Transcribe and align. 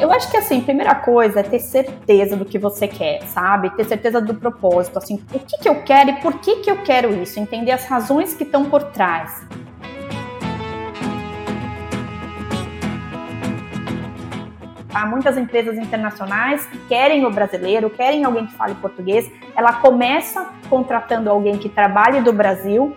Eu 0.00 0.12
acho 0.12 0.30
que 0.30 0.36
assim, 0.36 0.60
primeira 0.60 0.94
coisa 0.94 1.40
é 1.40 1.42
ter 1.42 1.58
certeza 1.58 2.36
do 2.36 2.44
que 2.44 2.56
você 2.56 2.86
quer, 2.86 3.20
sabe? 3.24 3.68
Ter 3.70 3.84
certeza 3.84 4.20
do 4.20 4.32
propósito, 4.32 4.96
assim, 4.96 5.16
o 5.34 5.38
que, 5.40 5.58
que 5.58 5.68
eu 5.68 5.82
quero 5.82 6.10
e 6.10 6.12
por 6.20 6.34
que, 6.38 6.56
que 6.56 6.70
eu 6.70 6.76
quero 6.82 7.20
isso, 7.20 7.40
entender 7.40 7.72
as 7.72 7.84
razões 7.84 8.32
que 8.32 8.44
estão 8.44 8.70
por 8.70 8.80
trás. 8.84 9.44
Há 14.94 15.04
muitas 15.04 15.36
empresas 15.36 15.76
internacionais 15.76 16.64
que 16.66 16.78
querem 16.86 17.26
o 17.26 17.30
brasileiro, 17.30 17.90
querem 17.90 18.24
alguém 18.24 18.46
que 18.46 18.54
fale 18.54 18.76
português. 18.76 19.28
Ela 19.56 19.74
começa 19.74 20.48
contratando 20.70 21.28
alguém 21.28 21.58
que 21.58 21.68
trabalhe 21.68 22.20
do 22.20 22.32
Brasil 22.32 22.96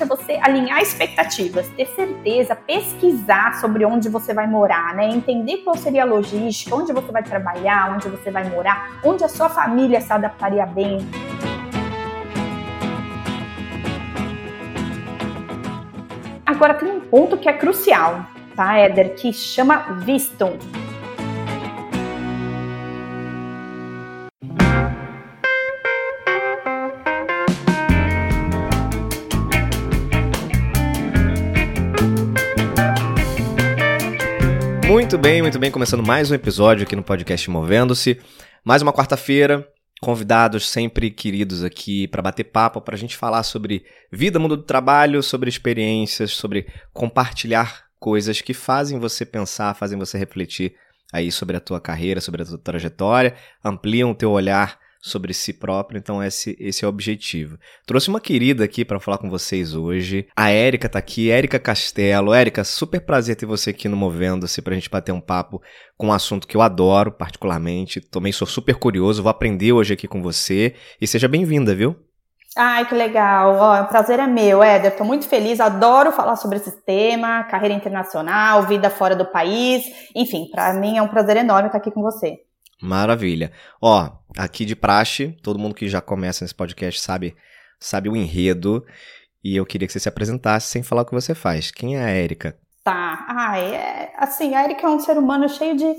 importante 0.00 0.02
é 0.02 0.06
você 0.06 0.38
alinhar 0.42 0.80
expectativas, 0.80 1.68
ter 1.68 1.86
certeza, 1.86 2.54
pesquisar 2.54 3.60
sobre 3.60 3.84
onde 3.84 4.08
você 4.08 4.32
vai 4.32 4.46
morar, 4.46 4.94
né? 4.94 5.08
Entender 5.08 5.58
qual 5.58 5.76
seria 5.76 6.02
a 6.02 6.06
logística, 6.06 6.74
onde 6.74 6.92
você 6.92 7.12
vai 7.12 7.22
trabalhar, 7.22 7.94
onde 7.94 8.08
você 8.08 8.30
vai 8.30 8.48
morar, 8.48 9.00
onde 9.04 9.24
a 9.24 9.28
sua 9.28 9.48
família 9.48 10.00
se 10.00 10.12
adaptaria 10.12 10.66
bem. 10.66 10.98
Agora 16.46 16.74
tem 16.74 16.90
um 16.90 17.00
ponto 17.00 17.38
que 17.38 17.48
é 17.48 17.52
crucial, 17.52 18.26
tá, 18.54 18.76
Éder, 18.76 19.14
que 19.14 19.32
chama 19.32 20.00
visto. 20.04 20.46
Muito 35.10 35.22
bem, 35.22 35.42
muito 35.42 35.58
bem. 35.58 35.72
Começando 35.72 36.06
mais 36.06 36.30
um 36.30 36.36
episódio 36.36 36.84
aqui 36.84 36.94
no 36.94 37.02
podcast 37.02 37.50
Movendo-se. 37.50 38.20
Mais 38.64 38.80
uma 38.80 38.92
quarta-feira. 38.92 39.68
Convidados 40.00 40.68
sempre 40.68 41.10
queridos 41.10 41.64
aqui 41.64 42.06
para 42.06 42.22
bater 42.22 42.44
papo, 42.44 42.80
para 42.80 42.94
a 42.94 42.96
gente 42.96 43.16
falar 43.16 43.42
sobre 43.42 43.84
vida, 44.12 44.38
mundo 44.38 44.56
do 44.56 44.62
trabalho, 44.62 45.20
sobre 45.20 45.48
experiências, 45.48 46.30
sobre 46.30 46.68
compartilhar 46.92 47.86
coisas 47.98 48.40
que 48.40 48.54
fazem 48.54 49.00
você 49.00 49.26
pensar, 49.26 49.74
fazem 49.74 49.98
você 49.98 50.16
refletir 50.16 50.76
aí 51.12 51.32
sobre 51.32 51.56
a 51.56 51.60
tua 51.60 51.80
carreira, 51.80 52.20
sobre 52.20 52.42
a 52.42 52.46
tua 52.46 52.58
trajetória, 52.58 53.34
ampliam 53.64 54.12
o 54.12 54.14
teu 54.14 54.30
olhar 54.30 54.78
sobre 55.00 55.32
si 55.32 55.52
próprio, 55.52 55.98
então 55.98 56.22
esse, 56.22 56.56
esse 56.60 56.84
é 56.84 56.86
o 56.86 56.90
objetivo. 56.90 57.58
Trouxe 57.86 58.08
uma 58.08 58.20
querida 58.20 58.64
aqui 58.64 58.84
para 58.84 59.00
falar 59.00 59.18
com 59.18 59.30
vocês 59.30 59.74
hoje. 59.74 60.26
A 60.36 60.50
Érica 60.50 60.88
tá 60.88 60.98
aqui, 60.98 61.30
Érica 61.30 61.58
Castelo. 61.58 62.34
Érica, 62.34 62.64
super 62.64 63.00
prazer 63.00 63.36
ter 63.36 63.46
você 63.46 63.70
aqui 63.70 63.88
no 63.88 63.96
Movendo-se 63.96 64.60
pra 64.60 64.74
gente 64.74 64.90
bater 64.90 65.12
um 65.12 65.20
papo 65.20 65.62
com 65.96 66.08
um 66.08 66.12
assunto 66.12 66.46
que 66.46 66.56
eu 66.56 66.62
adoro 66.62 67.12
particularmente. 67.12 68.00
Também 68.00 68.32
sou 68.32 68.46
super 68.46 68.76
curioso, 68.76 69.22
vou 69.22 69.30
aprender 69.30 69.72
hoje 69.72 69.94
aqui 69.94 70.06
com 70.06 70.22
você 70.22 70.74
e 71.00 71.06
seja 71.06 71.28
bem-vinda, 71.28 71.74
viu? 71.74 71.96
Ai, 72.56 72.84
que 72.86 72.94
legal. 72.94 73.84
O 73.84 73.86
prazer 73.86 74.18
é 74.18 74.26
meu, 74.26 74.62
Éder. 74.62 74.96
Tô 74.96 75.04
muito 75.04 75.26
feliz, 75.28 75.60
adoro 75.60 76.10
falar 76.10 76.34
sobre 76.36 76.58
esse 76.58 76.84
tema, 76.84 77.44
carreira 77.44 77.74
internacional, 77.74 78.66
vida 78.66 78.90
fora 78.90 79.14
do 79.14 79.24
país. 79.24 79.84
Enfim, 80.14 80.50
para 80.50 80.74
mim 80.74 80.98
é 80.98 81.02
um 81.02 81.08
prazer 81.08 81.36
enorme 81.36 81.68
estar 81.68 81.78
aqui 81.78 81.92
com 81.92 82.02
você. 82.02 82.40
Maravilha. 82.80 83.52
Ó, 83.80 84.10
aqui 84.36 84.64
de 84.64 84.74
praxe, 84.74 85.36
todo 85.42 85.58
mundo 85.58 85.74
que 85.74 85.88
já 85.88 86.00
começa 86.00 86.44
nesse 86.44 86.54
podcast 86.54 87.00
sabe, 87.00 87.36
sabe 87.78 88.08
o 88.08 88.16
enredo. 88.16 88.84
E 89.42 89.56
eu 89.56 89.66
queria 89.66 89.86
que 89.86 89.92
você 89.92 90.00
se 90.00 90.08
apresentasse 90.08 90.68
sem 90.68 90.82
falar 90.82 91.02
o 91.02 91.04
que 91.06 91.14
você 91.14 91.34
faz. 91.34 91.70
Quem 91.70 91.96
é 91.96 92.04
a 92.04 92.08
Érica? 92.08 92.56
Tá. 92.84 93.26
Ah, 93.28 93.58
é, 93.58 94.12
assim, 94.16 94.54
a 94.54 94.62
Érica 94.62 94.86
é 94.86 94.90
um 94.90 95.00
ser 95.00 95.18
humano 95.18 95.48
cheio 95.48 95.76
de, 95.76 95.94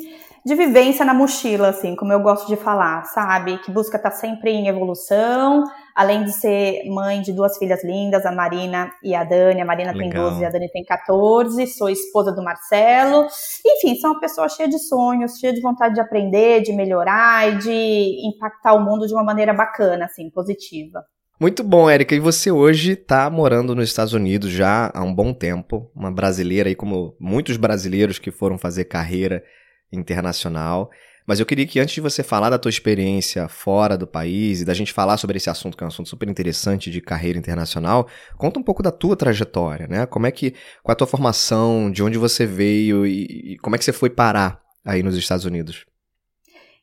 de 0.45 0.55
vivência 0.55 1.05
na 1.05 1.13
mochila, 1.13 1.69
assim, 1.69 1.95
como 1.95 2.11
eu 2.11 2.19
gosto 2.19 2.47
de 2.47 2.55
falar, 2.55 3.03
sabe? 3.05 3.57
Que 3.59 3.71
busca 3.71 3.97
estar 3.97 4.11
tá 4.11 4.15
sempre 4.15 4.51
em 4.51 4.67
evolução, 4.67 5.63
além 6.01 6.23
de 6.23 6.31
ser 6.31 6.83
mãe 6.89 7.21
de 7.21 7.31
duas 7.31 7.57
filhas 7.57 7.83
lindas, 7.83 8.25
a 8.25 8.31
Marina 8.31 8.91
e 9.03 9.13
a 9.13 9.23
Dani. 9.23 9.61
A 9.61 9.65
Marina 9.65 9.91
Legal. 9.91 10.11
tem 10.11 10.21
12 10.21 10.41
e 10.41 10.45
a 10.45 10.49
Dani 10.49 10.67
tem 10.71 10.83
14. 10.83 11.67
Sou 11.67 11.89
esposa 11.89 12.31
do 12.31 12.43
Marcelo. 12.43 13.27
Enfim, 13.63 13.95
sou 13.99 14.11
uma 14.11 14.19
pessoa 14.19 14.49
cheia 14.49 14.67
de 14.67 14.79
sonhos, 14.79 15.37
cheia 15.37 15.53
de 15.53 15.61
vontade 15.61 15.93
de 15.93 16.01
aprender, 16.01 16.61
de 16.61 16.73
melhorar 16.73 17.53
e 17.53 17.57
de 17.59 18.27
impactar 18.27 18.73
o 18.73 18.83
mundo 18.83 19.05
de 19.05 19.13
uma 19.13 19.23
maneira 19.23 19.53
bacana, 19.53 20.05
assim, 20.05 20.29
positiva. 20.31 21.03
Muito 21.39 21.63
bom, 21.63 21.87
Érica. 21.87 22.15
E 22.15 22.19
você 22.19 22.51
hoje 22.51 22.93
está 22.93 23.29
morando 23.29 23.75
nos 23.75 23.87
Estados 23.87 24.13
Unidos 24.13 24.51
já 24.51 24.91
há 24.93 25.03
um 25.03 25.13
bom 25.13 25.33
tempo, 25.33 25.91
uma 25.95 26.11
brasileira 26.11 26.67
aí, 26.67 26.75
como 26.75 27.15
muitos 27.19 27.57
brasileiros 27.57 28.17
que 28.17 28.31
foram 28.31 28.57
fazer 28.57 28.85
carreira 28.85 29.43
internacional. 29.91 30.89
Mas 31.31 31.39
eu 31.39 31.45
queria 31.45 31.65
que 31.65 31.79
antes 31.79 31.93
de 31.93 32.01
você 32.01 32.23
falar 32.23 32.49
da 32.49 32.59
tua 32.59 32.67
experiência 32.67 33.47
fora 33.47 33.97
do 33.97 34.05
país 34.05 34.59
e 34.59 34.65
da 34.65 34.73
gente 34.73 34.91
falar 34.91 35.15
sobre 35.15 35.37
esse 35.37 35.49
assunto, 35.49 35.77
que 35.77 35.81
é 35.81 35.85
um 35.85 35.87
assunto 35.87 36.09
super 36.09 36.27
interessante 36.27 36.91
de 36.91 36.99
carreira 36.99 37.39
internacional, 37.39 38.05
conta 38.37 38.59
um 38.59 38.63
pouco 38.63 38.83
da 38.83 38.91
tua 38.91 39.15
trajetória, 39.15 39.87
né? 39.87 40.05
Como 40.05 40.27
é 40.27 40.31
que, 40.31 40.51
qual 40.83 40.91
é 40.91 40.93
a 40.93 40.95
tua 40.95 41.07
formação, 41.07 41.89
de 41.89 42.03
onde 42.03 42.17
você 42.17 42.45
veio 42.45 43.05
e, 43.05 43.53
e 43.53 43.57
como 43.59 43.77
é 43.77 43.79
que 43.79 43.85
você 43.85 43.93
foi 43.93 44.09
parar 44.09 44.59
aí 44.85 45.01
nos 45.01 45.15
Estados 45.15 45.45
Unidos? 45.45 45.85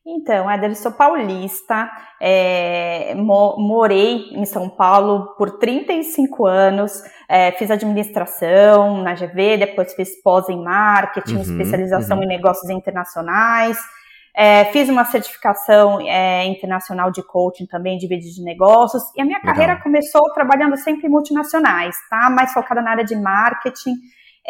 Então, 0.07 0.51
Éder, 0.51 0.75
sou 0.75 0.93
paulista, 0.93 1.87
é, 2.19 3.15
mo 3.17 3.57
morei 3.59 4.31
em 4.31 4.47
São 4.47 4.71
Paulo 4.71 5.35
por 5.37 5.59
35 5.59 6.47
anos, 6.47 7.03
é, 7.29 7.53
fiz 7.53 7.71
administração 7.71 9.03
na 9.03 9.13
GV, 9.13 9.59
depois 9.59 9.93
fiz 9.93 10.23
pós 10.23 10.49
em 10.49 10.65
marketing, 10.65 11.35
uhum, 11.35 11.43
especialização 11.43 12.17
uhum. 12.17 12.23
em 12.23 12.29
negócios 12.29 12.71
internacionais, 12.71 13.77
é, 14.35 14.67
fiz 14.67 14.89
uma 14.89 15.05
certificação 15.05 16.01
é, 16.01 16.47
internacional 16.47 17.11
de 17.11 17.23
coaching 17.23 17.67
também 17.67 17.99
de 17.99 18.07
vídeos 18.07 18.35
de 18.35 18.43
negócios 18.43 19.03
e 19.17 19.21
a 19.21 19.25
minha 19.25 19.39
Legal. 19.39 19.55
carreira 19.55 19.83
começou 19.83 20.33
trabalhando 20.33 20.77
sempre 20.77 21.07
em 21.07 21.11
multinacionais, 21.11 21.97
tá? 22.09 22.31
Mais 22.31 22.53
focada 22.53 22.81
na 22.81 22.91
área 22.91 23.05
de 23.05 23.17
marketing. 23.17 23.95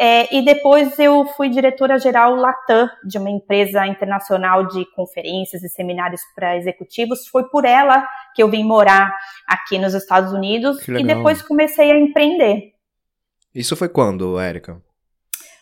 É, 0.01 0.33
e 0.33 0.45
depois 0.45 0.97
eu 0.97 1.25
fui 1.35 1.49
diretora-geral 1.49 2.33
Latam, 2.33 2.89
de 3.03 3.17
uma 3.17 3.29
empresa 3.29 3.85
internacional 3.85 4.65
de 4.65 4.85
conferências 4.95 5.61
e 5.61 5.67
seminários 5.67 6.21
para 6.33 6.55
executivos. 6.55 7.27
Foi 7.27 7.49
por 7.49 7.65
ela 7.65 8.07
que 8.33 8.41
eu 8.41 8.49
vim 8.49 8.63
morar 8.63 9.13
aqui 9.45 9.77
nos 9.77 9.93
Estados 9.93 10.31
Unidos 10.31 10.87
e 10.87 11.03
depois 11.03 11.41
comecei 11.41 11.91
a 11.91 11.99
empreender. 11.99 12.71
Isso 13.53 13.75
foi 13.75 13.89
quando, 13.89 14.39
Érica? 14.39 14.81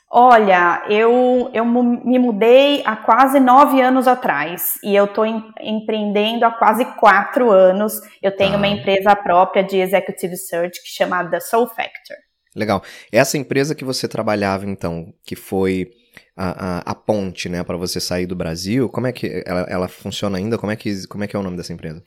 Olha, 0.10 0.86
eu, 0.90 1.50
eu 1.54 1.66
me 1.66 2.18
mudei 2.18 2.82
há 2.86 2.96
quase 2.96 3.42
nove 3.42 3.82
anos 3.82 4.08
atrás 4.08 4.76
e 4.82 4.96
eu 4.96 5.04
estou 5.04 5.26
em, 5.26 5.44
empreendendo 5.60 6.46
há 6.46 6.52
quase 6.52 6.86
quatro 6.96 7.52
anos. 7.52 8.00
Eu 8.22 8.34
tenho 8.34 8.54
ah. 8.54 8.58
uma 8.58 8.68
empresa 8.68 9.14
própria 9.18 9.64
de 9.64 9.78
executive 9.78 10.38
search 10.38 10.82
que 10.82 10.90
chama 10.90 11.30
The 11.30 11.42
Soul 11.42 11.68
Factor. 11.68 12.16
Legal. 12.56 12.82
Essa 13.12 13.38
empresa 13.38 13.76
que 13.76 13.84
você 13.84 14.08
trabalhava 14.08 14.66
então, 14.66 15.14
que 15.26 15.36
foi 15.36 15.90
a, 16.36 16.78
a, 16.78 16.92
a 16.92 16.96
ponte, 16.96 17.50
né, 17.50 17.62
para 17.64 17.78
você 17.78 18.00
sair 18.00 18.26
do 18.26 18.36
Brasil, 18.36 18.88
como 18.90 19.08
é 19.08 19.12
que 19.12 19.44
ela, 19.46 19.62
ela 19.70 19.88
funciona 19.90 20.38
ainda? 20.38 20.58
Como 20.58 20.72
é 20.72 20.76
que 20.78 21.06
como 21.08 21.26
é 21.26 21.28
que 21.28 21.36
é 21.36 21.40
o 21.40 21.44
nome 21.44 21.58
dessa 21.58 21.74
empresa? 21.74 22.02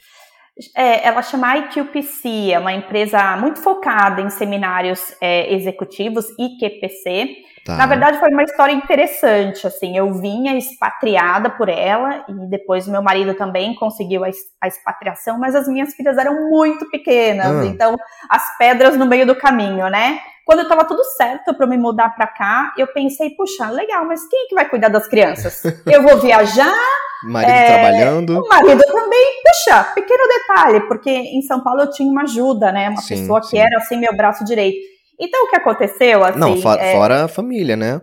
É, 0.77 1.07
ela 1.07 1.23
chama 1.23 1.57
IQPC, 1.57 2.53
é 2.53 2.59
uma 2.59 2.73
empresa 2.73 3.37
muito 3.37 3.61
focada 3.61 4.21
em 4.21 4.31
seminários 4.31 5.15
é, 5.21 5.55
executivos, 5.55 6.27
IQPC. 6.39 7.50
Tá. 7.65 7.77
Na 7.77 7.87
verdade, 7.87 8.19
foi 8.19 8.31
uma 8.31 8.43
história 8.43 8.73
interessante, 8.73 9.67
assim, 9.67 9.97
eu 9.97 10.15
vinha 10.15 10.57
expatriada 10.57 11.51
por 11.51 11.69
ela 11.69 12.25
e 12.27 12.33
depois 12.49 12.89
meu 12.89 13.03
marido 13.03 13.35
também 13.35 13.75
conseguiu 13.75 14.25
a, 14.25 14.31
a 14.63 14.67
expatriação, 14.67 15.39
mas 15.39 15.55
as 15.55 15.69
minhas 15.69 15.95
filhas 15.95 16.17
eram 16.17 16.49
muito 16.49 16.89
pequenas, 16.91 17.47
ah. 17.47 17.67
então 17.67 17.97
as 18.31 18.57
pedras 18.57 18.97
no 18.97 19.05
meio 19.05 19.27
do 19.27 19.35
caminho, 19.35 19.89
né? 19.91 20.21
Quando 20.47 20.63
estava 20.63 20.85
tudo 20.85 21.05
certo 21.17 21.55
para 21.55 21.67
me 21.67 21.77
mudar 21.77 22.15
para 22.17 22.27
cá, 22.27 22.73
eu 22.77 22.87
pensei, 22.89 23.31
puxa, 23.31 23.69
legal, 23.71 24.05
mas 24.07 24.27
quem 24.27 24.47
é 24.47 24.49
que 24.49 24.55
vai 24.55 24.69
cuidar 24.69 24.89
das 24.89 25.07
crianças? 25.07 25.63
Eu 25.87 26.03
vou 26.03 26.19
viajar, 26.19 26.75
marido 27.23 27.53
é, 27.53 27.67
trabalhando. 27.67 28.43
O 28.43 28.49
marido 28.49 28.83
também, 28.85 29.27
puxa, 29.45 29.85
pequeno 29.95 30.25
detalhe, 30.27 30.81
porque 30.89 31.11
em 31.11 31.43
São 31.43 31.63
Paulo 31.63 31.83
eu 31.83 31.91
tinha 31.91 32.11
uma 32.11 32.23
ajuda, 32.23 32.73
né? 32.73 32.89
Uma 32.89 33.01
sim, 33.01 33.21
pessoa 33.21 33.43
sim. 33.43 33.51
que 33.51 33.59
era 33.59 33.77
assim 33.77 33.97
meu 33.97 34.17
braço 34.17 34.45
direito. 34.45 34.79
Então, 35.21 35.45
o 35.45 35.49
que 35.51 35.57
aconteceu, 35.57 36.25
assim... 36.25 36.39
Não, 36.39 36.57
for, 36.61 36.79
é... 36.79 36.93
fora 36.93 37.25
a 37.25 37.29
família, 37.29 37.77
né? 37.77 38.01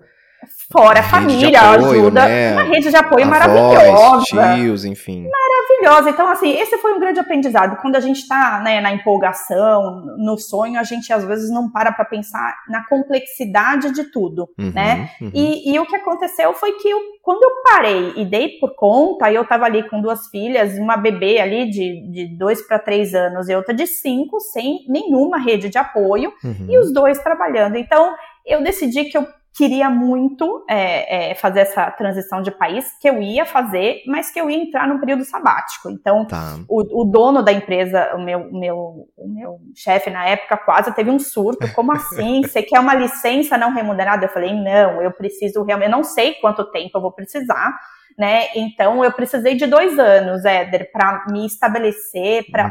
Fora 0.72 1.00
a 1.00 1.04
família, 1.04 1.60
apoio, 1.60 2.02
ajuda. 2.02 2.26
Né? 2.26 2.54
Uma 2.54 2.64
rede 2.64 2.90
de 2.90 2.96
apoio 2.96 3.26
Avós, 3.26 3.40
maravilhosa. 3.40 4.56
tios, 4.56 4.86
enfim. 4.86 5.24
Maravilhosa 5.24 5.47
maravilhosa. 5.78 6.10
Então, 6.10 6.28
assim, 6.30 6.52
esse 6.52 6.78
foi 6.78 6.94
um 6.94 7.00
grande 7.00 7.20
aprendizado. 7.20 7.78
Quando 7.82 7.96
a 7.96 8.00
gente 8.00 8.22
está 8.22 8.60
né, 8.62 8.82
na 8.82 8.94
empolgação, 8.94 10.06
no 10.18 10.38
sonho, 10.38 10.80
a 10.80 10.84
gente 10.84 11.12
às 11.12 11.24
vezes 11.24 11.50
não 11.50 11.70
para 11.70 11.92
para 11.92 12.06
pensar 12.06 12.58
na 12.68 12.86
complexidade 12.88 13.92
de 13.92 14.06
tudo, 14.06 14.50
uhum, 14.58 14.72
né? 14.74 15.10
Uhum. 15.22 15.32
E, 15.34 15.72
e, 15.72 15.80
o 15.80 15.86
que 15.86 15.96
aconteceu 15.96 16.54
foi 16.54 16.74
que 16.74 16.90
eu, 16.90 17.00
quando 17.22 17.44
eu 17.44 17.52
parei 17.64 18.14
e 18.16 18.26
dei 18.26 18.60
por 18.60 18.76
conta, 18.76 19.32
eu 19.32 19.44
estava 19.44 19.66
ali 19.66 19.88
com 19.90 20.02
duas 20.02 20.28
filhas, 20.28 20.78
uma 20.78 20.98
bebê 20.98 21.40
ali 21.40 21.70
de, 21.70 22.12
de 22.12 22.38
dois 22.38 22.62
para 22.66 22.80
três 22.80 23.14
anos 23.14 23.50
e 23.50 23.56
outra 23.56 23.74
de 23.74 23.86
cinco, 23.88 24.40
sem 24.40 24.86
nenhuma 24.88 25.38
rede 25.38 25.70
de 25.70 25.78
apoio, 25.78 26.34
uhum. 26.44 26.68
e 26.70 26.78
os 26.80 26.94
dois 26.94 27.20
trabalhando. 27.20 27.76
Então, 27.76 28.14
eu 28.46 28.64
decidi 28.64 29.06
que 29.06 29.18
eu 29.18 29.28
queria 29.58 29.90
muito 29.90 30.64
é, 30.70 31.32
é, 31.32 31.36
fazer 31.36 31.62
essa 31.62 31.90
transição 31.90 32.44
de 32.44 32.52
país, 32.52 32.86
que 33.02 33.10
eu 33.10 33.20
ia 33.20 33.44
fazer, 33.44 34.04
mas 34.06 34.30
que 34.30 34.40
eu 34.40 34.48
ia 34.50 34.58
entrar 34.58 34.88
num 34.88 35.00
período 35.00 35.26
sabático. 35.26 35.90
Então, 35.90 36.26
tá. 36.26 36.60
o, 36.70 37.02
o, 37.02 37.06
dono 37.06 37.42
da 37.42 37.52
empresa, 37.52 38.14
o 38.16 38.24
meu, 38.24 38.52
meu, 38.52 39.10
o 39.18 39.28
meu 39.28 39.60
chefe 39.76 40.12
na 40.12 40.28
época, 40.28 40.58
quase 40.58 40.94
teve 40.94 41.10
um 41.10 41.18
surto. 41.18 41.74
Como 41.74 41.92
assim? 41.92 42.44
Você 42.46 42.62
quer 42.62 42.80
uma 42.80 42.94
licença 42.94 43.58
não 43.58 43.74
remunerada? 43.74 44.26
Eu 44.26 44.30
falei, 44.30 44.54
não, 44.54 45.02
eu 45.02 45.12
preciso 45.12 45.64
realmente, 45.64 45.90
eu 45.90 45.98
não 45.98 46.04
sei 46.04 46.36
quanto 46.36 46.70
tempo 46.70 46.96
eu 46.96 47.02
vou 47.02 47.12
precisar. 47.12 47.76
Né? 48.16 48.48
Então 48.56 49.04
eu 49.04 49.12
precisei 49.12 49.56
de 49.56 49.66
dois 49.66 49.98
anos, 49.98 50.46
Éder, 50.46 50.92
para 50.92 51.26
me 51.32 51.46
estabelecer, 51.46 52.46
para 52.52 52.70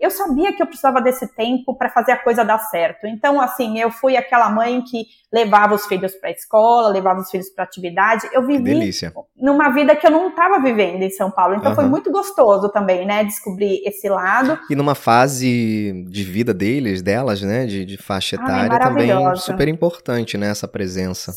eu 0.00 0.10
sabia 0.10 0.52
que 0.52 0.62
eu 0.62 0.66
precisava 0.66 1.00
desse 1.00 1.26
tempo 1.34 1.76
para 1.76 1.88
fazer 1.88 2.12
a 2.12 2.16
coisa 2.16 2.44
dar 2.44 2.58
certo. 2.58 3.06
Então, 3.06 3.40
assim, 3.40 3.80
eu 3.80 3.90
fui 3.90 4.16
aquela 4.16 4.48
mãe 4.48 4.80
que 4.82 5.06
levava 5.32 5.74
os 5.74 5.86
filhos 5.86 6.14
para 6.14 6.28
a 6.30 6.32
escola, 6.32 6.88
levava 6.88 7.20
os 7.20 7.30
filhos 7.30 7.48
para 7.50 7.64
atividade. 7.64 8.28
Eu 8.32 8.46
vivi 8.46 8.90
numa 9.36 9.70
vida 9.70 9.96
que 9.96 10.06
eu 10.06 10.10
não 10.10 10.28
estava 10.28 10.60
vivendo 10.60 11.02
em 11.02 11.10
São 11.10 11.30
Paulo. 11.30 11.56
Então, 11.56 11.70
uhum. 11.70 11.74
foi 11.74 11.86
muito 11.86 12.12
gostoso 12.12 12.68
também, 12.68 13.04
né, 13.04 13.24
descobrir 13.24 13.82
esse 13.84 14.08
lado. 14.08 14.58
E 14.70 14.76
numa 14.76 14.94
fase 14.94 16.04
de 16.08 16.22
vida 16.22 16.54
deles, 16.54 17.02
delas, 17.02 17.42
né, 17.42 17.66
de, 17.66 17.84
de 17.84 17.96
faixa 17.96 18.36
etária, 18.36 18.72
Ai, 18.72 18.80
também 18.80 19.10
super 19.36 19.66
importante, 19.66 20.38
né, 20.38 20.48
essa 20.50 20.68
presença 20.68 21.32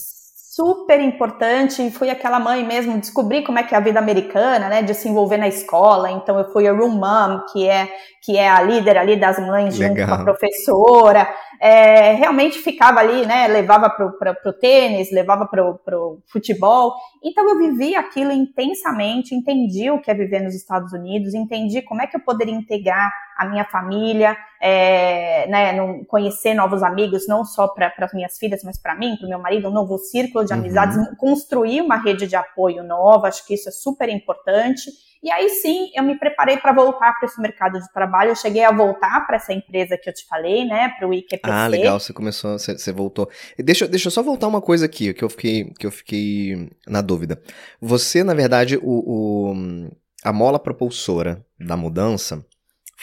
super 0.51 0.99
importante. 0.99 1.89
Fui 1.91 2.09
aquela 2.09 2.39
mãe 2.39 2.65
mesmo, 2.65 2.99
descobri 2.99 3.41
como 3.43 3.57
é 3.57 3.63
que 3.63 3.73
é 3.73 3.77
a 3.77 3.81
vida 3.81 3.99
americana, 3.99 4.67
né, 4.67 4.81
de 4.81 4.93
se 4.93 5.07
envolver 5.07 5.37
na 5.37 5.47
escola. 5.47 6.11
Então 6.11 6.37
eu 6.37 6.51
fui 6.51 6.67
a 6.67 6.73
room 6.73 6.89
mom, 6.89 7.45
que 7.51 7.67
é 7.67 7.89
que 8.21 8.37
é 8.37 8.47
a 8.47 8.61
líder 8.61 8.97
ali 8.97 9.15
das 9.15 9.39
mães 9.39 9.77
Legal. 9.77 9.95
junto 9.97 10.07
com 10.07 10.13
a 10.13 10.23
professora 10.23 11.27
é, 11.61 12.13
realmente 12.13 12.57
ficava 12.57 12.99
ali, 12.99 13.23
né? 13.23 13.47
Levava 13.47 13.87
para 13.87 14.35
o 14.47 14.53
tênis, 14.53 15.11
levava 15.11 15.45
para 15.45 15.63
o 15.63 16.17
futebol. 16.25 16.95
Então 17.23 17.47
eu 17.47 17.55
vivi 17.59 17.95
aquilo 17.95 18.31
intensamente, 18.31 19.35
entendi 19.35 19.91
o 19.91 20.01
que 20.01 20.09
é 20.09 20.13
viver 20.15 20.41
nos 20.41 20.55
Estados 20.55 20.91
Unidos, 20.91 21.35
entendi 21.35 21.83
como 21.83 22.01
é 22.01 22.07
que 22.07 22.17
eu 22.17 22.19
poderia 22.19 22.55
integrar 22.55 23.11
a 23.37 23.45
minha 23.45 23.63
família, 23.63 24.35
é, 24.59 25.47
né, 25.47 26.03
conhecer 26.07 26.55
novos 26.55 26.81
amigos, 26.81 27.27
não 27.27 27.45
só 27.45 27.67
para 27.67 27.93
as 27.95 28.13
minhas 28.13 28.39
filhas, 28.39 28.63
mas 28.63 28.81
para 28.81 28.95
mim, 28.95 29.15
para 29.17 29.27
o 29.27 29.29
meu 29.29 29.39
marido, 29.39 29.69
um 29.69 29.71
novo 29.71 29.99
círculo 29.99 30.43
de 30.43 30.53
uhum. 30.53 30.61
amizades, 30.61 30.97
construir 31.19 31.81
uma 31.81 31.97
rede 31.97 32.25
de 32.25 32.35
apoio 32.35 32.83
nova, 32.83 33.27
acho 33.27 33.45
que 33.45 33.53
isso 33.53 33.69
é 33.69 33.71
super 33.71 34.09
importante. 34.09 34.89
E 35.23 35.31
aí 35.31 35.49
sim, 35.49 35.91
eu 35.95 36.03
me 36.03 36.17
preparei 36.17 36.57
para 36.57 36.73
voltar 36.73 37.13
para 37.19 37.27
esse 37.27 37.39
mercado 37.39 37.79
de 37.79 37.91
trabalho. 37.93 38.31
Eu 38.31 38.35
cheguei 38.35 38.63
a 38.63 38.71
voltar 38.71 39.25
para 39.27 39.35
essa 39.35 39.53
empresa 39.53 39.97
que 39.97 40.09
eu 40.09 40.13
te 40.13 40.25
falei, 40.25 40.65
né, 40.65 40.89
para 40.97 41.07
o 41.07 41.13
IQPC. 41.13 41.41
Ah, 41.43 41.67
legal, 41.67 41.99
você 41.99 42.11
começou, 42.11 42.57
você, 42.57 42.77
você 42.77 42.91
voltou. 42.91 43.29
Deixa, 43.57 43.87
deixa 43.87 44.07
eu 44.07 44.11
só 44.11 44.23
voltar 44.23 44.47
uma 44.47 44.61
coisa 44.61 44.85
aqui, 44.85 45.13
que 45.13 45.23
eu 45.23 45.29
fiquei, 45.29 45.71
que 45.77 45.85
eu 45.85 45.91
fiquei 45.91 46.69
na 46.87 47.01
dúvida. 47.01 47.41
Você, 47.79 48.23
na 48.23 48.33
verdade, 48.33 48.77
o, 48.81 49.51
o 49.51 49.91
a 50.23 50.31
mola 50.31 50.59
propulsora 50.59 51.45
da 51.59 51.75
mudança 51.75 52.45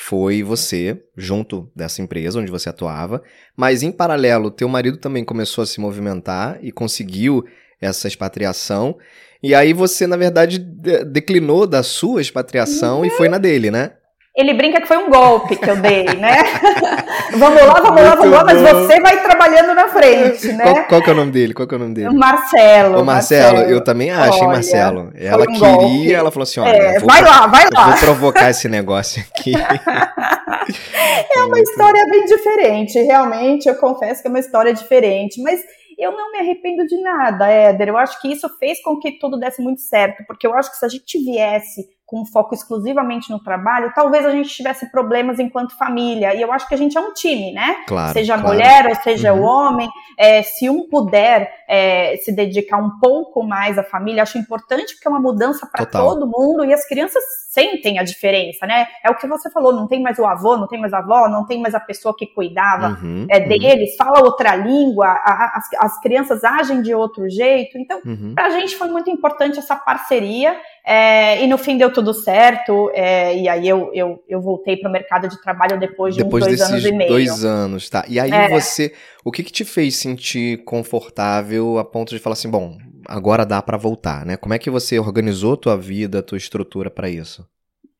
foi 0.01 0.45
você, 0.45 1.03
junto 1.17 1.71
dessa 1.75 2.01
empresa 2.01 2.39
onde 2.39 2.51
você 2.51 2.69
atuava, 2.69 3.21
mas 3.57 3.83
em 3.83 3.91
paralelo, 3.91 4.51
teu 4.51 4.69
marido 4.69 4.97
também 4.97 5.25
começou 5.25 5.63
a 5.63 5.67
se 5.67 5.81
movimentar 5.81 6.59
e 6.63 6.71
conseguiu 6.71 7.45
essa 7.81 8.09
expatriação. 8.09 8.97
E 9.43 9.55
aí 9.55 9.73
você, 9.73 10.07
na 10.07 10.17
verdade, 10.17 10.59
declinou 10.59 11.67
da 11.67 11.83
sua 11.83 12.21
expatriação 12.21 12.99
uhum. 12.99 13.05
e 13.05 13.11
foi 13.11 13.29
na 13.29 13.39
dele, 13.39 13.71
né? 13.71 13.93
Ele 14.39 14.55
brinca 14.55 14.81
que 14.81 14.87
foi 14.87 14.97
um 14.97 15.11
golpe 15.11 15.57
que 15.57 15.69
eu 15.69 15.75
dei, 15.75 16.05
né? 16.05 16.45
vamos 17.37 17.61
lá, 17.61 17.81
vamos 17.81 18.03
lá, 18.03 18.15
vamos 18.15 18.33
lá, 18.33 18.45
mas 18.45 18.61
você 18.61 19.01
vai 19.01 19.21
trabalhando 19.21 19.75
na 19.75 19.89
frente, 19.89 20.53
né? 20.53 20.63
Qual, 20.63 20.85
qual 20.85 21.03
que 21.03 21.11
é 21.11 21.13
o 21.13 21.17
nome 21.17 21.33
dele? 21.33 21.53
Qual 21.53 21.67
que 21.67 21.75
é 21.75 21.77
o 21.77 21.81
nome 21.81 21.95
dele? 21.95 22.11
Marcelo. 22.11 23.01
O 23.01 23.05
Marcelo, 23.05 23.57
Marcelo. 23.57 23.73
eu 23.73 23.83
também 23.83 24.13
acho, 24.13 24.39
Olha, 24.39 24.43
hein, 24.43 24.47
Marcelo? 24.47 25.13
Ela 25.17 25.43
um 25.43 25.47
queria, 25.47 25.73
golpe. 25.73 26.15
ela 26.15 26.31
falou 26.31 26.45
assim, 26.45 26.61
olha, 26.61 26.71
é, 26.71 27.01
vai 27.01 27.21
lá, 27.21 27.49
vai 27.49 27.65
lá. 27.75 27.91
vou 27.91 27.99
provocar 27.99 28.49
esse 28.49 28.69
negócio 28.69 29.25
aqui. 29.29 29.55
é 31.35 31.41
uma 31.41 31.59
história 31.59 32.05
bem 32.09 32.25
diferente, 32.27 32.97
realmente, 33.01 33.69
eu 33.69 33.75
confesso 33.75 34.23
que 34.23 34.29
é 34.29 34.31
uma 34.31 34.39
história 34.39 34.73
diferente, 34.73 35.43
mas 35.43 35.61
eu 35.99 36.13
não 36.13 36.31
me 36.31 36.39
arrependo 36.39 36.87
de 36.87 37.01
nada, 37.03 37.49
Éder. 37.49 37.89
Eu 37.89 37.97
acho 37.97 38.21
que 38.21 38.31
isso 38.31 38.49
fez 38.59 38.81
com 38.83 38.99
que 38.99 39.19
tudo 39.19 39.39
desse 39.39 39.61
muito 39.61 39.81
certo, 39.81 40.25
porque 40.27 40.47
eu 40.47 40.55
acho 40.55 40.71
que 40.71 40.79
se 40.79 40.85
a 40.85 40.89
gente 40.89 41.19
viesse 41.19 41.99
com 42.09 42.25
foco 42.25 42.55
exclusivamente 42.55 43.31
no 43.31 43.39
trabalho, 43.39 43.93
talvez 43.95 44.25
a 44.25 44.31
gente 44.31 44.49
tivesse 44.49 44.91
problemas 44.91 45.39
enquanto 45.39 45.77
família. 45.77 46.35
E 46.35 46.41
eu 46.41 46.51
acho 46.51 46.67
que 46.67 46.73
a 46.73 46.79
gente 46.79 46.97
é 46.97 47.01
um 47.01 47.13
time, 47.13 47.53
né? 47.53 47.85
Claro, 47.87 48.15
seja 48.15 48.39
claro. 48.39 48.49
mulher 48.49 48.87
ou 48.87 48.95
seja 48.95 49.35
uhum. 49.35 49.43
o 49.43 49.45
homem. 49.45 49.91
É, 50.19 50.43
se 50.43 50.71
um 50.71 50.89
puder 50.89 51.53
é, 51.69 52.17
se 52.17 52.33
dedicar 52.33 52.79
um 52.79 52.99
pouco 52.99 53.43
mais 53.43 53.77
à 53.77 53.85
família, 53.85 54.23
acho 54.23 54.39
importante 54.39 54.95
porque 54.95 55.07
é 55.07 55.11
uma 55.11 55.21
mudança 55.21 55.67
para 55.67 55.85
todo 55.85 56.27
mundo 56.27 56.65
e 56.65 56.73
as 56.73 56.89
crianças 56.89 57.23
sentem 57.49 57.99
a 57.99 58.03
diferença, 58.03 58.67
né? 58.67 58.87
É 59.03 59.11
o 59.11 59.15
que 59.15 59.27
você 59.27 59.51
falou, 59.51 59.73
não 59.73 59.89
tem 59.89 60.03
mais 60.03 60.19
o 60.19 60.27
avô, 60.27 60.55
não 60.55 60.69
tem 60.69 60.79
mais 60.79 60.93
a 60.93 60.99
avó, 60.99 61.29
não 61.29 61.47
tem 61.47 61.59
mais 61.59 61.75
a 61.75 61.81
pessoa 61.81 62.15
que 62.15 62.27
cuidava 62.27 62.99
uhum, 63.03 63.27
é, 63.31 63.39
uhum. 63.39 63.49
deles, 63.49 63.91
uhum. 63.93 63.97
fala 63.97 64.21
outra 64.21 64.55
língua, 64.55 65.07
a, 65.07 65.57
as, 65.57 65.65
as, 65.79 66.01
crianças 66.01 66.45
agem 66.45 66.83
de 66.83 66.95
outro 66.95 67.27
jeito. 67.31 67.79
Então, 67.79 68.03
uhum. 68.05 68.35
para 68.35 68.49
a 68.49 68.51
gente 68.51 68.77
foi 68.77 68.89
muito 68.89 69.09
importante 69.09 69.59
essa 69.59 69.75
parceria 69.75 70.55
é, 70.85 71.43
e 71.43 71.47
no 71.47 71.57
fim 71.57 71.79
deu 71.79 71.91
tudo 71.91 72.13
certo. 72.13 72.91
É, 72.93 73.35
e 73.35 73.49
aí 73.49 73.67
eu, 73.67 73.91
eu, 73.95 74.23
eu 74.29 74.43
voltei 74.43 74.77
para 74.77 74.91
o 74.91 74.93
mercado 74.93 75.27
de 75.27 75.41
trabalho 75.41 75.81
depois 75.81 76.15
de 76.15 76.23
depois 76.23 76.45
uns 76.45 76.49
dois 76.49 76.61
anos 76.61 76.85
e 76.85 76.93
meio. 76.93 77.11
Dois 77.11 77.45
anos, 77.47 77.89
tá. 77.89 78.05
E 78.07 78.21
aí 78.21 78.31
é. 78.31 78.51
você, 78.51 78.93
o 79.25 79.33
que, 79.33 79.43
que 79.43 79.53
te 79.53 79.65
fez 79.65 79.97
sentir 79.97 80.65
confortável 80.65 81.79
a 81.79 81.85
ponto 81.85 82.11
de 82.11 82.19
falar 82.19 82.35
assim, 82.35 82.51
bom, 82.51 82.77
agora 83.09 83.47
dá 83.47 83.63
para 83.63 83.79
voltar, 83.79 84.27
né? 84.27 84.37
Como 84.37 84.53
é 84.53 84.59
que 84.59 84.69
você 84.69 84.99
organizou 84.99 85.57
tua 85.57 85.77
vida, 85.77 86.23
tua 86.23 86.37
estrutura 86.37 86.91
para 86.91 87.09
isso? 87.09 87.49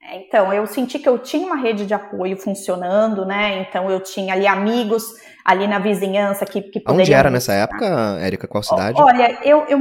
É, 0.03 0.21
então, 0.21 0.53
eu 0.53 0.67
senti 0.67 0.99
que 0.99 1.09
eu 1.09 1.19
tinha 1.19 1.47
uma 1.47 1.57
rede 1.57 1.85
de 1.85 1.93
apoio 1.93 2.37
funcionando, 2.37 3.27
né? 3.27 3.61
Então 3.61 3.91
eu 3.91 4.01
tinha 4.01 4.35
ali 4.35 4.47
amigos 4.47 5.05
ali 5.45 5.67
na 5.67 5.79
vizinhança 5.79 6.45
que, 6.45 6.61
que 6.61 6.81
poderiam... 6.81 7.03
Onde 7.03 7.13
era 7.13 7.31
nessa 7.31 7.55
época, 7.55 8.19
Érica? 8.21 8.47
Qual 8.47 8.63
cidade? 8.63 9.01
Olha, 9.01 9.39
eu, 9.43 9.65
eu, 9.67 9.79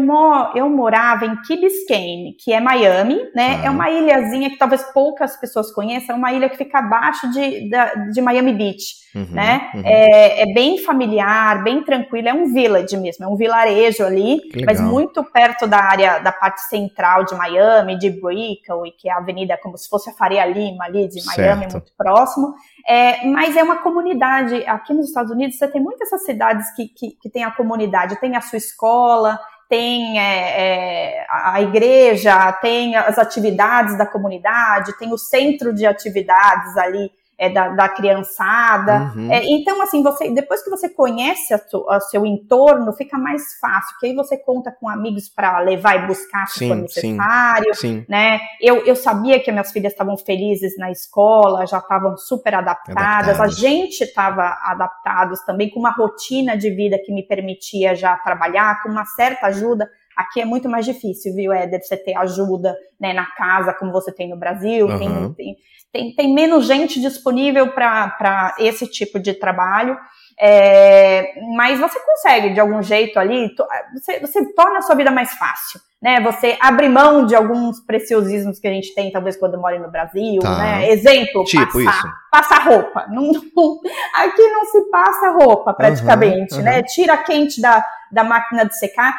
eu 0.56 0.70
morava 0.70 1.26
em 1.26 1.36
Key 1.42 1.60
Biscayne, 1.60 2.36
que 2.40 2.54
é 2.54 2.60
Miami, 2.60 3.18
né? 3.36 3.60
Ah. 3.62 3.66
É 3.66 3.70
uma 3.70 3.90
ilhazinha 3.90 4.50
que 4.50 4.58
talvez 4.58 4.82
poucas 4.94 5.36
pessoas 5.36 5.72
conheçam, 5.74 6.16
é 6.16 6.18
uma 6.18 6.32
ilha 6.32 6.50
que 6.50 6.58
fica 6.58 6.80
abaixo 6.80 7.30
de, 7.32 7.70
de 8.14 8.22
Miami 8.22 8.54
Beach. 8.54 9.07
Uhum, 9.18 9.28
né? 9.32 9.72
Uhum. 9.74 9.82
É, 9.84 10.44
é, 10.44 10.54
bem 10.54 10.78
familiar, 10.78 11.64
bem 11.64 11.84
tranquilo, 11.84 12.30
é 12.30 12.34
um 12.34 12.54
village 12.54 12.96
mesmo, 12.98 13.26
é 13.26 13.28
um 13.28 13.36
vilarejo 13.36 14.04
ali, 14.04 14.40
mas 14.66 14.80
muito 14.80 15.24
perto 15.24 15.66
da 15.66 15.80
área, 15.80 16.20
da 16.20 16.32
parte 16.32 16.62
central 16.64 17.26
de 17.26 17.34
Miami, 17.36 17.98
de 17.98 18.10
Brickell, 18.10 18.84
que 18.98 19.10
é 19.10 19.12
a 19.12 19.18
avenida 19.18 19.58
como 19.62 19.78
se 19.78 19.90
fosse 19.90 20.10
a 20.10 20.14
Faria 20.14 20.46
Lima 20.46 20.86
ali 20.86 21.08
de 21.08 21.24
Miami, 21.26 21.62
certo. 21.62 21.74
muito 21.74 21.92
próximo. 21.98 22.54
É, 22.88 23.26
mas 23.26 23.56
é 23.58 23.64
uma 23.64 23.78
comunidade, 23.78 24.56
aqui 24.68 24.94
nos 24.94 25.08
Estados 25.08 25.32
Unidos 25.32 25.58
você 25.58 25.68
tem 25.68 25.82
muitas 25.82 26.08
essas 26.08 26.26
cidades 26.26 26.74
que, 26.76 26.88
que, 26.88 27.12
que 27.22 27.30
tem 27.30 27.44
a 27.44 27.52
comunidade, 27.52 28.20
tem 28.20 28.36
a 28.36 28.42
sua 28.42 28.58
escola, 28.58 29.40
tem 29.70 30.20
é, 30.20 31.22
é, 31.22 31.28
a 31.30 31.62
igreja, 31.62 32.52
tem 32.54 32.96
as 32.96 33.18
atividades 33.18 33.98
da 33.98 34.06
comunidade, 34.06 34.98
tem 34.98 35.12
o 35.12 35.18
centro 35.18 35.74
de 35.74 35.86
atividades 35.86 36.78
ali 36.78 37.12
é, 37.38 37.50
da, 37.50 37.70
da, 37.70 37.88
criançada. 37.88 39.14
Uhum. 39.16 39.32
É, 39.32 39.44
então, 39.46 39.82
assim, 39.82 40.02
você 40.02 40.30
depois 40.32 40.64
que 40.64 40.70
você 40.70 40.90
conhece 40.90 41.54
o 41.72 42.00
seu 42.02 42.26
entorno, 42.26 42.92
fica 42.94 43.18
mais 43.18 43.60
fácil, 43.60 43.92
porque 43.92 44.08
aí 44.08 44.16
você 44.16 44.38
conta 44.38 44.72
com 44.72 44.90
amigos 44.90 45.30
para 45.30 45.60
levar 45.60 46.04
e 46.04 46.08
buscar 46.08 46.48
se 46.48 46.60
sim, 46.60 46.68
for 46.68 46.76
necessário, 46.76 47.76
sim, 47.76 48.00
sim. 48.00 48.06
né? 48.10 48.40
Eu, 48.60 48.86
eu 48.86 48.96
sabia 48.96 49.40
que 49.40 49.52
minhas 49.52 49.72
filhas 49.72 49.94
estavam 49.94 50.18
felizes 50.18 50.78
na 50.78 50.90
escola, 50.90 51.68
já 51.68 51.78
estavam 51.78 52.18
super 52.18 52.56
adaptadas, 52.56 53.40
adaptados. 53.40 53.58
a 53.58 53.62
gente 53.62 54.04
estava 54.04 54.58
adaptados 54.64 55.40
também 55.42 55.70
com 55.70 55.80
uma 55.80 55.92
rotina 55.92 56.58
de 56.58 56.72
vida 56.72 56.98
que 56.98 57.14
me 57.14 57.22
permitia 57.22 57.94
já 57.94 58.16
trabalhar, 58.18 58.82
com 58.82 58.90
uma 58.90 59.06
certa 59.06 59.48
ajuda. 59.48 59.88
Aqui 60.18 60.42
é 60.42 60.46
muito 60.46 60.68
mais 60.68 60.84
difícil, 60.86 61.34
viu, 61.36 61.54
Éder, 61.54 61.80
você 61.82 61.96
ter 61.96 62.18
ajuda 62.18 62.76
né, 63.00 63.14
na 63.14 63.26
casa, 63.28 63.74
como 63.74 63.92
você 63.92 64.12
tem 64.12 64.28
no 64.30 64.36
Brasil, 64.38 64.88
uhum. 64.88 64.98
tem, 64.98 65.34
tem 65.34 65.56
tem, 65.90 66.14
tem 66.14 66.34
menos 66.34 66.66
gente 66.68 67.00
disponível 67.00 67.72
para 67.72 68.54
esse 68.60 68.86
tipo 68.88 69.20
de 69.20 69.34
trabalho. 69.34 69.98
É, 70.40 71.34
mas 71.56 71.80
você 71.80 71.98
consegue, 72.00 72.54
de 72.54 72.60
algum 72.60 72.84
jeito 72.84 73.18
ali, 73.18 73.50
você, 73.94 74.20
você 74.20 74.54
torna 74.54 74.78
a 74.78 74.82
sua 74.82 74.96
vida 74.96 75.10
mais 75.10 75.34
fácil. 75.34 75.80
né? 76.02 76.20
Você 76.22 76.58
abre 76.62 76.88
mão 76.90 77.26
de 77.26 77.36
alguns 77.36 77.80
preciosismos 77.80 78.60
que 78.60 78.68
a 78.68 78.72
gente 78.72 78.94
tem, 78.94 79.12
talvez 79.12 79.36
quando 79.38 79.58
mora 79.60 79.80
no 79.80 79.90
Brasil, 79.90 80.40
Tá. 80.42 80.58
né? 80.58 80.92
Exemplo, 80.92 81.44
Tipo 81.46 81.66
passar, 81.84 81.98
isso. 81.98 82.08
passar 82.32 82.64
roupa. 82.68 83.08
Não, 83.10 83.32
não- 83.32 83.80
aqui 84.14 84.42
não 84.50 84.66
se 84.66 84.82
passa 84.92 85.32
roupa 85.32 85.74
praticamente, 85.74 86.54
Aham, 86.56 86.64
né? 86.64 86.84
Tira 86.84 87.18
quente 87.18 87.60
da, 87.60 87.84
da 88.12 88.24
máquina 88.24 88.66
de 88.66 88.78
secar. 88.78 89.14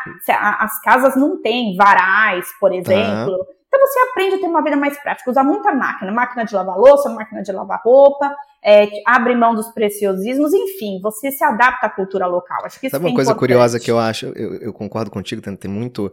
As 0.61 0.80
casas 0.83 1.16
não 1.16 1.40
têm 1.40 1.76
varais, 1.76 2.47
por 2.61 2.73
exemplo. 2.73 3.38
Então 3.68 3.80
você 3.80 3.99
aprende 4.11 4.37
a 4.37 4.38
ter 4.38 4.47
uma 4.47 4.62
vida 4.62 4.76
mais 4.76 4.99
prática, 4.99 5.30
usar 5.30 5.45
muita 5.45 5.73
máquina, 5.73 6.11
máquina 6.11 6.45
de 6.45 6.54
lavar 6.54 6.78
louça, 6.78 7.11
máquina 7.11 7.42
de 7.42 7.52
lavar 7.52 7.80
roupa, 7.85 8.35
é, 8.64 8.88
abre 9.07 9.35
mão 9.35 9.54
dos 9.54 9.68
preciosismos, 9.68 10.52
enfim, 10.54 10.99
você 11.02 11.30
se 11.30 11.45
adapta 11.45 11.87
à 11.87 11.90
cultura 11.90 12.26
local. 12.26 12.64
Acho 12.64 12.80
que 12.80 12.87
isso 12.87 12.97
Sabe 12.97 13.04
que 13.04 13.09
é 13.09 13.11
uma 13.11 13.16
coisa 13.16 13.33
importante. 13.33 13.49
curiosa 13.49 13.78
que 13.78 13.90
eu 13.90 13.99
acho? 13.99 14.26
Eu, 14.35 14.54
eu 14.54 14.73
concordo 14.73 15.11
contigo, 15.11 15.42
tem, 15.42 15.54
tem 15.54 15.71
muito. 15.71 16.11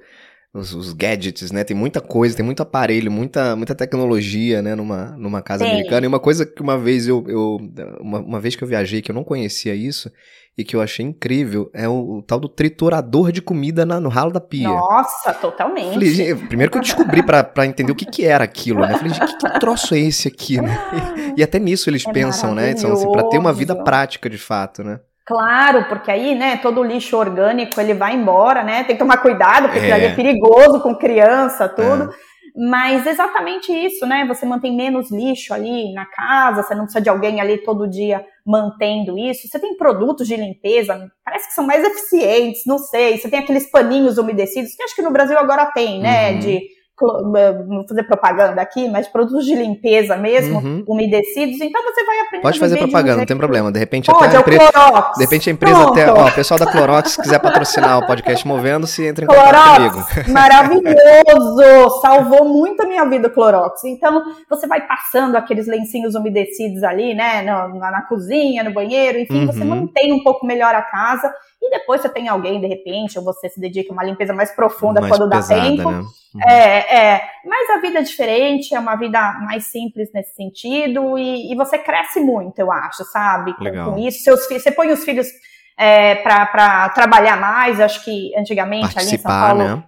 Os, 0.56 0.74
os 0.74 0.94
gadgets, 0.94 1.52
né? 1.52 1.66
Tem 1.66 1.76
muita 1.76 2.00
coisa, 2.00 2.34
tem 2.34 2.46
muito 2.46 2.64
aparelho, 2.64 3.12
muita, 3.12 3.58
muita 3.58 3.76
tecnologia, 3.76 4.62
né? 4.62 4.74
Numa, 4.74 5.08
numa 5.18 5.42
casa 5.42 5.66
Tem. 5.66 5.74
americana. 5.74 6.06
E 6.06 6.08
uma 6.08 6.20
coisa 6.20 6.46
que 6.46 6.62
uma 6.62 6.78
vez 6.78 7.08
eu. 7.10 7.26
eu 7.28 7.58
uma, 8.00 8.20
uma 8.20 8.40
vez 8.40 8.56
que 8.56 8.64
eu 8.64 8.68
viajei, 8.68 9.02
que 9.02 9.12
eu 9.12 9.16
não 9.16 9.24
conhecia 9.26 9.76
isso, 9.76 10.10
e 10.58 10.64
que 10.64 10.74
eu 10.74 10.82
achei 10.82 11.06
incrível, 11.06 11.70
é 11.74 11.90
o, 11.90 12.20
o 12.20 12.22
tal 12.22 12.40
do 12.40 12.48
triturador 12.48 13.34
de 13.34 13.42
comida 13.42 13.86
na- 13.86 14.00
no 14.00 14.08
ralo 14.08 14.32
da 14.32 14.40
pia. 14.40 14.70
Nossa, 14.70 15.34
totalmente. 15.34 15.92
Falei, 15.94 16.34
primeiro 16.48 16.72
que 16.72 16.78
eu 16.78 16.82
descobri 16.82 17.22
pra, 17.22 17.44
pra 17.44 17.66
entender 17.66 17.92
o 17.92 17.96
que, 17.96 18.06
que 18.06 18.24
era 18.24 18.46
aquilo, 18.46 18.80
né? 18.80 18.96
Falei, 18.96 19.14
gente, 19.14 19.26
que, 19.26 19.38
que 19.52 19.60
troço 19.60 19.94
é 19.94 20.00
esse 20.00 20.30
aqui, 20.30 20.62
né? 20.62 20.80
E 21.36 21.44
até 21.44 21.60
nisso 21.60 21.90
eles 21.90 22.08
É 22.08 22.12
pensam, 22.14 22.56
né? 22.56 22.72
Então, 22.72 22.94
assim, 22.94 23.12
pra 23.12 23.24
ter 23.24 23.38
uma 23.38 23.52
vida 23.52 23.76
prática 23.76 24.30
de 24.30 24.38
fato, 24.38 24.86
né? 24.86 25.02
Claro, 25.26 25.86
porque 25.90 26.12
aí, 26.12 26.36
né, 26.36 26.58
todo 26.58 26.82
o 26.82 26.84
lixo 26.84 27.18
orgânico 27.18 27.82
ele 27.82 27.96
vai 27.96 28.14
embora, 28.16 28.64
né? 28.64 28.84
Tem 28.84 28.96
que 28.96 29.00
tomar 29.00 29.18
cuidado, 29.18 29.70
porque 29.70 29.88
É. 29.88 29.92
ali 29.92 30.06
é 30.06 30.16
perigoso 30.16 30.80
com 30.82 30.96
criança, 30.96 31.68
tudo. 31.68 32.14
Mas 32.58 33.06
exatamente 33.06 33.70
isso, 33.74 34.06
né? 34.06 34.24
Você 34.28 34.46
mantém 34.46 34.74
menos 34.76 35.12
lixo 35.12 35.54
ali 35.54 35.92
na 35.94 36.06
casa, 36.06 36.64
você 36.64 36.74
não 36.76 36.84
precisa 36.84 37.04
de 37.04 37.10
alguém 37.10 37.42
ali 37.42 37.58
todo 37.58 37.90
dia 37.90 38.24
mantendo 38.46 39.18
isso. 39.18 39.48
Você 39.48 39.60
tem 39.60 39.76
produtos 39.76 40.28
de 40.28 40.38
limpeza, 40.38 40.98
parece 41.26 41.48
que 41.48 41.54
são 41.54 41.66
mais 41.66 41.84
eficientes, 41.84 42.62
não 42.66 42.78
sei. 42.78 43.18
Você 43.18 43.30
tem 43.30 43.40
aqueles 43.40 43.70
paninhos 43.70 44.18
umedecidos, 44.18 44.74
que 44.76 44.84
acho 44.84 44.96
que 44.96 45.02
no 45.02 45.12
Brasil 45.12 45.38
agora 45.38 45.66
tem, 45.74 46.00
né? 46.00 46.32
Uhum. 46.34 46.40
De 46.40 46.62
vou 47.00 47.86
fazer 47.88 48.04
propaganda 48.04 48.62
aqui, 48.62 48.88
mas 48.90 49.08
produtos 49.08 49.46
de 49.46 49.54
limpeza 49.56 50.16
mesmo, 50.16 50.60
Uhum. 50.60 50.84
umedecidos. 50.88 51.60
Então 51.62 51.84
você 51.84 52.06
vai 52.06 52.20
aprender 52.22 52.42
Pode 52.44 52.58
a 52.58 52.60
fazer 52.62 52.76
um 52.76 52.80
propaganda, 52.80 53.18
não 53.18 53.26
tem 53.26 53.38
problema. 53.38 53.72
De 53.72 53.80
repente 53.80 54.10
Pode, 54.12 54.26
até 54.26 54.36
é 54.36 54.38
a 54.38 54.40
o 54.40 54.42
empresa. 54.42 54.72
Clorox. 54.72 55.18
De 55.18 55.24
repente 55.24 55.50
a 55.50 55.54
empresa 55.54 55.84
até. 55.90 56.06
Pronto. 56.06 56.22
Ó, 56.22 56.28
o 56.28 56.32
pessoal 56.32 56.60
da 56.60 56.66
Clorox, 56.72 57.12
se 57.12 57.22
quiser 57.22 57.40
patrocinar 57.40 58.00
o 58.00 58.08
podcast 58.08 58.48
Movendo-se, 58.48 59.06
entre 59.06 59.26
em 59.26 59.28
contato 59.28 59.76
comigo. 59.76 59.92
Clorox, 60.06 60.28
maravilhoso! 60.32 62.00
Salvou 62.02 62.46
muito 62.46 62.82
a 62.84 62.86
minha 62.88 63.06
vida 63.06 63.28
o 63.28 63.32
Clorox. 63.32 63.84
Então, 63.84 64.24
você 64.50 64.68
vai 64.68 64.82
passando 64.88 65.36
aqueles 65.36 65.68
lencinhos 65.68 66.16
umedecidos 66.16 66.84
ali, 66.84 67.14
né? 67.14 67.42
Na, 67.42 67.68
na- 67.68 68.02
cozinha, 68.04 68.64
no 68.64 68.72
banheiro, 68.74 69.18
enfim, 69.20 69.46
você 69.46 69.60
Uhum. 69.62 69.66
mantém 69.68 70.14
um 70.14 70.24
pouco 70.24 70.46
melhor 70.46 70.74
a 70.76 70.82
casa. 70.82 71.34
E 71.62 71.70
depois 71.72 72.02
você 72.02 72.10
tem 72.10 72.28
alguém, 72.28 72.60
de 72.62 72.68
repente, 72.68 73.18
ou 73.18 73.24
você 73.26 73.50
se 73.50 73.60
dedica 73.60 73.92
a 73.92 73.94
uma 73.94 74.04
limpeza 74.04 74.34
mais 74.34 74.52
profunda 74.52 75.02
Mais 75.02 75.12
quando 75.12 75.28
dá 75.30 75.38
pesada, 75.38 75.62
tempo. 75.62 75.90
né? 75.90 76.04
É, 76.44 76.98
é. 76.98 77.30
Mas 77.46 77.70
a 77.70 77.80
vida 77.80 78.00
é 78.00 78.04
diferente, 78.04 78.74
é 78.74 78.80
uma 78.80 78.96
vida 78.96 79.20
mais 79.42 79.66
simples 79.66 80.10
nesse 80.14 80.36
sentido, 80.36 81.18
e, 81.18 81.52
e 81.52 81.56
você 81.56 81.78
cresce 81.78 82.20
muito, 82.20 82.60
eu 82.60 82.72
acho, 82.72 83.04
sabe? 83.06 83.54
Com, 83.54 83.64
Legal. 83.64 83.92
com 83.92 84.00
isso. 84.00 84.24
Seus 84.24 84.46
filhos, 84.48 84.64
você 84.64 84.72
põe 84.72 84.92
os 84.92 85.04
filhos 85.04 85.28
é, 85.78 86.16
para 86.16 86.90
trabalhar 86.90 87.38
mais, 87.38 87.80
acho 87.80 88.04
que 88.04 88.36
antigamente 88.38 88.98
ali 88.98 89.08
em 89.08 89.18
São 89.18 89.32
Participar, 89.32 89.48
Paulo 89.48 89.64
né? 89.64 89.84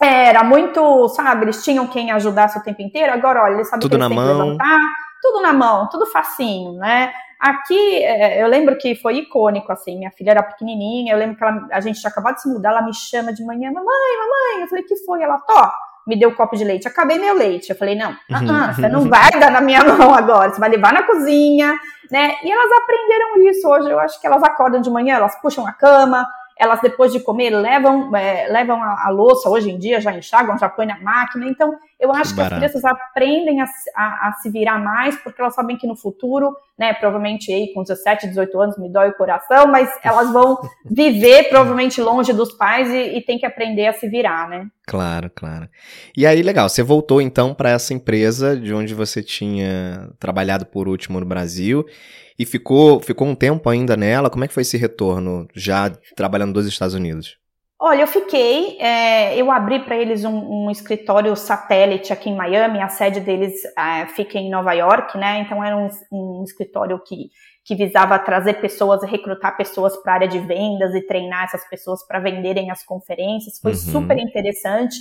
era 0.00 0.44
muito, 0.44 1.08
sabe, 1.08 1.44
eles 1.44 1.64
tinham 1.64 1.86
quem 1.86 2.10
ajudasse 2.10 2.58
o 2.58 2.62
tempo 2.62 2.82
inteiro, 2.82 3.12
agora, 3.12 3.42
olha, 3.42 3.54
eles 3.54 3.68
sabem 3.68 3.80
Tudo 3.80 3.96
que 3.98 4.04
eles 4.04 4.08
na 4.08 4.14
mão. 4.14 4.36
que 4.36 4.42
levantar, 4.42 4.78
tudo 5.20 5.42
na 5.42 5.52
mão, 5.52 5.88
tudo 5.88 6.06
facinho, 6.06 6.74
né? 6.74 7.12
Aqui, 7.40 8.02
é, 8.04 8.42
eu 8.42 8.48
lembro 8.48 8.76
que 8.76 8.94
foi 8.96 9.18
icônico, 9.18 9.70
assim, 9.70 9.96
minha 9.96 10.10
filha 10.10 10.32
era 10.32 10.42
pequenininha, 10.42 11.12
eu 11.14 11.18
lembro 11.18 11.36
que 11.36 11.44
ela- 11.44 11.68
a 11.70 11.80
gente 11.80 12.00
tinha 12.00 12.10
acabado 12.10 12.34
de 12.34 12.42
se 12.42 12.48
mudar, 12.48 12.70
ela 12.70 12.82
me 12.82 12.92
chama 12.92 13.32
de 13.32 13.44
manhã, 13.44 13.70
mamãe, 13.70 13.84
mamãe, 14.18 14.62
eu 14.62 14.68
falei, 14.68 14.84
que 14.84 14.96
foi? 15.04 15.22
Ela, 15.22 15.38
Tó, 15.38 15.70
me 16.06 16.18
deu 16.18 16.30
um 16.30 16.34
copo 16.34 16.56
de 16.56 16.64
leite, 16.64 16.88
acabei 16.88 17.18
meu 17.18 17.34
leite, 17.34 17.70
eu 17.70 17.76
falei, 17.76 17.94
não, 17.94 18.10
ah, 18.10 18.68
ah, 18.70 18.72
você 18.72 18.88
não 18.88 19.02
vai 19.08 19.30
dar 19.38 19.52
na 19.52 19.60
minha 19.60 19.80
mão 19.84 20.12
agora, 20.14 20.50
você 20.52 20.58
vai 20.58 20.68
levar 20.70 20.92
na 20.92 21.04
cozinha, 21.04 21.78
né? 22.10 22.34
E 22.42 22.50
elas 22.50 22.72
aprenderam 22.72 23.48
isso 23.48 23.68
hoje, 23.68 23.88
eu 23.90 24.00
acho 24.00 24.20
que 24.20 24.26
elas 24.26 24.42
acordam 24.42 24.80
de 24.80 24.90
manhã, 24.90 25.16
elas 25.16 25.40
puxam 25.40 25.64
a 25.66 25.72
cama, 25.72 26.26
elas 26.58 26.80
depois 26.80 27.12
de 27.12 27.20
comer 27.20 27.50
levam, 27.50 28.14
é, 28.16 28.48
levam 28.48 28.82
a, 28.82 29.06
a 29.06 29.10
louça, 29.10 29.48
hoje 29.48 29.70
em 29.70 29.78
dia 29.78 30.00
já 30.00 30.12
enxagam, 30.12 30.58
já 30.58 30.68
põe 30.68 30.86
na 30.86 30.98
máquina, 31.00 31.46
então 31.48 31.74
eu 32.00 32.12
acho 32.12 32.34
que 32.34 32.40
as 32.40 32.48
Barato. 32.48 32.54
crianças 32.56 32.84
aprendem 32.84 33.60
a, 33.60 33.66
se- 33.66 33.90
a- 33.94 34.28
a 34.28 34.32
se 34.40 34.50
virar 34.50 34.78
mais, 34.78 35.16
porque 35.16 35.40
elas 35.40 35.54
sabem 35.54 35.76
que 35.76 35.86
no 35.86 35.96
futuro, 35.96 36.56
né, 36.78 36.92
provavelmente 36.94 37.52
aí 37.52 37.72
com 37.72 37.82
17, 37.82 38.28
18 38.28 38.60
anos 38.60 38.78
me 38.78 38.88
dói 38.90 39.08
o 39.10 39.14
coração, 39.14 39.66
mas 39.66 39.88
elas 40.02 40.32
vão 40.32 40.58
viver 40.84 41.48
provavelmente 41.48 42.00
longe 42.00 42.32
dos 42.32 42.52
pais 42.52 42.88
e, 42.90 43.16
e 43.18 43.20
tem 43.24 43.38
que 43.38 43.46
aprender 43.46 43.86
a 43.86 43.92
se 43.92 44.08
virar, 44.08 44.48
né? 44.48 44.66
Claro, 44.86 45.30
claro. 45.34 45.68
E 46.16 46.26
aí, 46.26 46.42
legal, 46.42 46.68
você 46.68 46.82
voltou 46.82 47.20
então 47.20 47.52
para 47.54 47.70
essa 47.70 47.92
empresa 47.92 48.56
de 48.56 48.72
onde 48.72 48.94
você 48.94 49.22
tinha 49.22 50.08
trabalhado 50.18 50.64
por 50.66 50.88
último 50.88 51.20
no 51.20 51.26
Brasil 51.26 51.84
e 52.38 52.46
ficou, 52.46 53.00
ficou 53.00 53.26
um 53.26 53.34
tempo 53.34 53.68
ainda 53.68 53.96
nela. 53.96 54.30
Como 54.30 54.44
é 54.44 54.48
que 54.48 54.54
foi 54.54 54.62
esse 54.62 54.76
retorno 54.76 55.46
já 55.54 55.90
trabalhando 56.16 56.52
dos 56.54 56.66
Estados 56.66 56.94
Unidos? 56.94 57.36
Olha, 57.80 58.02
eu 58.02 58.06
fiquei, 58.08 58.76
é, 58.80 59.36
eu 59.40 59.52
abri 59.52 59.78
para 59.84 59.96
eles 59.96 60.24
um, 60.24 60.64
um 60.66 60.70
escritório 60.70 61.34
satélite 61.36 62.12
aqui 62.12 62.28
em 62.28 62.34
Miami, 62.36 62.80
a 62.82 62.88
sede 62.88 63.20
deles 63.20 63.54
é, 63.78 64.04
fica 64.06 64.36
em 64.36 64.50
Nova 64.50 64.72
York, 64.72 65.16
né? 65.16 65.40
Então 65.40 65.62
era 65.62 65.76
um, 65.76 65.88
um 66.10 66.42
escritório 66.42 67.00
que, 67.06 67.30
que 67.64 67.76
visava 67.76 68.18
trazer 68.18 68.54
pessoas, 68.54 69.04
recrutar 69.04 69.56
pessoas 69.56 69.96
para 70.02 70.12
a 70.12 70.14
área 70.16 70.28
de 70.28 70.40
vendas 70.40 70.92
e 70.92 71.02
treinar 71.06 71.44
essas 71.44 71.68
pessoas 71.70 72.04
para 72.04 72.18
venderem 72.18 72.68
as 72.68 72.82
conferências. 72.84 73.60
Foi 73.62 73.70
Uhum. 73.70 73.76
super 73.78 74.18
interessante. 74.18 74.96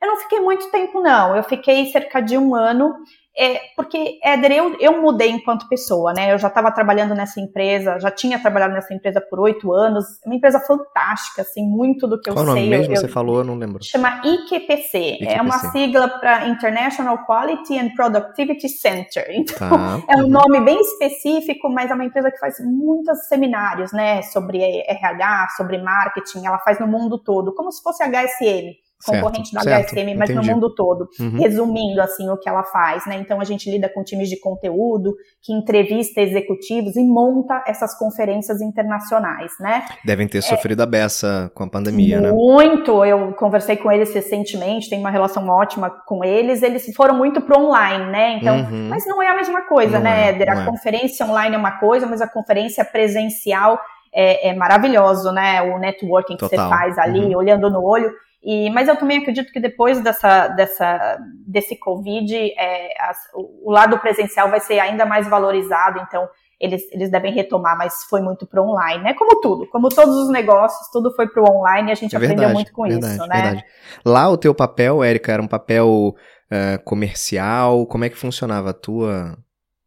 Eu 0.00 0.08
não 0.08 0.16
fiquei 0.16 0.40
muito 0.40 0.70
tempo, 0.70 1.00
não. 1.02 1.36
Eu 1.36 1.42
fiquei 1.42 1.84
cerca 1.92 2.20
de 2.22 2.38
um 2.38 2.54
ano. 2.54 2.94
É, 3.38 3.60
porque, 3.76 4.18
Éder, 4.22 4.52
eu, 4.52 4.76
eu 4.78 5.00
mudei 5.00 5.30
enquanto 5.30 5.68
pessoa, 5.68 6.12
né? 6.12 6.32
Eu 6.32 6.38
já 6.38 6.48
estava 6.48 6.70
trabalhando 6.70 7.14
nessa 7.14 7.40
empresa, 7.40 7.98
já 7.98 8.10
tinha 8.10 8.38
trabalhado 8.38 8.74
nessa 8.74 8.92
empresa 8.92 9.20
por 9.20 9.40
oito 9.40 9.72
anos, 9.72 10.04
é 10.24 10.28
uma 10.28 10.34
empresa 10.36 10.60
fantástica, 10.60 11.42
assim, 11.42 11.64
muito 11.66 12.06
do 12.06 12.20
que 12.20 12.30
Qual 12.30 12.36
eu 12.38 12.42
o 12.42 12.46
nome 12.54 12.60
sei. 12.60 12.70
mesmo? 12.70 12.94
eu, 12.94 13.00
Você 13.00 13.08
falou, 13.08 13.38
eu 13.38 13.44
não 13.44 13.54
lembro. 13.54 13.82
Chama 13.82 14.20
IQPC, 14.24 15.18
é 15.26 15.40
uma 15.40 15.56
IQPC. 15.56 15.70
sigla 15.72 16.08
para 16.08 16.46
International 16.48 17.18
Quality 17.26 17.78
and 17.78 17.90
Productivity 17.96 18.68
Center. 18.68 19.26
Então, 19.32 19.68
Tá. 19.70 20.02
é 20.08 20.16
um 20.16 20.28
nome 20.28 20.60
bem 20.60 20.78
específico, 20.80 21.68
mas 21.70 21.90
é 21.90 21.94
uma 21.94 22.04
empresa 22.04 22.30
que 22.30 22.38
faz 22.38 22.56
muitos 22.60 23.26
seminários, 23.28 23.92
né, 23.92 24.22
sobre 24.22 24.62
RH, 24.62 25.48
sobre 25.56 25.78
marketing, 25.78 26.44
ela 26.46 26.58
faz 26.58 26.78
no 26.78 26.86
mundo 26.86 27.18
todo, 27.18 27.54
como 27.54 27.70
se 27.72 27.82
fosse 27.82 28.02
HSM, 28.02 28.74
concorrente 29.06 29.48
Certo, 29.50 29.64
da 29.64 29.70
certo, 29.70 29.90
HSM, 29.94 30.14
mas 30.16 30.30
entendi. 30.30 30.46
no 30.48 30.54
mundo 30.54 30.74
todo 30.74 31.08
Uhum. 31.20 31.38
resumindo 31.38 32.00
assim 32.00 32.28
o 32.28 32.36
que 32.36 32.48
ela 32.48 32.62
faz, 32.64 33.06
né? 33.06 33.16
Então 33.20 33.40
a 33.40 33.44
gente 33.44 33.70
lida 33.70 33.88
com 33.88 34.02
times 34.02 34.28
de 34.28 34.38
conteúdo, 34.38 35.14
que 35.42 35.52
entrevista 35.52 36.20
executivos 36.20 36.96
e 36.96 37.04
monta 37.04 37.62
essas 37.66 37.96
conferências 37.98 38.60
internacionais, 38.60 39.52
né? 39.60 39.84
Devem 40.04 40.28
ter 40.28 40.42
sofrido 40.42 40.82
a 40.82 40.86
beça 40.86 41.50
com 41.54 41.64
a 41.64 41.68
pandemia, 41.68 42.20
né? 42.20 42.30
Muito. 42.32 43.04
Eu 43.04 43.32
conversei 43.34 43.76
com 43.76 43.90
eles 43.90 44.12
recentemente, 44.14 44.88
tenho 44.88 45.00
uma 45.00 45.10
relação 45.10 45.46
ótima 45.48 45.90
com 46.06 46.24
eles. 46.24 46.62
Eles 46.62 46.86
foram 46.94 47.16
muito 47.16 47.40
pro 47.40 47.58
online, 47.60 48.10
né? 48.10 48.36
Então, 48.38 48.56
Uhum. 48.56 48.88
mas 48.88 49.04
não 49.06 49.22
é 49.22 49.28
a 49.28 49.34
mesma 49.36 49.62
coisa, 49.62 49.98
Não 49.98 50.04
né, 50.04 50.26
é, 50.26 50.28
Éder? 50.30 50.50
A 50.50 50.62
é. 50.62 50.64
conferência 50.64 51.26
online 51.26 51.54
é 51.54 51.58
uma 51.58 51.78
coisa, 51.78 52.06
mas 52.06 52.20
a 52.20 52.28
conferência 52.28 52.84
presencial 52.84 53.78
é, 54.14 54.48
é 54.50 54.54
maravilhoso, 54.54 55.32
né? 55.32 55.62
O 55.62 55.78
networking 55.78 56.34
que 56.36 56.40
Total. 56.40 56.64
você 56.64 56.68
faz 56.70 56.98
ali, 56.98 57.20
Uhum. 57.34 57.36
olhando 57.38 57.70
no 57.70 57.82
olho. 57.82 58.12
E, 58.42 58.68
mas 58.70 58.88
eu 58.88 58.96
também 58.96 59.18
acredito 59.18 59.52
que 59.52 59.60
depois 59.60 60.02
dessa, 60.02 60.48
dessa, 60.48 61.16
desse 61.46 61.76
Covid, 61.78 62.34
é, 62.58 62.92
as- 63.00 63.18
o, 63.34 63.68
o 63.68 63.72
lado 63.72 63.98
presencial 64.00 64.50
vai 64.50 64.58
ser 64.60 64.80
ainda 64.80 65.06
mais 65.06 65.28
valorizado, 65.28 66.00
então 66.00 66.28
eles, 66.60 66.82
eles 66.92 67.10
devem 67.10 67.32
retomar, 67.32 67.76
mas 67.78 68.04
foi 68.10 68.20
muito 68.20 68.46
pro 68.46 68.62
online, 68.62 69.02
né? 69.04 69.14
Como 69.14 69.40
tudo, 69.40 69.68
como 69.68 69.88
todos 69.88 70.14
os 70.16 70.28
negócios, 70.30 70.88
tudo 70.92 71.12
foi 71.14 71.28
pro 71.28 71.44
online 71.50 71.88
e 71.88 71.92
a 71.92 71.94
gente 71.94 72.14
É 72.14 72.18
aprendeu 72.18 72.36
verdade, 72.36 72.54
muito 72.54 72.72
com 72.72 72.82
verdade, 72.82 73.14
isso, 73.14 73.26
né? 73.26 73.42
verdade. 73.42 73.64
Lá 74.04 74.28
o 74.28 74.36
teu 74.36 74.54
papel, 74.54 75.02
Érica, 75.04 75.32
era 75.32 75.42
um 75.42 75.48
papel 75.48 76.14
eh, 76.50 76.78
comercial? 76.84 77.86
Como 77.86 78.04
é 78.04 78.08
que 78.08 78.16
funcionava 78.16 78.70
a 78.70 78.74
tua, 78.74 79.36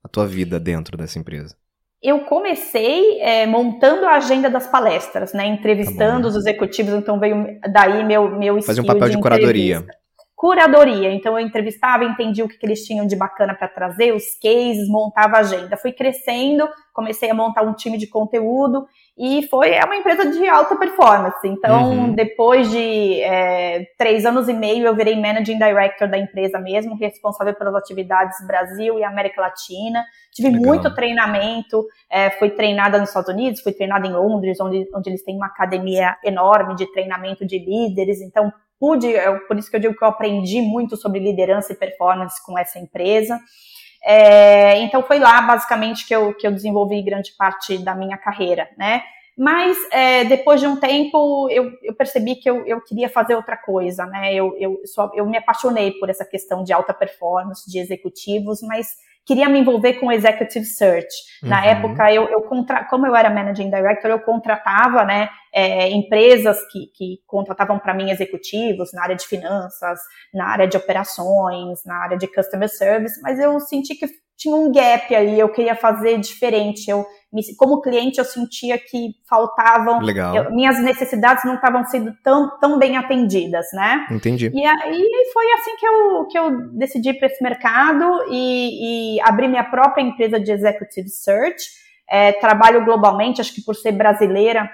a 0.04 0.08
tua 0.10 0.26
vida 0.26 0.60
dentro 0.60 0.98
dessa 0.98 1.18
empresa? 1.20 1.56
Eu 2.04 2.22
comecei 2.26 3.20
é, 3.22 3.46
montando 3.48 4.06
a 4.06 4.16
agenda 4.16 4.50
das 4.50 4.68
palestras, 4.68 5.34
né? 5.34 5.46
Entrevistando 5.48 5.98
Tá 6.18 6.22
bom. 6.22 6.28
os 6.28 6.36
executivos, 6.36 6.94
então 6.94 7.20
veio 7.20 7.60
daí 7.72 8.04
meu, 8.04 8.30
meu 8.38 8.62
Fazer 8.62 8.82
um 8.82 8.86
papel 8.86 9.10
de 9.10 9.20
curadoria. 9.20 9.76
entrevista. 9.78 10.06
curadoria. 10.36 11.12
Então 11.12 11.40
eu 11.40 11.46
entrevistava, 11.46 12.04
entendi 12.04 12.44
o 12.44 12.48
que, 12.48 12.58
que 12.58 12.66
eles 12.66 12.86
tinham 12.86 13.08
de 13.08 13.16
bacana 13.16 13.56
para 13.56 13.68
trazer, 13.68 14.14
os 14.14 14.38
cases, 14.42 14.88
montava 14.88 15.38
a 15.38 15.40
agenda. 15.40 15.78
Fui 15.78 15.92
crescendo, 15.92 16.68
comecei 16.94 17.30
a 17.32 17.34
montar 17.34 17.64
um 17.64 17.74
time 17.74 17.98
de 17.98 18.08
conteúdo 18.08 18.86
e 19.18 19.48
foi 19.48 19.72
é 19.72 19.84
uma 19.86 19.96
empresa 19.96 20.30
de 20.30 20.46
alta 20.48 20.76
performance. 20.76 21.48
Então, 21.48 21.92
uhum. 21.92 22.14
depois 22.14 22.70
de 22.70 23.22
é, 23.22 23.86
três 23.98 24.26
anos 24.26 24.50
e 24.50 24.54
meio, 24.54 24.86
eu 24.86 24.96
virei 24.96 25.16
managing 25.16 25.58
director 25.58 26.10
da 26.10 26.18
empresa 26.18 26.60
mesmo, 26.60 26.98
responsável 26.98 27.54
pelas 27.56 27.76
atividades 27.76 28.36
Brasil 28.46 29.00
e 29.00 29.04
América 29.06 29.42
Latina. 29.42 30.04
Tive 30.34 30.50
Legal. 30.50 30.66
muito 30.66 30.94
treinamento, 30.94 31.86
é, 32.10 32.30
fui 32.32 32.50
treinada 32.50 33.00
nos 33.00 33.10
Estados 33.10 33.34
Unidos, 33.34 33.62
fui 33.62 33.72
treinada 33.72 34.06
em 34.06 34.12
Londres, 34.12 34.60
onde, 34.60 34.86
onde 34.94 35.10
eles 35.10 35.24
têm 35.24 35.38
uma 35.38 35.48
academia 35.48 36.18
enorme 36.24 36.76
de 36.76 36.92
treinamento 36.92 37.46
de 37.46 37.58
líderes. 37.58 38.22
Então, 38.22 38.52
pude, 38.78 39.16
é 39.16 39.32
por 39.48 39.58
isso 39.58 39.70
que 39.70 39.78
eu 39.78 39.82
digo 39.82 39.96
que 39.96 40.04
eu 40.04 40.10
aprendi 40.10 40.62
muito 40.62 40.98
sobre 40.98 41.22
liderança 41.22 41.72
e 41.72 41.78
performance 41.78 42.44
com 42.46 42.60
essa 42.60 42.80
empresa. 42.80 43.40
É, 44.06 44.78
então 44.82 45.02
foi 45.02 45.18
lá 45.18 45.42
basicamente 45.42 46.06
que 46.06 46.16
eu, 46.16 46.32
que 46.36 46.46
eu 46.46 46.52
desenvolvi 46.52 47.02
grande 47.02 47.32
parte 47.36 47.78
da 47.80 47.96
minha 47.96 48.18
carreira, 48.18 48.70
né? 48.78 49.02
Mas 49.36 49.76
é, 49.92 50.24
depois 50.24 50.62
de 50.62 50.68
um 50.68 50.78
tempo 50.78 51.50
eu, 51.50 51.72
eu 51.82 51.94
percebi 51.94 52.36
que 52.36 52.50
eu, 52.50 52.66
eu, 52.68 52.80
queria 52.80 53.10
fazer 53.10 53.36
outra 53.36 53.58
coisa, 53.58 54.06
né? 54.06 54.34
Eu, 54.34 54.56
eu, 54.58 54.80
só, 54.86 55.12
eu 55.16 55.26
me 55.26 55.38
apaixonei 55.38 55.92
por 55.94 56.10
essa 56.10 56.24
questão 56.24 56.64
de 56.64 56.72
alta 56.72 56.94
performance, 56.94 57.70
de 57.70 57.80
executivos, 57.80 58.62
mas 58.62 58.96
queria 59.26 59.50
me 59.50 59.60
envolver 59.60 59.94
com 59.96 60.12
executive 60.12 60.66
search. 60.66 61.14
Na 61.42 61.62
uhum. 61.62 61.68
época, 61.68 62.14
eu, 62.14 62.28
eu 62.30 62.42
contra, 62.44 62.86
como 62.86 63.08
eu 63.08 63.16
era 63.16 63.30
managing 63.30 63.70
director, 63.70 64.12
eu 64.12 64.20
contratava, 64.20 65.04
né, 65.04 65.30
é, 65.54 65.90
empresas 65.90 66.58
que, 66.72 66.88
que 66.94 67.20
contratavam 67.26 67.80
para 67.80 67.94
mim 67.94 68.12
executivos 68.12 68.92
na 68.94 69.04
área 69.04 69.16
de 69.16 69.26
finanças, 69.26 70.00
na 70.34 70.48
área 70.48 70.68
de 70.68 70.78
operações, 70.78 71.80
na 71.86 72.04
área 72.04 72.18
de 72.18 72.28
customer 72.28 72.70
service, 72.70 73.20
mas 73.22 73.40
eu 73.40 73.60
senti 73.60 73.96
que 73.96 74.06
tinha 74.38 74.56
um 74.56 74.72
gap 74.72 75.14
ali, 75.16 75.40
eu 75.40 75.50
queria 75.50 75.76
fazer 75.76 76.20
diferente. 76.20 76.90
Eu, 76.90 77.06
como 77.58 77.82
cliente, 77.82 78.20
eu 78.20 78.26
sentia 78.26 78.78
que 78.78 79.16
faltavam. 79.30 80.00
Eu, 80.36 80.52
minhas 80.54 80.82
necessidades 80.82 81.44
não 81.46 81.56
estavam 81.56 81.86
sendo 81.86 82.14
tão, 82.24 82.58
tão 82.60 82.78
bem 82.78 82.98
atendidas, 82.98 83.66
né? 83.74 84.06
Entendi. 84.12 84.52
E 84.54 84.66
aí 84.66 85.32
foi 85.34 85.52
assim 85.54 85.76
que 85.78 85.88
eu, 85.88 86.26
que 86.26 86.40
eu 86.40 86.70
decidi 86.74 87.14
para 87.14 87.28
esse 87.28 87.44
mercado 87.44 88.26
e, 88.30 89.16
e 89.16 89.22
abri 89.22 89.48
minha 89.48 89.64
própria 89.64 90.04
empresa 90.04 90.40
de 90.40 90.52
executive 90.52 91.10
search. 91.10 91.86
É, 92.10 92.34
trabalho 92.34 92.86
globalmente, 92.86 93.42
acho 93.42 93.54
que 93.54 93.64
por 93.64 93.76
ser 93.76 93.92
brasileira, 93.92 94.70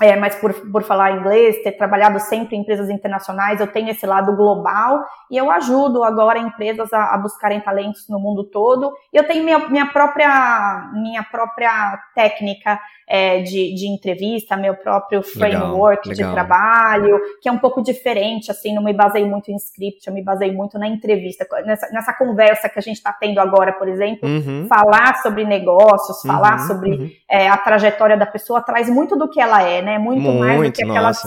é, 0.00 0.16
mas 0.16 0.34
por, 0.36 0.54
por 0.70 0.82
falar 0.82 1.12
inglês, 1.12 1.62
ter 1.62 1.72
trabalhado 1.72 2.18
sempre 2.18 2.56
em 2.56 2.60
empresas 2.60 2.88
internacionais, 2.88 3.60
eu 3.60 3.66
tenho 3.66 3.90
esse 3.90 4.06
lado 4.06 4.34
global 4.34 5.04
e 5.30 5.36
eu 5.36 5.50
ajudo 5.50 6.02
agora 6.02 6.38
empresas 6.38 6.90
a, 6.92 7.14
a 7.14 7.18
buscarem 7.18 7.60
talentos 7.60 8.08
no 8.08 8.18
mundo 8.18 8.44
todo. 8.44 8.92
E 9.12 9.16
eu 9.16 9.26
tenho 9.26 9.44
minha, 9.44 9.58
minha, 9.68 9.86
própria, 9.86 10.90
minha 10.94 11.22
própria 11.22 11.98
técnica 12.14 12.80
é, 13.08 13.40
de, 13.40 13.74
de 13.74 13.86
entrevista, 13.86 14.56
meu 14.56 14.74
próprio 14.74 15.22
framework 15.22 16.08
legal, 16.08 16.16
legal. 16.16 16.28
de 16.28 16.34
trabalho, 16.34 17.20
que 17.40 17.48
é 17.48 17.52
um 17.52 17.58
pouco 17.58 17.82
diferente, 17.82 18.50
assim, 18.50 18.74
não 18.74 18.82
me 18.82 18.92
baseio 18.92 19.26
muito 19.26 19.50
em 19.50 19.56
script, 19.56 20.06
eu 20.06 20.14
me 20.14 20.22
baseio 20.22 20.52
muito 20.52 20.78
na 20.78 20.88
entrevista. 20.88 21.46
Nessa, 21.64 21.88
nessa 21.90 22.12
conversa 22.12 22.68
que 22.68 22.78
a 22.78 22.82
gente 22.82 22.96
está 22.96 23.12
tendo 23.12 23.38
agora, 23.38 23.72
por 23.72 23.88
exemplo, 23.88 24.28
uhum. 24.28 24.66
falar 24.68 25.16
sobre 25.22 25.44
negócios, 25.44 26.22
falar 26.22 26.60
uhum, 26.60 26.66
sobre 26.66 26.90
uhum. 26.90 27.10
É, 27.30 27.48
a 27.48 27.56
trajetória 27.56 28.16
da 28.16 28.26
pessoa, 28.26 28.60
traz 28.60 28.88
muito 28.88 29.16
do 29.16 29.28
que 29.28 29.40
ela 29.40 29.62
é, 29.62 29.82
né? 29.82 29.98
Muito, 29.98 30.20
muito 30.20 30.38
mais 30.38 30.62
do 30.62 30.72
que 30.72 30.82
aquelas 30.82 31.22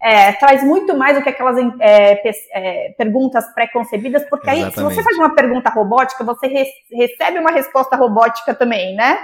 é, 0.00 0.32
traz 0.32 0.62
muito 0.62 0.96
mais 0.96 1.16
do 1.16 1.22
que 1.22 1.28
aquelas 1.28 1.56
é, 1.80 2.20
é, 2.52 2.94
perguntas 2.96 3.44
pré-concebidas, 3.52 4.24
porque 4.30 4.48
aí, 4.48 4.70
se 4.70 4.80
você 4.80 5.02
faz 5.02 5.16
uma 5.16 5.34
pergunta 5.34 5.70
robótica, 5.70 6.22
você 6.22 6.46
re 6.46 6.64
recebe 6.92 7.38
uma 7.38 7.50
resposta 7.50 7.96
robótica 7.96 8.54
também, 8.54 8.94
né? 8.94 9.18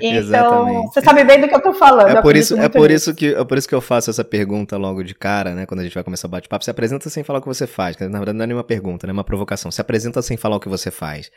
Então, 0.00 0.18
Exatamente. 0.18 0.86
você 0.88 1.00
sabe 1.00 1.24
bem 1.24 1.40
do 1.40 1.48
que 1.48 1.54
eu 1.54 1.62
tô 1.62 1.72
falando. 1.72 2.18
É 2.18 2.22
por, 2.22 2.36
isso, 2.36 2.58
é, 2.58 2.68
por 2.68 2.90
isso 2.90 3.14
que, 3.14 3.34
é 3.34 3.44
por 3.44 3.56
isso 3.56 3.68
que 3.68 3.74
eu 3.74 3.80
faço 3.80 4.10
essa 4.10 4.24
pergunta 4.24 4.76
logo 4.76 5.04
de 5.04 5.14
cara, 5.14 5.54
né? 5.54 5.64
Quando 5.64 5.80
a 5.80 5.82
gente 5.84 5.94
vai 5.94 6.02
começar 6.02 6.26
o 6.26 6.30
bate-papo. 6.30 6.64
Se 6.64 6.70
apresenta 6.70 7.08
sem 7.08 7.22
falar 7.22 7.38
o 7.38 7.42
que 7.42 7.48
você 7.48 7.66
faz, 7.66 7.96
na 7.96 8.18
verdade 8.18 8.36
não 8.36 8.44
é 8.44 8.46
nenhuma 8.48 8.64
pergunta, 8.64 9.06
né? 9.06 9.12
É 9.12 9.14
uma 9.14 9.24
provocação. 9.24 9.70
Se 9.70 9.80
apresenta 9.80 10.20
sem 10.22 10.36
falar 10.36 10.56
o 10.56 10.60
que 10.60 10.68
você 10.68 10.90
faz. 10.90 11.30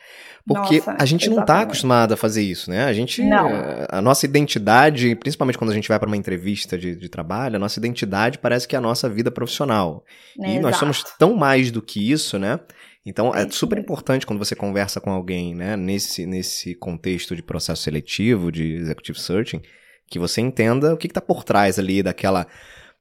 Porque 0.46 0.78
Nossa, 0.78 0.96
a 0.98 1.04
gente 1.04 1.26
exatamente. 1.26 1.36
não 1.36 1.44
tá 1.44 1.60
acostumado 1.60 2.14
a 2.14 2.16
fazer 2.16 2.42
isso, 2.42 2.70
né? 2.70 2.84
A 2.86 2.92
gente. 2.92 3.22
Não. 3.22 3.50
A 3.88 4.00
nossa 4.00 4.26
identidade, 4.26 5.14
principalmente 5.14 5.56
quando 5.56 5.70
a 5.70 5.74
gente 5.74 5.88
vai 5.88 5.98
para 5.98 6.08
uma 6.08 6.16
entrevista 6.16 6.76
de, 6.76 6.96
de 6.96 7.08
trabalho, 7.08 7.56
a 7.56 7.58
nossa 7.58 7.78
identidade 7.78 8.38
parece 8.38 8.66
que 8.66 8.74
é 8.74 8.79
a 8.80 8.82
nossa 8.82 9.08
vida 9.08 9.30
profissional. 9.30 10.04
É, 10.40 10.56
e 10.56 10.58
nós 10.58 10.76
somos 10.76 11.04
tão 11.18 11.34
mais 11.34 11.70
do 11.70 11.80
que 11.80 12.10
isso, 12.10 12.38
né? 12.38 12.58
Então 13.04 13.34
é, 13.34 13.42
é 13.42 13.50
super 13.50 13.78
importante 13.78 14.26
quando 14.26 14.38
você 14.38 14.54
conversa 14.54 15.00
com 15.00 15.10
alguém, 15.10 15.54
né, 15.54 15.76
nesse, 15.76 16.26
nesse 16.26 16.74
contexto 16.74 17.34
de 17.34 17.42
processo 17.42 17.82
seletivo, 17.82 18.52
de 18.52 18.74
executive 18.74 19.18
searching, 19.18 19.62
que 20.08 20.18
você 20.18 20.40
entenda 20.40 20.92
o 20.92 20.96
que 20.96 21.06
está 21.06 21.20
por 21.20 21.44
trás 21.44 21.78
ali 21.78 22.02
daquela, 22.02 22.46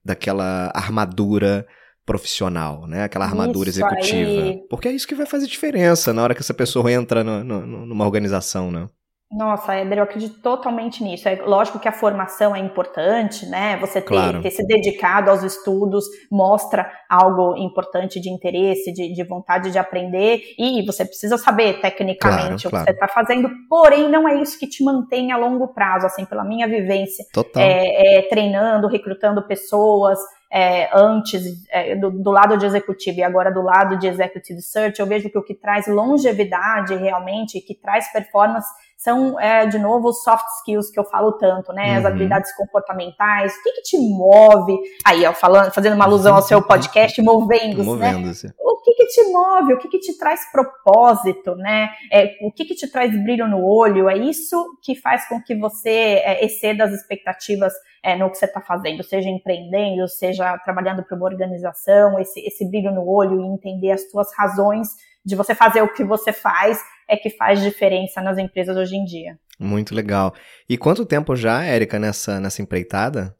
daquela 0.03 0.71
armadura 0.75 1.65
profissional, 2.05 2.87
né? 2.87 3.03
Aquela 3.03 3.25
armadura 3.25 3.69
isso 3.69 3.79
executiva. 3.79 4.43
Aí. 4.43 4.67
Porque 4.67 4.87
é 4.87 4.91
isso 4.91 5.07
que 5.07 5.13
vai 5.13 5.27
fazer 5.27 5.45
diferença 5.45 6.11
na 6.11 6.23
hora 6.23 6.33
que 6.33 6.41
essa 6.41 6.53
pessoa 6.55 6.91
entra 6.91 7.23
no, 7.23 7.43
no, 7.43 7.85
numa 7.85 8.05
organização, 8.05 8.71
né? 8.71 8.89
Nossa, 9.31 9.75
Éder, 9.75 9.99
eu 9.99 10.03
acredito 10.03 10.41
totalmente 10.41 11.03
nisso. 11.03 11.29
É 11.29 11.35
lógico 11.35 11.77
que 11.77 11.87
a 11.87 11.91
formação 11.91 12.55
é 12.55 12.59
importante, 12.59 13.45
né? 13.45 13.77
Você 13.77 14.01
ter, 14.01 14.07
claro. 14.07 14.41
ter 14.41 14.49
se 14.49 14.65
dedicado 14.65 15.29
aos 15.29 15.43
estudos 15.43 16.05
mostra 16.31 16.91
algo 17.07 17.55
importante 17.55 18.19
de 18.19 18.27
interesse, 18.27 18.91
de, 18.91 19.13
de 19.13 19.23
vontade 19.23 19.71
de 19.71 19.77
aprender, 19.77 20.41
e 20.57 20.83
você 20.83 21.05
precisa 21.05 21.37
saber 21.37 21.79
tecnicamente 21.79 22.39
claro, 22.39 22.55
o 22.55 22.57
que 22.57 22.69
você 22.69 22.91
está 22.91 23.07
fazendo, 23.07 23.49
porém 23.69 24.09
não 24.09 24.27
é 24.27 24.41
isso 24.41 24.57
que 24.57 24.67
te 24.67 24.83
mantém 24.83 25.31
a 25.31 25.37
longo 25.37 25.67
prazo, 25.67 26.07
assim, 26.07 26.25
pela 26.25 26.43
minha 26.43 26.67
vivência. 26.67 27.23
Total. 27.31 27.61
É, 27.61 28.17
é, 28.17 28.21
treinando, 28.23 28.87
recrutando 28.87 29.45
pessoas, 29.45 30.17
é, 30.51 30.89
antes 30.97 31.43
é, 31.69 31.95
do, 31.95 32.09
do, 32.09 32.31
lado 32.31 32.57
de 32.57 32.65
executivo 32.65 33.19
e 33.19 33.23
agora 33.23 33.51
do 33.51 33.61
lado 33.61 33.97
de 33.99 34.07
executive 34.07 34.61
search, 34.61 34.99
eu 34.99 35.05
vejo 35.05 35.29
que 35.29 35.37
o 35.37 35.43
que 35.43 35.53
traz 35.53 35.85
longevidade 35.87 36.95
realmente, 36.95 37.61
que 37.61 37.75
traz 37.75 38.11
performance, 38.11 38.67
são, 38.99 39.39
é, 39.39 39.65
de 39.65 39.79
novo, 39.79 40.09
os 40.09 40.21
soft 40.23 40.45
skills 40.57 40.91
que 40.91 40.99
eu 40.99 41.05
falo 41.05 41.31
tanto, 41.31 41.71
né? 41.71 41.95
As 41.95 42.01
uhum. 42.01 42.09
habilidades 42.09 42.53
comportamentais, 42.57 43.53
o 43.53 43.63
que, 43.63 43.71
que 43.71 43.81
te 43.83 43.97
move? 43.97 44.77
Aí, 45.05 45.25
ó, 45.25 45.31
falando, 45.31 45.71
fazendo 45.71 45.93
uma 45.93 46.03
alusão 46.03 46.35
ao 46.35 46.41
seu 46.41 46.61
podcast, 46.61 47.19
movendo-se, 47.23 47.85
Movendo 47.85 48.27
né? 48.27 48.33
O 48.59 48.81
que, 48.81 48.93
que 48.95 49.05
te 49.05 49.23
move? 49.31 49.73
O 49.73 49.77
que, 49.77 49.87
que 49.87 49.99
te 49.99 50.17
traz 50.17 50.51
propósito, 50.51 51.55
né? 51.55 51.91
É, 52.11 52.29
o 52.41 52.51
que, 52.51 52.65
que 52.65 52.75
te 52.75 52.91
traz 52.91 53.11
brilho 53.23 53.47
no 53.47 53.65
olho? 53.65 54.09
É 54.09 54.17
isso 54.17 54.77
que 54.83 54.93
faz 54.95 55.25
com 55.29 55.41
que 55.41 55.55
você 55.55 55.89
é, 55.89 56.43
exceda 56.43 56.83
as 56.83 56.91
expectativas 56.91 57.71
é, 58.03 58.17
no 58.17 58.29
que 58.29 58.37
você 58.37 58.45
está 58.45 58.59
fazendo, 58.59 59.01
seja 59.01 59.29
empreendendo, 59.29 60.09
seja 60.09 60.57
trabalhando 60.57 61.03
para 61.03 61.15
uma 61.15 61.25
organização, 61.25 62.19
esse, 62.19 62.41
esse 62.41 62.69
brilho 62.69 62.91
no 62.91 63.07
olho 63.07 63.39
e 63.39 63.47
entender 63.47 63.91
as 63.91 64.11
suas 64.11 64.27
razões 64.35 64.89
de 65.25 65.35
você 65.35 65.53
fazer 65.53 65.81
o 65.81 65.93
que 65.93 66.03
você 66.03 66.31
faz 66.31 66.79
é 67.07 67.17
que 67.17 67.29
faz 67.29 67.61
diferença 67.61 68.21
nas 68.21 68.37
empresas 68.37 68.77
hoje 68.77 68.95
em 68.95 69.03
dia. 69.03 69.37
Muito 69.59 69.93
legal. 69.93 70.33
E 70.69 70.77
quanto 70.77 71.05
tempo 71.05 71.35
já, 71.35 71.63
Érica, 71.63 71.99
nessa, 71.99 72.39
nessa 72.39 72.61
empreitada? 72.61 73.35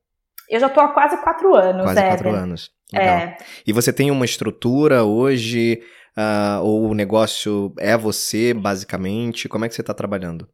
Eu 0.49 0.59
já 0.59 0.67
estou 0.67 0.83
há 0.83 0.89
quase 0.89 1.17
quatro 1.21 1.55
anos, 1.55 1.83
Quase 1.83 2.01
quatro 2.01 2.29
anos. 2.29 2.71
Legal. 2.91 3.17
É. 3.17 3.37
E 3.65 3.71
você 3.71 3.93
tem 3.93 4.09
uma 4.09 4.25
estrutura 4.25 5.03
hoje, 5.03 5.81
uh, 6.17 6.61
ou 6.63 6.89
o 6.89 6.93
negócio 6.95 7.71
é 7.77 7.95
você, 7.95 8.53
basicamente? 8.53 9.47
Como 9.47 9.63
é 9.63 9.69
que 9.69 9.75
você 9.75 9.81
está 9.81 9.93
trabalhando? 9.93 10.49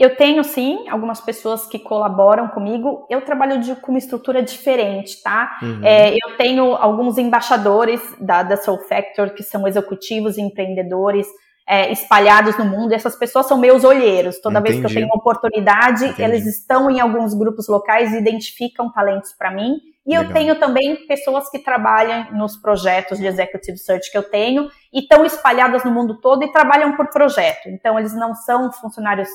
Eu 0.00 0.16
tenho 0.16 0.42
sim 0.42 0.88
algumas 0.88 1.20
pessoas 1.20 1.66
que 1.66 1.78
colaboram 1.78 2.48
comigo. 2.48 3.06
Eu 3.10 3.20
trabalho 3.20 3.60
de, 3.60 3.76
com 3.76 3.92
uma 3.92 3.98
estrutura 3.98 4.42
diferente, 4.42 5.22
tá? 5.22 5.58
Uhum. 5.60 5.84
É, 5.84 6.14
eu 6.14 6.38
tenho 6.38 6.74
alguns 6.74 7.18
embaixadores 7.18 8.00
da, 8.18 8.42
da 8.42 8.56
Soul 8.56 8.78
Factor 8.78 9.28
que 9.28 9.42
são 9.42 9.68
executivos 9.68 10.38
e 10.38 10.40
empreendedores 10.40 11.26
é, 11.68 11.92
espalhados 11.92 12.56
no 12.56 12.64
mundo. 12.64 12.92
E 12.92 12.94
essas 12.94 13.14
pessoas 13.14 13.46
são 13.46 13.58
meus 13.58 13.84
olheiros. 13.84 14.40
Toda 14.40 14.58
Entendi. 14.58 14.78
vez 14.78 14.86
que 14.86 14.90
eu 14.90 14.94
tenho 15.02 15.06
uma 15.06 15.20
oportunidade, 15.20 16.06
Entendi. 16.06 16.22
eles 16.22 16.46
estão 16.46 16.90
em 16.90 16.98
alguns 16.98 17.34
grupos 17.34 17.68
locais 17.68 18.10
e 18.14 18.16
identificam 18.16 18.90
talentos 18.90 19.34
para 19.34 19.50
mim. 19.50 19.76
E 20.06 20.10
Legal. 20.10 20.24
eu 20.24 20.32
tenho 20.32 20.58
também 20.58 21.06
pessoas 21.06 21.50
que 21.50 21.58
trabalham 21.58 22.32
nos 22.32 22.56
projetos 22.56 23.18
de 23.18 23.26
executive 23.26 23.76
search 23.76 24.10
que 24.10 24.16
eu 24.16 24.22
tenho 24.22 24.70
e 24.92 25.00
estão 25.00 25.24
espalhadas 25.24 25.84
no 25.84 25.90
mundo 25.90 26.20
todo 26.20 26.42
e 26.42 26.50
trabalham 26.50 26.96
por 26.96 27.08
projeto. 27.10 27.68
Então, 27.68 27.98
eles 27.98 28.14
não 28.14 28.34
são 28.34 28.72
funcionários 28.72 29.28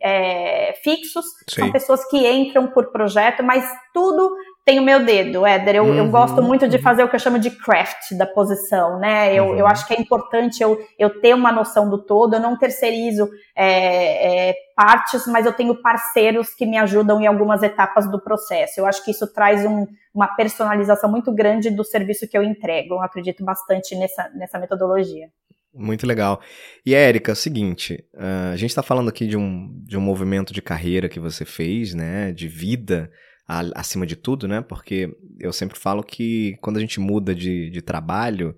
é, 0.00 0.74
fixos, 0.82 1.24
Sim. 1.48 1.62
são 1.62 1.72
pessoas 1.72 2.08
que 2.08 2.16
entram 2.30 2.68
por 2.68 2.92
projeto, 2.92 3.42
mas 3.42 3.68
tudo 3.92 4.34
tem 4.64 4.78
o 4.78 4.82
meu 4.82 5.04
dedo, 5.04 5.44
Éder. 5.44 5.76
Eu, 5.76 5.84
uhum, 5.84 5.94
eu 5.94 6.08
gosto 6.08 6.40
muito 6.40 6.68
de 6.68 6.76
uhum. 6.76 6.82
fazer 6.82 7.02
o 7.02 7.08
que 7.08 7.16
eu 7.16 7.20
chamo 7.20 7.38
de 7.38 7.50
craft 7.50 8.12
da 8.16 8.26
posição, 8.26 8.98
né? 9.00 9.34
Eu, 9.34 9.46
uhum. 9.46 9.56
eu 9.56 9.66
acho 9.66 9.86
que 9.86 9.94
é 9.94 10.00
importante 10.00 10.62
eu, 10.62 10.78
eu 10.96 11.20
ter 11.20 11.34
uma 11.34 11.50
noção 11.50 11.90
do 11.90 11.98
todo, 11.98 12.34
eu 12.34 12.40
não 12.40 12.56
terceirizo 12.56 13.28
é, 13.56 14.50
é, 14.50 14.54
partes, 14.76 15.26
mas 15.26 15.46
eu 15.46 15.52
tenho 15.52 15.74
parceiros 15.82 16.54
que 16.54 16.64
me 16.64 16.78
ajudam 16.78 17.20
em 17.20 17.26
algumas 17.26 17.62
etapas 17.62 18.08
do 18.08 18.22
processo. 18.22 18.78
Eu 18.78 18.86
acho 18.86 19.04
que 19.04 19.10
isso 19.10 19.32
traz 19.32 19.66
um, 19.66 19.84
uma 20.14 20.28
personalização 20.36 21.10
muito 21.10 21.34
grande 21.34 21.68
do 21.68 21.82
serviço 21.82 22.28
que 22.28 22.38
eu 22.38 22.44
entrego. 22.44 22.94
Eu 22.94 23.02
acredito 23.02 23.44
bastante 23.44 23.96
nessa, 23.96 24.30
nessa 24.34 24.60
metodologia. 24.60 25.26
Muito 25.74 26.06
legal. 26.06 26.40
E 26.84 26.94
Érica, 26.94 27.32
é 27.32 27.34
o 27.34 27.36
seguinte, 27.36 28.04
uh, 28.14 28.52
a 28.52 28.56
gente 28.56 28.70
está 28.70 28.82
falando 28.82 29.08
aqui 29.08 29.26
de 29.26 29.36
um, 29.36 29.72
de 29.84 29.96
um 29.96 30.02
movimento 30.02 30.52
de 30.52 30.60
carreira 30.60 31.08
que 31.08 31.18
você 31.18 31.44
fez, 31.46 31.94
né, 31.94 32.30
de 32.30 32.46
vida 32.46 33.10
acima 33.46 34.06
de 34.06 34.16
tudo, 34.16 34.48
né, 34.48 34.60
porque 34.60 35.14
eu 35.38 35.52
sempre 35.52 35.78
falo 35.78 36.02
que 36.02 36.56
quando 36.60 36.76
a 36.76 36.80
gente 36.80 37.00
muda 37.00 37.34
de, 37.34 37.70
de 37.70 37.82
trabalho, 37.82 38.56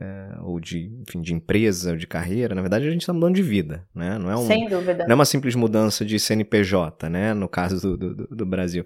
uh, 0.00 0.44
ou 0.44 0.60
de, 0.60 0.90
enfim, 1.06 1.20
de 1.20 1.32
empresa, 1.32 1.92
ou 1.92 1.96
de 1.96 2.06
carreira, 2.06 2.54
na 2.54 2.60
verdade 2.60 2.86
a 2.86 2.90
gente 2.90 3.02
está 3.02 3.12
mudando 3.12 3.34
de 3.34 3.42
vida, 3.42 3.86
né, 3.94 4.18
não 4.18 4.30
é 4.30 4.36
um, 4.36 4.46
Sem 4.46 4.68
dúvida. 4.68 5.04
Não 5.04 5.12
é 5.12 5.14
uma 5.14 5.24
simples 5.24 5.54
mudança 5.54 6.04
de 6.04 6.18
CNPJ, 6.18 7.08
né, 7.08 7.32
no 7.32 7.48
caso 7.48 7.96
do, 7.96 8.14
do, 8.14 8.26
do 8.28 8.46
Brasil. 8.46 8.84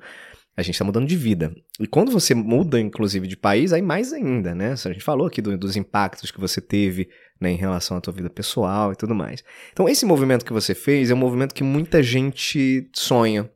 A 0.56 0.62
gente 0.62 0.74
está 0.74 0.84
mudando 0.84 1.06
de 1.06 1.16
vida. 1.16 1.54
E 1.78 1.86
quando 1.86 2.10
você 2.10 2.34
muda, 2.34 2.78
inclusive, 2.78 3.26
de 3.26 3.36
país, 3.36 3.72
aí 3.72 3.80
mais 3.80 4.12
ainda, 4.12 4.54
né? 4.54 4.72
A 4.72 4.92
gente 4.92 5.00
falou 5.00 5.26
aqui 5.26 5.40
do, 5.40 5.56
dos 5.56 5.76
impactos 5.76 6.30
que 6.30 6.40
você 6.40 6.60
teve 6.60 7.08
né, 7.40 7.50
em 7.50 7.56
relação 7.56 7.96
à 7.96 8.00
tua 8.00 8.12
vida 8.12 8.28
pessoal 8.28 8.92
e 8.92 8.96
tudo 8.96 9.14
mais. 9.14 9.42
Então, 9.72 9.88
esse 9.88 10.04
movimento 10.04 10.44
que 10.44 10.52
você 10.52 10.74
fez 10.74 11.10
é 11.10 11.14
um 11.14 11.18
movimento 11.18 11.54
que 11.54 11.64
muita 11.64 12.02
gente 12.02 12.90
sonha. 12.92 13.50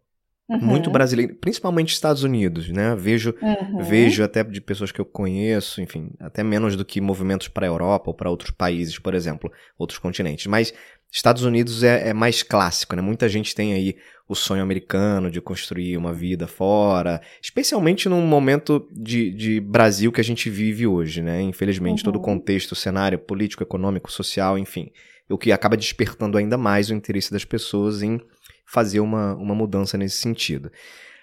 Uhum. 0.46 0.59
Muito 0.59 0.90
brasileiro, 0.90 1.35
principalmente 1.37 1.94
Estados 1.94 2.22
Unidos, 2.22 2.68
né? 2.68 2.94
Vejo, 2.94 3.35
uhum. 3.40 3.83
vejo 3.83 4.22
até 4.22 4.44
de 4.44 4.61
pessoas 4.61 4.92
que 4.92 5.00
eu 5.00 5.04
conheço, 5.07 5.80
enfim, 5.80 6.11
até 6.20 6.42
menos 6.42 6.76
do 6.76 6.85
que 6.85 7.00
movimentos 7.00 7.48
para 7.48 7.66
a 7.66 7.68
Europa 7.68 8.11
ou 8.11 8.14
para 8.14 8.28
outros 8.28 8.50
países, 8.50 8.98
por 8.98 9.14
exemplo, 9.14 9.50
outros 9.78 9.98
continentes. 9.98 10.46
Mas 10.46 10.74
Estados 11.11 11.44
Unidos 11.44 11.83
é, 11.83 12.09
é, 12.09 12.12
mais 12.12 12.42
clássico, 12.42 12.94
né? 12.94 13.00
Muita 13.00 13.26
gente 13.26 13.54
tem 13.54 13.72
aí 13.72 13.96
o 14.28 14.35
sonho 14.35 14.62
americano 14.62 15.30
de 15.30 15.40
construir 15.40 15.96
uma 15.96 16.12
vida 16.12 16.46
fora, 16.46 17.22
especialmente 17.40 18.09
num 18.09 18.26
momento 18.26 18.87
de, 18.92 19.30
de 19.30 19.61
Brasil 19.61 20.12
que 20.12 20.20
a 20.20 20.24
gente 20.24 20.50
vive 20.50 20.87
hoje, 20.87 21.22
né? 21.22 21.40
Infelizmente, 21.40 22.00
uhum. 22.00 22.04
todo 22.04 22.16
o 22.16 22.22
contexto, 22.22 22.72
o 22.72 22.76
cenário 22.76 23.18
político, 23.18 23.62
econômico, 23.62 24.12
social, 24.12 24.59
enfim, 24.59 24.90
o 25.30 25.38
que 25.38 25.52
acaba 25.52 25.76
despertando 25.76 26.37
ainda 26.37 26.59
mais 26.59 26.90
o 26.90 26.94
interesse 26.94 27.33
das 27.33 27.44
pessoas 27.46 28.02
em 28.02 28.20
fazer 28.64 29.00
uma, 29.00 29.35
uma 29.35 29.55
mudança 29.55 29.96
nesse 29.96 30.16
sentido. 30.16 30.70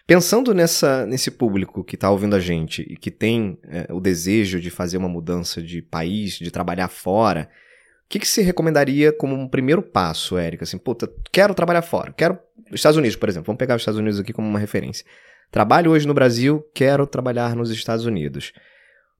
Pensando 0.05 0.53
nessa, 0.53 1.05
nesse 1.05 1.31
público 1.31 1.83
que 1.83 1.95
está 1.95 2.09
ouvindo 2.09 2.35
a 2.35 2.39
gente 2.39 2.81
e 2.81 2.97
que 2.97 3.09
tem 3.09 3.57
é, 3.63 3.87
o 3.91 3.99
desejo 3.99 4.59
de 4.59 4.69
fazer 4.69 4.97
uma 4.97 5.07
mudança 5.07 5.61
de 5.61 5.81
país, 5.81 6.33
de 6.33 6.51
trabalhar 6.51 6.87
fora, 6.87 7.49
o 8.05 8.09
que, 8.09 8.19
que 8.19 8.27
você 8.27 8.41
recomendaria 8.41 9.13
como 9.13 9.35
um 9.35 9.47
primeiro 9.47 9.81
passo, 9.81 10.37
Érica? 10.37 10.63
Assim, 10.63 10.77
puta, 10.77 11.09
quero 11.31 11.53
trabalhar 11.53 11.81
fora, 11.81 12.11
quero 12.11 12.37
Estados 12.73 12.97
Unidos, 12.97 13.15
por 13.15 13.29
exemplo, 13.29 13.47
vamos 13.47 13.59
pegar 13.59 13.75
os 13.75 13.81
Estados 13.81 13.99
Unidos 13.99 14.19
aqui 14.19 14.33
como 14.33 14.47
uma 14.47 14.59
referência. 14.59 15.05
Trabalho 15.49 15.91
hoje 15.91 16.07
no 16.07 16.13
Brasil, 16.13 16.65
quero 16.73 17.05
trabalhar 17.05 17.55
nos 17.55 17.69
Estados 17.71 18.05
Unidos. 18.05 18.53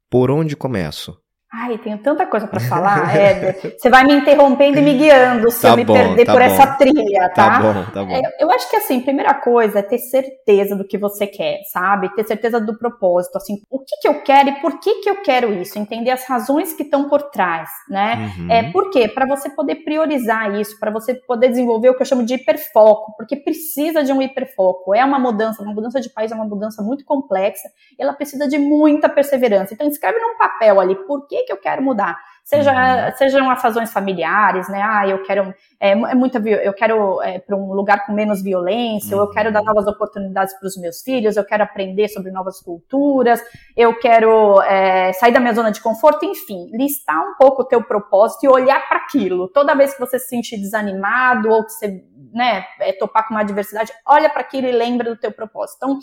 Por 0.10 0.32
onde 0.32 0.56
começo? 0.56 1.18
Ai, 1.54 1.78
tenho 1.80 1.98
tanta 1.98 2.26
coisa 2.26 2.48
para 2.48 2.62
falar, 2.64 3.14
Éder. 3.14 3.76
Você 3.78 3.90
vai 3.90 4.06
me 4.06 4.14
interrompendo 4.14 4.80
e 4.80 4.82
me 4.82 4.94
guiando 4.94 5.52
se 5.52 5.62
tá 5.62 5.70
eu 5.70 5.76
me 5.76 5.84
bom, 5.84 5.94
perder 5.94 6.26
tá 6.26 6.32
por 6.32 6.40
bom. 6.40 6.46
essa 6.48 6.68
trilha, 6.78 7.30
tá? 7.30 7.34
Tá 7.34 7.60
bom, 7.60 7.86
tá 7.94 8.04
bom. 8.06 8.12
É, 8.12 8.22
eu 8.40 8.50
acho 8.50 8.70
que, 8.70 8.78
assim, 8.78 9.02
primeira 9.02 9.34
coisa 9.34 9.80
é 9.80 9.82
ter 9.82 9.98
certeza 9.98 10.78
do 10.78 10.88
que 10.88 10.98
você 10.98 11.28
quer, 11.28 11.60
sabe? 11.74 12.14
Ter 12.16 12.26
certeza 12.26 12.62
do 12.62 12.78
propósito, 12.78 13.36
assim, 13.36 13.62
o 13.70 13.80
que, 13.80 13.98
que 14.02 14.08
eu 14.08 14.22
quero 14.22 14.50
e 14.50 14.62
por 14.62 14.80
que, 14.80 15.02
que 15.02 15.10
eu 15.10 15.22
quero 15.22 15.52
isso? 15.54 15.78
Entender 15.78 16.12
as 16.12 16.24
razões 16.24 16.72
que 16.72 16.84
estão 16.84 17.10
por 17.10 17.24
trás, 17.24 17.70
né? 17.90 18.34
Uhum. 18.38 18.50
É, 18.50 18.72
por 18.72 18.90
quê? 18.90 19.10
Para 19.10 19.26
você 19.26 19.50
poder 19.50 19.76
priorizar 19.84 20.58
isso, 20.58 20.80
para 20.80 20.90
você 20.90 21.16
poder 21.16 21.50
desenvolver 21.50 21.90
o 21.90 21.96
que 21.96 22.02
eu 22.02 22.06
chamo 22.06 22.24
de 22.24 22.36
hiperfoco, 22.36 23.14
porque 23.18 23.36
precisa 23.36 24.06
de 24.06 24.14
um 24.14 24.22
hiperfoco. 24.22 24.96
É 24.96 25.04
uma 25.04 25.20
mudança, 25.20 25.62
uma 25.62 25.74
mudança 25.74 26.00
de 26.00 26.10
país 26.10 26.32
é 26.32 26.36
uma 26.36 26.46
mudança 26.46 26.82
muito 26.82 27.04
complexa, 27.04 27.68
ela 28.00 28.14
precisa 28.14 28.48
de 28.48 28.58
muita 28.58 29.10
perseverança. 29.10 29.74
Então, 29.74 29.86
escreve 29.88 30.18
num 30.18 30.38
papel 30.38 30.80
ali, 30.80 30.96
por 30.96 31.28
que 31.28 31.41
que 31.46 31.52
eu 31.54 31.58
quero 31.58 31.82
mudar. 31.82 32.18
Seja, 32.44 32.72
uhum. 32.72 33.16
Sejam 33.18 33.50
as 33.50 33.62
razões 33.62 33.94
familiares, 33.94 34.68
né? 34.68 34.82
Ah, 34.82 35.08
eu 35.08 35.24
quero 35.24 35.54
é, 35.80 35.92
é 35.92 36.16
muita, 36.16 36.38
eu 36.40 36.74
quero 36.74 37.22
é, 37.22 37.40
para 37.40 37.56
um 37.56 37.72
lugar 37.74 38.06
com 38.06 38.14
menos 38.14 38.42
violência, 38.42 39.16
uhum. 39.16 39.24
eu 39.24 39.30
quero 39.30 39.52
dar 39.52 39.60
uhum. 39.60 39.68
novas 39.68 39.88
oportunidades 39.88 40.54
para 40.60 40.68
os 40.68 40.76
meus 40.76 41.02
filhos, 41.02 41.38
eu 41.38 41.46
quero 41.46 41.64
aprender 41.64 42.08
sobre 42.10 42.32
novas 42.32 42.60
culturas, 42.60 43.42
eu 43.78 43.98
quero 43.98 44.62
é, 44.64 45.14
sair 45.14 45.32
da 45.32 45.40
minha 45.40 45.54
zona 45.54 45.72
de 45.72 45.82
conforto, 45.82 46.26
enfim, 46.26 46.70
listar 46.74 47.20
um 47.20 47.36
pouco 47.38 47.62
o 47.62 47.66
teu 47.66 47.84
propósito 47.84 48.44
e 48.44 48.50
olhar 48.50 48.88
para 48.88 48.98
aquilo. 48.98 49.48
Toda 49.48 49.76
vez 49.76 49.94
que 49.94 50.00
você 50.00 50.20
se 50.20 50.28
sentir 50.28 50.58
desanimado 50.58 51.50
ou 51.50 51.64
que 51.64 51.72
você 51.72 52.04
né, 52.34 52.66
é, 52.80 52.92
topar 52.94 53.28
com 53.28 53.34
uma 53.34 53.42
adversidade, 53.42 53.92
olha 54.06 54.30
para 54.30 54.42
aquilo 54.42 54.68
e 54.68 54.72
lembra 54.72 55.10
do 55.10 55.20
teu 55.20 55.32
propósito. 55.32 55.78
Então, 55.78 56.00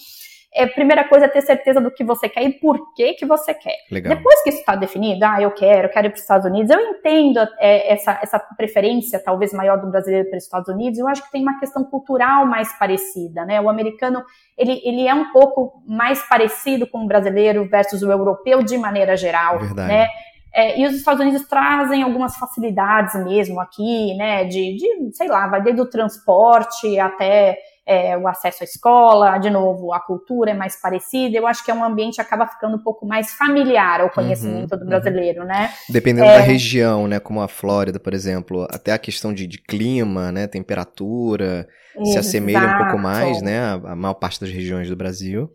é, 0.55 0.67
primeira 0.67 1.05
coisa 1.05 1.27
é 1.27 1.29
ter 1.29 1.43
certeza 1.43 1.81
do 1.81 1.91
que 1.91 2.03
você 2.03 2.29
quer 2.29 2.43
e 2.43 2.53
por 2.53 2.95
que 2.95 3.15
que 3.15 3.27
você 3.27 3.53
quer. 3.53 3.77
Legal. 3.91 4.17
Depois 4.17 4.43
que 4.43 4.51
isso 4.51 4.61
está 4.61 4.75
definido, 4.75 5.25
ah, 5.25 5.41
eu 5.41 5.51
quero, 5.51 5.89
eu 5.89 5.91
quero 5.91 6.07
ir 6.07 6.11
para 6.11 6.17
os 6.17 6.23
Estados 6.23 6.47
Unidos, 6.47 6.71
eu 6.71 6.81
entendo 6.81 7.39
é, 7.59 7.93
essa, 7.93 8.19
essa 8.23 8.39
preferência 8.57 9.23
talvez 9.23 9.53
maior 9.53 9.79
do 9.79 9.91
brasileiro 9.91 10.29
para 10.29 10.39
os 10.39 10.45
Estados 10.45 10.69
Unidos, 10.69 10.99
eu 10.99 11.07
acho 11.07 11.23
que 11.23 11.31
tem 11.31 11.43
uma 11.43 11.59
questão 11.61 11.85
cultural 11.85 12.47
mais 12.47 12.73
parecida, 12.79 13.45
né? 13.45 13.61
O 13.61 13.69
americano, 13.69 14.25
ele, 14.57 14.81
ele 14.85 15.07
é 15.07 15.15
um 15.15 15.31
pouco 15.33 15.83
mais 15.87 16.23
parecido 16.27 16.87
com 16.87 17.05
o 17.05 17.07
brasileiro 17.07 17.69
versus 17.69 18.03
o 18.03 18.11
europeu 18.11 18.63
de 18.63 18.79
maneira 18.79 19.17
geral, 19.17 19.59
Verdade. 19.59 19.89
né? 19.89 20.09
É, 20.53 20.81
e 20.81 20.87
os 20.87 20.95
Estados 20.95 21.21
Unidos 21.21 21.47
trazem 21.47 22.03
algumas 22.03 22.37
facilidades 22.37 23.15
mesmo 23.23 23.61
aqui, 23.61 24.15
né? 24.17 24.45
De, 24.45 24.77
de 24.77 25.15
sei 25.17 25.29
lá, 25.29 25.47
vai 25.47 25.63
desde 25.63 25.83
o 25.83 25.91
transporte 25.91 26.99
até 26.99 27.59
é, 27.89 28.19
o 28.19 28.29
acesso 28.29 28.63
à 28.63 28.65
escola, 28.65 29.39
de 29.39 29.49
novo, 29.49 29.95
a 29.95 30.01
cultura 30.01 30.51
é 30.51 30.55
mais 30.55 30.79
parecida. 30.79 31.39
Eu 31.39 31.47
acho 31.47 31.65
que 31.65 31.71
é 31.71 31.75
um 31.75 31.83
ambiente 31.83 32.17
que 32.17 32.21
acaba 32.21 32.47
ficando 32.47 32.77
um 32.77 32.83
pouco 32.83 33.07
mais 33.07 33.33
familiar 33.33 34.03
ao 34.03 34.11
conhecimento 34.11 34.73
uhum, 34.73 34.81
do 34.81 34.85
brasileiro, 34.85 35.41
uhum. 35.41 35.47
né? 35.47 35.73
Dependendo 35.89 36.29
é, 36.29 36.37
da 36.37 36.45
região, 36.45 37.09
né? 37.09 37.19
Como 37.19 37.41
a 37.41 37.49
Flórida, 37.49 37.99
por 37.99 38.13
exemplo, 38.13 38.69
até 38.71 38.93
a 38.93 38.99
questão 38.99 39.33
de, 39.33 39.47
de 39.47 39.57
clima, 39.57 40.31
né? 40.31 40.47
Temperatura, 40.47 41.67
exato. 41.95 42.13
se 42.13 42.19
assemelha 42.19 42.75
um 42.75 42.77
pouco 42.77 42.99
mais, 42.99 43.41
né? 43.41 43.59
A, 43.59 43.73
a 43.73 43.97
maior 43.97 44.15
parte 44.15 44.39
das 44.39 44.51
regiões 44.51 44.91
do 44.91 44.97
Brasil. 44.97 45.51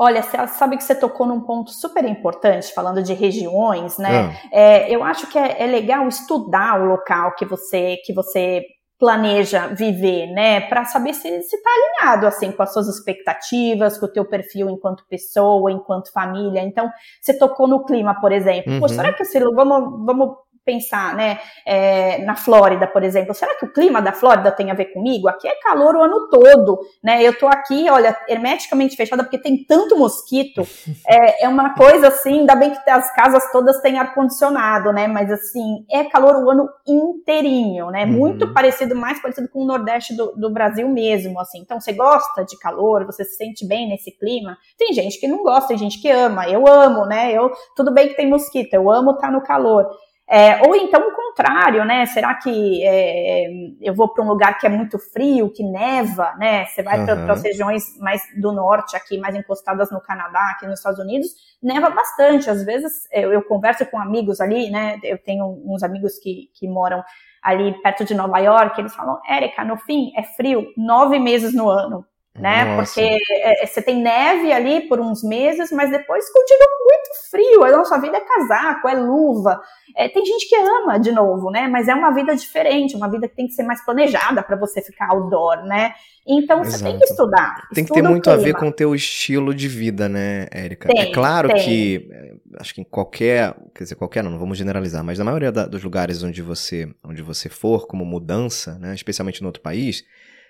Olha, 0.00 0.22
você 0.22 0.46
sabe 0.48 0.76
que 0.76 0.84
você 0.84 0.94
tocou 0.94 1.26
num 1.26 1.40
ponto 1.40 1.70
super 1.70 2.04
importante, 2.04 2.72
falando 2.72 3.02
de 3.02 3.14
regiões, 3.14 3.98
né? 3.98 4.32
Ah. 4.32 4.48
É, 4.52 4.94
eu 4.94 5.04
acho 5.04 5.28
que 5.28 5.38
é, 5.38 5.62
é, 5.62 5.66
legal 5.66 6.06
estudar 6.08 6.80
o 6.80 6.86
local 6.86 7.34
que 7.36 7.44
você 7.44 7.96
que 8.04 8.12
você 8.12 8.62
planeja 8.98 9.68
viver, 9.68 10.26
né? 10.32 10.60
Para 10.62 10.84
saber 10.84 11.14
se 11.14 11.28
está 11.28 11.70
alinhado 11.70 12.26
assim 12.26 12.50
com 12.50 12.62
as 12.62 12.72
suas 12.72 12.88
expectativas, 12.88 13.96
com 13.96 14.06
o 14.06 14.12
teu 14.12 14.24
perfil 14.24 14.68
enquanto 14.68 15.06
pessoa, 15.08 15.70
enquanto 15.70 16.12
família. 16.12 16.60
Então, 16.62 16.90
você 17.20 17.38
tocou 17.38 17.68
no 17.68 17.84
clima, 17.84 18.20
por 18.20 18.32
exemplo. 18.32 18.72
Uhum. 18.72 18.80
Pô, 18.80 18.88
será 18.88 19.12
que 19.12 19.22
esse 19.22 19.38
vamos 19.38 20.04
vamos 20.04 20.36
pensar, 20.68 21.16
né, 21.16 21.38
é, 21.64 22.18
na 22.18 22.36
Flórida, 22.36 22.86
por 22.86 23.02
exemplo, 23.02 23.32
será 23.32 23.54
que 23.54 23.64
o 23.64 23.72
clima 23.72 24.02
da 24.02 24.12
Flórida 24.12 24.52
tem 24.52 24.70
a 24.70 24.74
ver 24.74 24.92
comigo? 24.92 25.26
Aqui 25.26 25.48
é 25.48 25.54
calor 25.62 25.96
o 25.96 26.02
ano 26.02 26.28
todo, 26.28 26.78
né? 27.02 27.22
Eu 27.22 27.38
tô 27.38 27.46
aqui, 27.46 27.88
olha, 27.88 28.14
hermeticamente 28.28 28.94
fechada 28.94 29.22
porque 29.22 29.38
tem 29.38 29.64
tanto 29.64 29.96
mosquito. 29.96 30.66
É, 31.10 31.44
é 31.44 31.48
uma 31.48 31.74
coisa 31.74 32.08
assim, 32.08 32.40
ainda 32.40 32.54
bem 32.54 32.70
que 32.70 32.90
as 32.90 33.14
casas 33.14 33.50
todas 33.50 33.80
têm 33.80 33.98
ar 33.98 34.14
condicionado, 34.14 34.92
né? 34.92 35.06
Mas 35.06 35.30
assim, 35.30 35.86
é 35.90 36.04
calor 36.04 36.36
o 36.36 36.50
ano 36.50 36.68
inteirinho, 36.86 37.90
né? 37.90 38.04
Uhum. 38.04 38.12
Muito 38.12 38.52
parecido, 38.52 38.94
mais 38.94 39.20
parecido 39.22 39.48
com 39.48 39.62
o 39.62 39.66
Nordeste 39.66 40.14
do, 40.14 40.32
do 40.36 40.50
Brasil 40.50 40.86
mesmo, 40.88 41.40
assim. 41.40 41.60
Então, 41.60 41.80
você 41.80 41.92
gosta 41.92 42.44
de 42.44 42.58
calor, 42.58 43.06
você 43.06 43.24
se 43.24 43.36
sente 43.36 43.66
bem 43.66 43.88
nesse 43.88 44.10
clima. 44.10 44.58
Tem 44.76 44.92
gente 44.92 45.18
que 45.18 45.28
não 45.28 45.42
gosta, 45.42 45.68
tem 45.68 45.78
gente 45.78 46.00
que 46.00 46.10
ama. 46.10 46.46
Eu 46.48 46.66
amo, 46.66 47.06
né? 47.06 47.32
Eu 47.32 47.52
tudo 47.74 47.92
bem 47.92 48.08
que 48.08 48.16
tem 48.16 48.28
mosquito, 48.28 48.74
eu 48.74 48.90
amo 48.90 49.12
estar 49.12 49.28
tá 49.28 49.32
no 49.32 49.42
calor. 49.42 49.88
É, 50.30 50.60
ou 50.66 50.76
então 50.76 51.00
o 51.00 51.12
contrário, 51.12 51.86
né? 51.86 52.04
Será 52.04 52.34
que 52.34 52.84
é, 52.84 53.46
eu 53.80 53.94
vou 53.94 54.08
para 54.08 54.22
um 54.22 54.28
lugar 54.28 54.58
que 54.58 54.66
é 54.66 54.68
muito 54.68 54.98
frio, 54.98 55.50
que 55.50 55.62
neva, 55.62 56.34
né? 56.36 56.66
Você 56.66 56.82
vai 56.82 56.98
uhum. 57.00 57.06
para 57.06 57.32
as 57.32 57.42
regiões 57.42 57.98
mais 57.98 58.20
do 58.38 58.52
norte, 58.52 58.94
aqui, 58.94 59.16
mais 59.16 59.34
encostadas 59.34 59.90
no 59.90 60.02
Canadá, 60.02 60.50
aqui 60.50 60.66
nos 60.66 60.80
Estados 60.80 60.98
Unidos, 60.98 61.28
neva 61.62 61.88
bastante. 61.88 62.50
Às 62.50 62.62
vezes 62.62 63.08
eu, 63.10 63.32
eu 63.32 63.42
converso 63.42 63.86
com 63.86 63.98
amigos 63.98 64.38
ali, 64.38 64.70
né? 64.70 64.98
Eu 65.02 65.16
tenho 65.16 65.46
uns 65.64 65.82
amigos 65.82 66.18
que, 66.18 66.50
que 66.52 66.68
moram 66.68 67.02
ali 67.42 67.72
perto 67.80 68.04
de 68.04 68.14
Nova 68.14 68.38
York, 68.38 68.78
eles 68.78 68.94
falam, 68.94 69.20
Érica, 69.26 69.64
no 69.64 69.78
fim 69.78 70.12
é 70.14 70.22
frio 70.22 70.66
nove 70.76 71.18
meses 71.18 71.54
no 71.54 71.70
ano. 71.70 72.04
Né? 72.38 72.64
Nossa. 72.64 72.92
Porque 72.94 73.18
é, 73.30 73.62
é, 73.62 73.66
você 73.66 73.82
tem 73.82 74.00
neve 74.00 74.52
ali 74.52 74.88
por 74.88 75.00
uns 75.00 75.22
meses, 75.22 75.70
mas 75.72 75.90
depois 75.90 76.30
continua 76.30 76.68
muito 76.80 77.30
frio. 77.30 77.64
A 77.64 77.70
nossa 77.70 77.98
vida 78.00 78.16
é 78.16 78.20
casaco, 78.20 78.88
é 78.88 78.94
luva. 78.94 79.60
É, 79.96 80.08
tem 80.08 80.24
gente 80.24 80.48
que 80.48 80.56
ama 80.56 80.98
de 80.98 81.12
novo, 81.12 81.50
né? 81.50 81.68
Mas 81.68 81.88
é 81.88 81.94
uma 81.94 82.10
vida 82.12 82.34
diferente, 82.36 82.96
uma 82.96 83.10
vida 83.10 83.28
que 83.28 83.34
tem 83.34 83.46
que 83.46 83.52
ser 83.52 83.62
mais 83.62 83.84
planejada 83.84 84.42
para 84.42 84.56
você 84.56 84.80
ficar 84.82 85.08
outdoor, 85.10 85.64
né? 85.64 85.92
Então 86.26 86.60
Exato. 86.60 86.78
você 86.78 86.84
tem 86.84 86.98
que 86.98 87.04
estudar. 87.04 87.68
Tem 87.72 87.84
que 87.84 87.92
ter 87.92 88.02
muito 88.02 88.30
a 88.30 88.36
ver 88.36 88.54
com 88.54 88.68
o 88.68 88.72
teu 88.72 88.94
estilo 88.94 89.54
de 89.54 89.66
vida, 89.66 90.08
né, 90.08 90.46
Érica? 90.50 90.88
é 90.94 91.06
claro 91.06 91.48
tem. 91.48 91.64
que 91.64 92.08
é, 92.12 92.34
acho 92.60 92.74
que 92.74 92.82
em 92.82 92.84
qualquer, 92.84 93.54
quer 93.74 93.84
dizer, 93.84 93.94
qualquer 93.94 94.22
não, 94.22 94.30
não 94.30 94.38
vamos 94.38 94.58
generalizar, 94.58 95.02
mas 95.02 95.18
na 95.18 95.24
maioria 95.24 95.50
da, 95.50 95.66
dos 95.66 95.82
lugares 95.82 96.22
onde 96.22 96.42
você, 96.42 96.88
onde 97.02 97.22
você 97.22 97.48
for 97.48 97.86
como 97.86 98.04
mudança, 98.04 98.78
né, 98.78 98.94
especialmente 98.94 99.40
no 99.40 99.48
outro 99.48 99.62
país, 99.62 100.04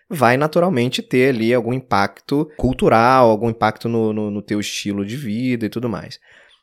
vai 0.08 0.36
naturalmente 0.36 1.02
ter 1.02 1.30
ali 1.34 1.52
algum 1.52 1.72
impacto 1.72 2.50
cultural, 2.56 3.30
algum 3.30 3.50
impacto 3.50 3.88
no, 3.88 4.12
no, 4.12 4.30
no 4.30 4.42
teu 4.42 4.58
estilo 4.60 5.04
de 5.04 5.16
vida 5.16 5.66
e 5.66 5.68
tudo 5.68 5.88
mais. 5.88 6.18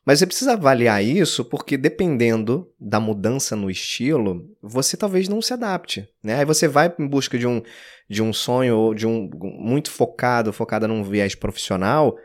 Mas 0.06 0.20
você 0.20 0.28
precisa 0.28 0.54
avaliar 0.54 1.04
isso 1.04 1.44
porque 1.44 1.76
dependendo 1.76 2.72
da 2.80 3.00
mudança 3.00 3.56
no 3.56 3.72
estilo, 3.72 4.48
você 4.62 4.96
talvez 4.96 5.28
não 5.28 5.42
se 5.42 5.52
adapte, 5.52 6.08
né? 6.24 6.36
Aí 6.36 6.46
você 6.46 6.68
vai 6.68 6.94
em 7.00 7.08
busca 7.08 7.40
de 7.40 7.48
um, 7.48 7.62
de 8.08 8.22
um 8.22 8.32
sonho 8.32 8.78
ou 8.78 8.94
de 8.94 9.08
um 9.08 9.30
muito 9.42 9.90
focado, 9.90 10.54
focada 10.54 10.88
num 10.88 11.04
viés 11.04 11.34
profissional, 11.34 12.16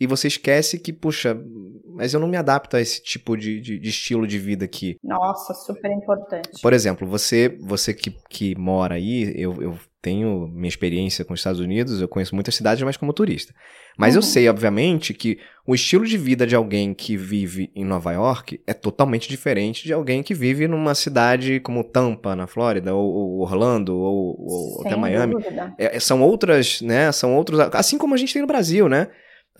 e 0.00 0.06
você 0.06 0.28
esquece 0.28 0.78
que, 0.78 0.94
puxa, 0.94 1.38
mas 1.86 2.14
eu 2.14 2.20
não 2.20 2.26
me 2.26 2.38
adapto 2.38 2.76
a 2.76 2.80
esse 2.80 3.02
tipo 3.02 3.36
de, 3.36 3.60
de, 3.60 3.78
de, 3.78 3.88
estilo 3.90 4.26
de 4.26 4.38
vida 4.38 4.64
aqui. 4.64 4.96
Nossa, 5.04 5.52
super 5.52 5.90
importante. 5.92 6.62
Por 6.62 6.72
exemplo, 6.72 7.06
você 7.06 7.58
você 7.60 7.92
que, 7.92 8.16
que 8.30 8.56
mora 8.56 8.94
aí, 8.94 9.34
eu, 9.36 9.62
eu 9.62 9.78
tenho 10.00 10.48
minha 10.48 10.68
experiência 10.68 11.22
com 11.22 11.34
os 11.34 11.40
Estados 11.40 11.60
Unidos, 11.60 12.00
eu 12.00 12.08
conheço 12.08 12.34
muitas 12.34 12.54
cidades, 12.54 12.82
mas 12.82 12.96
como 12.96 13.12
turista. 13.12 13.54
Mas 13.98 14.14
uhum. 14.14 14.20
eu 14.20 14.22
sei, 14.22 14.48
obviamente, 14.48 15.12
que 15.12 15.38
o 15.66 15.74
estilo 15.74 16.06
de 16.06 16.16
vida 16.16 16.46
de 16.46 16.56
alguém 16.56 16.94
que 16.94 17.18
vive 17.18 17.70
em 17.76 17.84
Nova 17.84 18.12
York 18.12 18.58
é 18.66 18.72
totalmente 18.72 19.28
diferente 19.28 19.84
de 19.84 19.92
alguém 19.92 20.22
que 20.22 20.32
vive 20.32 20.66
numa 20.66 20.94
cidade 20.94 21.60
como 21.60 21.84
Tampa, 21.84 22.34
na 22.34 22.46
Flórida, 22.46 22.94
ou, 22.94 23.12
ou 23.12 23.40
Orlando, 23.40 23.94
ou, 23.94 24.36
ou 24.38 24.86
até 24.86 24.96
Miami. 24.96 25.34
É, 25.76 26.00
são 26.00 26.22
outras, 26.22 26.80
né? 26.80 27.12
São 27.12 27.36
outros. 27.36 27.60
Assim 27.74 27.98
como 27.98 28.14
a 28.14 28.16
gente 28.16 28.32
tem 28.32 28.40
no 28.40 28.48
Brasil, 28.48 28.88
né? 28.88 29.08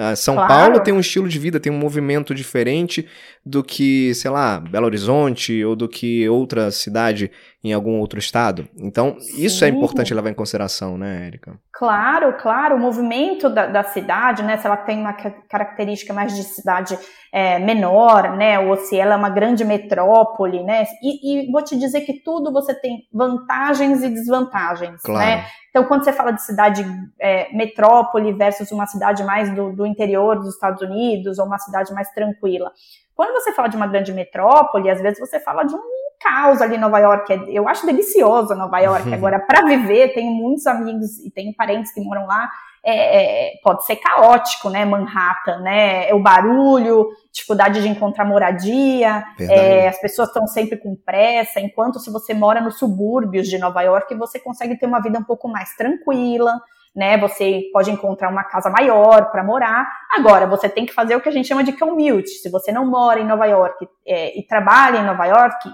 Uh, 0.01 0.17
São 0.17 0.35
claro. 0.35 0.49
Paulo 0.49 0.81
tem 0.81 0.95
um 0.95 1.01
estilo 1.01 1.29
de 1.29 1.39
vida, 1.39 1.61
tem 1.61 1.71
um 1.71 1.77
movimento 1.77 2.35
diferente 2.35 3.07
do 3.45 3.63
que, 3.63 4.15
sei 4.15 4.31
lá, 4.31 4.59
Belo 4.59 4.87
Horizonte 4.87 5.63
ou 5.63 5.77
do 5.77 5.87
que 5.87 6.27
outra 6.27 6.71
cidade 6.71 7.31
em 7.63 7.73
algum 7.75 7.99
outro 7.99 8.19
estado. 8.19 8.67
Então, 8.77 9.21
Sim. 9.21 9.45
isso 9.45 9.65
é 9.65 9.69
importante 9.69 10.15
levar 10.15 10.31
em 10.31 10.35
consideração, 10.35 10.97
né, 10.97 11.27
Érica? 11.27 11.59
Claro, 11.71 12.35
claro. 12.39 12.77
O 12.77 12.79
movimento 12.79 13.51
da, 13.51 13.67
da, 13.67 13.83
cidade, 13.83 14.43
né, 14.43 14.57
se 14.57 14.67
ela 14.67 14.79
tem 14.79 14.99
uma 14.99 15.13
característica 15.13 16.13
mais 16.15 16.35
de 16.35 16.43
cidade 16.43 16.99
é, 17.31 17.59
menor, 17.59 18.35
né, 18.35 18.59
ou 18.59 18.77
se 18.77 18.99
ela 18.99 19.15
é 19.15 19.17
uma 19.17 19.29
grande 19.29 19.63
metrópole, 19.63 20.63
né, 20.63 20.85
e, 21.03 21.49
e, 21.49 21.53
vou 21.53 21.63
te 21.63 21.79
dizer 21.79 22.01
que 22.01 22.15
tudo 22.23 22.51
você 22.51 22.75
tem 22.75 23.07
vantagens 23.13 24.03
e 24.03 24.09
desvantagens, 24.09 24.93
né? 24.93 24.99
claro. 25.05 25.27
né. 25.27 25.47
Então, 25.69 25.85
quando 25.85 26.03
você 26.03 26.13
fala 26.13 26.33
de 26.33 26.43
cidade 26.43 26.85
é, 27.21 27.55
metrópole 27.55 28.33
versus 28.33 28.73
uma 28.73 28.87
cidade 28.87 29.23
mais 29.23 29.55
do, 29.55 29.73
do 29.73 29.87
interior 29.87 30.37
dos 30.37 30.55
Estados 30.55 30.83
Unidos 30.83 31.39
ou 31.39 31.47
uma 31.47 31.59
cidade 31.59 31.93
mais 31.95 32.11
tranquila, 32.11 32.73
quando 33.15 33.33
você 33.35 33.53
fala 33.53 33.69
de 33.69 33.77
uma 33.77 33.87
grande 33.87 34.13
metrópole, 34.13 34.91
às 34.91 35.01
vezes 35.01 35.21
você 35.21 35.39
fala 35.39 35.63
de 35.63 35.75
um 35.75 36.00
caos 36.21 36.61
ali 36.61 36.77
em 36.77 36.81
Nova 36.81 36.99
York. 36.99 37.47
Eu 37.49 37.69
acho 37.69 37.87
delicioso 37.87 38.55
Nova 38.55 38.79
York. 38.79 39.09
Uhum. 39.09 39.15
Agora, 39.15 39.39
para 39.41 39.67
viver, 39.67 40.13
tenho 40.15 40.31
muitos 40.31 40.67
amigos 40.67 41.19
e 41.25 41.31
tenho 41.31 41.55
parentes 41.55 41.93
que 41.93 42.01
moram 42.01 42.27
lá. 42.27 42.49
É, 42.83 43.49
é, 43.49 43.53
pode 43.63 43.85
ser 43.85 43.97
caótico, 43.97 44.71
né? 44.71 44.85
Manhattan, 44.85 45.61
né? 45.61 46.09
É 46.09 46.15
o 46.15 46.23
barulho, 46.23 47.09
dificuldade 47.33 47.83
de 47.83 47.89
encontrar 47.89 48.25
moradia, 48.25 49.23
é, 49.39 49.87
as 49.89 50.01
pessoas 50.01 50.29
estão 50.29 50.47
sempre 50.47 50.79
com 50.79 50.97
pressa, 50.97 51.61
enquanto 51.61 51.99
se 51.99 52.11
você 52.11 52.33
mora 52.33 52.59
nos 52.61 52.79
subúrbios 52.79 53.49
de 53.49 53.59
Nova 53.59 53.83
York, 53.83 54.15
você 54.15 54.39
consegue 54.39 54.79
ter 54.79 54.87
uma 54.87 55.01
vida 55.03 55.19
um 55.19 55.25
pouco 55.25 55.47
mais 55.47 55.77
tranquila 55.77 56.59
né? 56.95 57.17
Você 57.19 57.63
pode 57.73 57.91
encontrar 57.91 58.29
uma 58.29 58.45
casa 58.45 58.69
maior 58.69 59.31
para 59.31 59.45
morar. 59.45 59.89
Agora, 60.13 60.47
você 60.47 60.69
tem 60.69 60.85
que 60.85 60.93
fazer 60.93 61.15
o 61.15 61.21
que 61.21 61.29
a 61.29 61.33
gente 61.33 61.47
chama 61.47 61.63
de 61.63 61.73
commute. 61.73 62.29
Se 62.29 62.51
você 62.51 62.73
não 62.73 62.87
mora 62.87 63.21
em 63.21 63.27
Nova 63.27 63.47
York 63.47 63.89
é, 64.07 64.39
e 64.39 64.47
trabalha 64.47 64.99
em 64.99 65.05
Nova 65.05 65.25
York, 65.27 65.71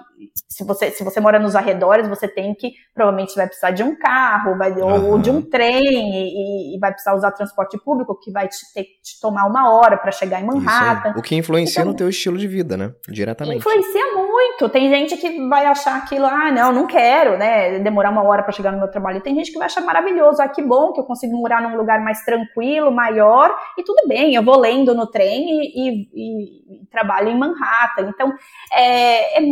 se 0.48 0.64
você, 0.64 0.90
se 0.90 1.04
você 1.04 1.20
mora 1.20 1.38
nos 1.38 1.54
arredores, 1.54 2.08
você 2.08 2.26
tem 2.26 2.54
que, 2.54 2.72
provavelmente 2.94 3.34
vai 3.34 3.46
precisar 3.46 3.70
de 3.70 3.82
um 3.82 3.96
carro, 3.96 4.56
vai, 4.56 4.72
uhum. 4.72 5.12
ou 5.12 5.18
de 5.18 5.30
um 5.30 5.42
trem, 5.42 5.82
e, 5.84 6.76
e, 6.76 6.78
vai 6.78 6.90
precisar 6.92 7.14
usar 7.14 7.30
transporte 7.32 7.78
público, 7.78 8.18
que 8.18 8.30
vai 8.30 8.48
te, 8.48 8.56
ter, 8.74 8.84
te 9.02 9.20
tomar 9.20 9.46
uma 9.46 9.70
hora 9.70 9.96
para 9.96 10.10
chegar 10.10 10.40
em 10.40 10.46
Manhattan. 10.46 11.14
O 11.16 11.22
que 11.22 11.34
influencia 11.34 11.80
então, 11.80 11.92
no 11.92 11.96
teu 11.96 12.08
estilo 12.08 12.38
de 12.38 12.46
vida, 12.46 12.76
né? 12.76 12.92
Diretamente. 13.08 13.58
Influencia 13.58 14.14
muito. 14.14 14.68
Tem 14.68 14.88
gente 14.88 15.16
que 15.16 15.48
vai 15.48 15.66
achar 15.66 15.96
aquilo, 15.96 16.26
ah, 16.26 16.50
não, 16.50 16.72
não 16.72 16.86
quero, 16.86 17.36
né? 17.36 17.78
Demorar 17.78 18.10
uma 18.10 18.22
hora 18.22 18.42
para 18.42 18.52
chegar 18.52 18.72
no 18.72 18.78
meu 18.78 18.88
trabalho. 18.88 19.18
E 19.18 19.22
tem 19.22 19.34
gente 19.34 19.52
que 19.52 19.58
vai 19.58 19.66
achar 19.66 19.82
maravilhoso, 19.82 20.40
ah, 20.40 20.48
que 20.48 20.62
bom 20.62 20.92
que 20.92 21.00
eu 21.00 21.04
consigo 21.06 21.36
morar 21.36 21.62
num 21.62 21.76
lugar 21.76 22.00
mais 22.02 22.24
tranquilo, 22.24 22.90
maior, 22.90 23.54
e 23.78 23.82
tudo 23.82 24.06
bem, 24.08 24.34
eu 24.34 24.42
vou 24.42 24.58
lendo 24.58 24.94
no 24.94 25.06
trem 25.06 25.48
e, 25.48 26.08
e, 26.14 26.82
e 26.82 26.86
trabalho 26.90 27.28
em 27.28 27.38
Manhattan. 27.38 28.08
Então, 28.08 28.32
é, 28.72 29.38
é, 29.38 29.42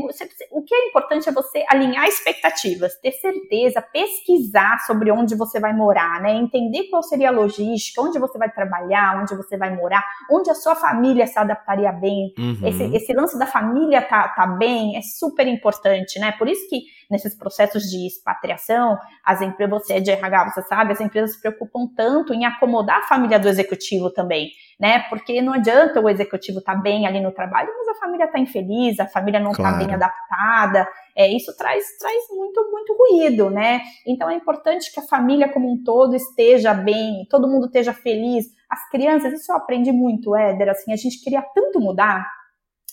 o 0.50 0.62
que 0.62 0.74
é 0.74 0.88
importante 0.88 1.28
é 1.28 1.32
você 1.32 1.64
alinhar 1.68 2.06
expectativas, 2.06 2.98
ter 3.00 3.12
certeza, 3.12 3.80
pesquisar 3.80 4.78
sobre 4.86 5.10
onde 5.10 5.34
você 5.34 5.60
vai 5.60 5.72
morar, 5.72 6.20
né? 6.20 6.34
Entender 6.34 6.84
qual 6.90 7.02
seria 7.02 7.28
a 7.28 7.32
logística, 7.32 8.02
onde 8.02 8.18
você 8.18 8.38
vai 8.38 8.50
trabalhar, 8.50 9.20
onde 9.20 9.34
você 9.36 9.56
vai 9.56 9.74
morar, 9.74 10.04
onde 10.30 10.50
a 10.50 10.54
sua 10.54 10.74
família 10.74 11.26
se 11.26 11.38
adaptaria 11.38 11.92
bem. 11.92 12.32
Uhum. 12.38 12.66
Esse, 12.66 12.96
esse 12.96 13.12
lance 13.12 13.38
da 13.38 13.46
família 13.46 14.02
tá, 14.02 14.28
tá 14.28 14.46
bem 14.46 14.96
é 14.96 15.02
super 15.02 15.46
importante, 15.46 16.18
né? 16.18 16.32
Por 16.32 16.48
isso 16.48 16.68
que 16.68 16.82
nesses 17.10 17.36
processos 17.36 17.84
de 17.84 18.06
expatriação, 18.06 18.98
as 19.24 19.40
empresas, 19.40 19.86
você 19.86 19.94
é 19.94 20.00
de 20.00 20.10
RH, 20.10 20.50
você 20.50 20.62
sabe, 20.62 20.92
as 20.92 21.00
empresas 21.00 21.34
se 21.34 21.40
preocupam 21.40 21.86
tanto 21.96 22.32
em 22.32 22.44
acomodar 22.44 22.98
a 22.98 23.02
família 23.02 23.38
do 23.38 23.48
executivo 23.48 24.10
também, 24.10 24.50
né? 24.78 25.00
Porque 25.08 25.40
não 25.40 25.52
adianta 25.52 26.00
o 26.00 26.08
executivo 26.08 26.58
estar 26.58 26.74
tá 26.74 26.80
bem 26.80 27.06
ali 27.06 27.20
no 27.20 27.32
trabalho, 27.32 27.70
mas 27.76 27.88
a 27.88 28.00
família 28.00 28.24
está 28.24 28.38
infeliz, 28.38 28.98
a 29.00 29.06
família 29.06 29.40
não 29.40 29.50
está 29.50 29.70
claro. 29.70 29.78
bem 29.78 29.94
adaptada. 29.94 30.88
É, 31.16 31.28
isso 31.28 31.56
traz, 31.56 31.84
traz 31.98 32.24
muito, 32.30 32.70
muito 32.70 32.96
ruído, 32.96 33.50
né? 33.50 33.80
Então 34.06 34.28
é 34.28 34.34
importante 34.34 34.92
que 34.92 35.00
a 35.00 35.04
família 35.04 35.48
como 35.48 35.72
um 35.72 35.82
todo 35.82 36.16
esteja 36.16 36.74
bem, 36.74 37.26
todo 37.30 37.48
mundo 37.48 37.66
esteja 37.66 37.92
feliz. 37.92 38.46
As 38.68 38.88
crianças, 38.90 39.32
isso 39.32 39.52
eu 39.52 39.56
aprendi 39.56 39.92
muito, 39.92 40.34
Éder, 40.34 40.68
assim, 40.70 40.92
a 40.92 40.96
gente 40.96 41.22
queria 41.22 41.42
tanto 41.54 41.80
mudar 41.80 42.26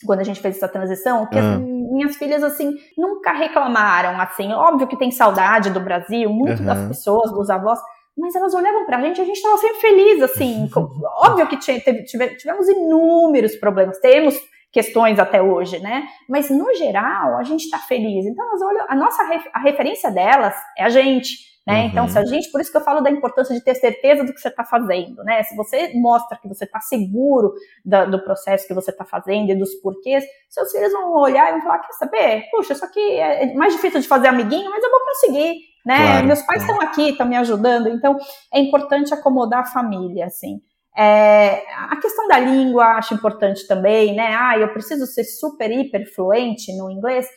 quando 0.05 0.19
a 0.19 0.23
gente 0.23 0.39
fez 0.39 0.57
essa 0.57 0.67
transição, 0.67 1.25
que 1.27 1.37
uhum. 1.37 1.53
as 1.53 1.59
minhas 2.01 2.17
filhas, 2.17 2.43
assim, 2.43 2.75
nunca 2.97 3.31
reclamaram, 3.31 4.19
assim, 4.19 4.51
óbvio 4.53 4.87
que 4.87 4.97
tem 4.97 5.11
saudade 5.11 5.69
do 5.69 5.79
Brasil, 5.79 6.29
muito 6.29 6.59
uhum. 6.59 6.65
das 6.65 6.87
pessoas, 6.87 7.31
dos 7.31 7.49
avós, 7.49 7.79
mas 8.17 8.35
elas 8.35 8.53
olhavam 8.53 8.85
pra 8.85 9.01
gente 9.01 9.19
e 9.19 9.21
a 9.21 9.25
gente 9.25 9.37
estava 9.37 9.57
sempre 9.57 9.79
feliz, 9.79 10.21
assim, 10.21 10.69
óbvio 11.23 11.47
que 11.47 11.57
teve, 11.57 12.03
tivemos 12.03 12.67
inúmeros 12.67 13.55
problemas, 13.55 13.99
temos 13.99 14.35
questões 14.71 15.19
até 15.19 15.41
hoje, 15.41 15.79
né? 15.79 16.07
Mas 16.29 16.49
no 16.49 16.73
geral 16.75 17.37
a 17.37 17.43
gente 17.43 17.65
está 17.65 17.77
feliz. 17.77 18.25
Então 18.25 18.47
elas 18.47 18.61
olham, 18.61 18.85
a 18.87 18.95
nossa 18.95 19.21
a 19.53 19.59
referência 19.59 20.09
delas 20.09 20.55
é 20.77 20.83
a 20.83 20.89
gente. 20.89 21.50
Né? 21.65 21.81
Uhum. 21.81 21.87
Então, 21.89 22.09
se 22.09 22.17
a 22.17 22.25
gente, 22.25 22.51
por 22.51 22.59
isso 22.59 22.71
que 22.71 22.77
eu 22.77 22.83
falo 22.83 23.01
da 23.01 23.11
importância 23.11 23.53
de 23.53 23.63
ter 23.63 23.75
certeza 23.75 24.23
do 24.23 24.33
que 24.33 24.41
você 24.41 24.47
está 24.47 24.63
fazendo, 24.63 25.23
né? 25.23 25.43
Se 25.43 25.55
você 25.55 25.91
mostra 25.93 26.37
que 26.37 26.47
você 26.47 26.65
está 26.65 26.79
seguro 26.79 27.53
da, 27.85 28.05
do 28.05 28.23
processo 28.23 28.67
que 28.67 28.73
você 28.73 28.89
está 28.89 29.05
fazendo 29.05 29.51
e 29.51 29.55
dos 29.55 29.75
porquês, 29.75 30.23
seus 30.49 30.71
filhos 30.71 30.91
vão 30.91 31.13
olhar 31.13 31.49
e 31.49 31.51
vão 31.51 31.61
falar, 31.61 31.79
quer 31.79 31.93
saber? 31.93 32.43
Puxa, 32.49 32.73
isso 32.73 32.83
aqui 32.83 32.99
é 32.99 33.53
mais 33.53 33.73
difícil 33.73 34.01
de 34.01 34.07
fazer 34.07 34.27
amiguinho, 34.27 34.71
mas 34.71 34.83
eu 34.83 34.89
vou 34.89 34.99
conseguir, 35.01 35.53
né? 35.85 35.97
Claro, 35.97 36.27
Meus 36.27 36.41
pais 36.41 36.63
estão 36.63 36.81
aqui, 36.81 37.09
estão 37.09 37.27
me 37.27 37.37
ajudando, 37.37 37.89
então 37.89 38.17
é 38.51 38.59
importante 38.59 39.13
acomodar 39.13 39.59
a 39.59 39.65
família, 39.65 40.25
assim. 40.25 40.59
É, 40.97 41.63
a 41.89 41.95
questão 42.01 42.27
da 42.27 42.39
língua 42.39 42.97
acho 42.97 43.13
importante 43.13 43.67
também, 43.67 44.15
né? 44.15 44.35
Ah, 44.35 44.57
eu 44.57 44.73
preciso 44.73 45.05
ser 45.05 45.23
super, 45.23 45.71
hiper 45.71 46.11
fluente 46.13 46.75
no 46.75 46.89
inglês. 46.89 47.27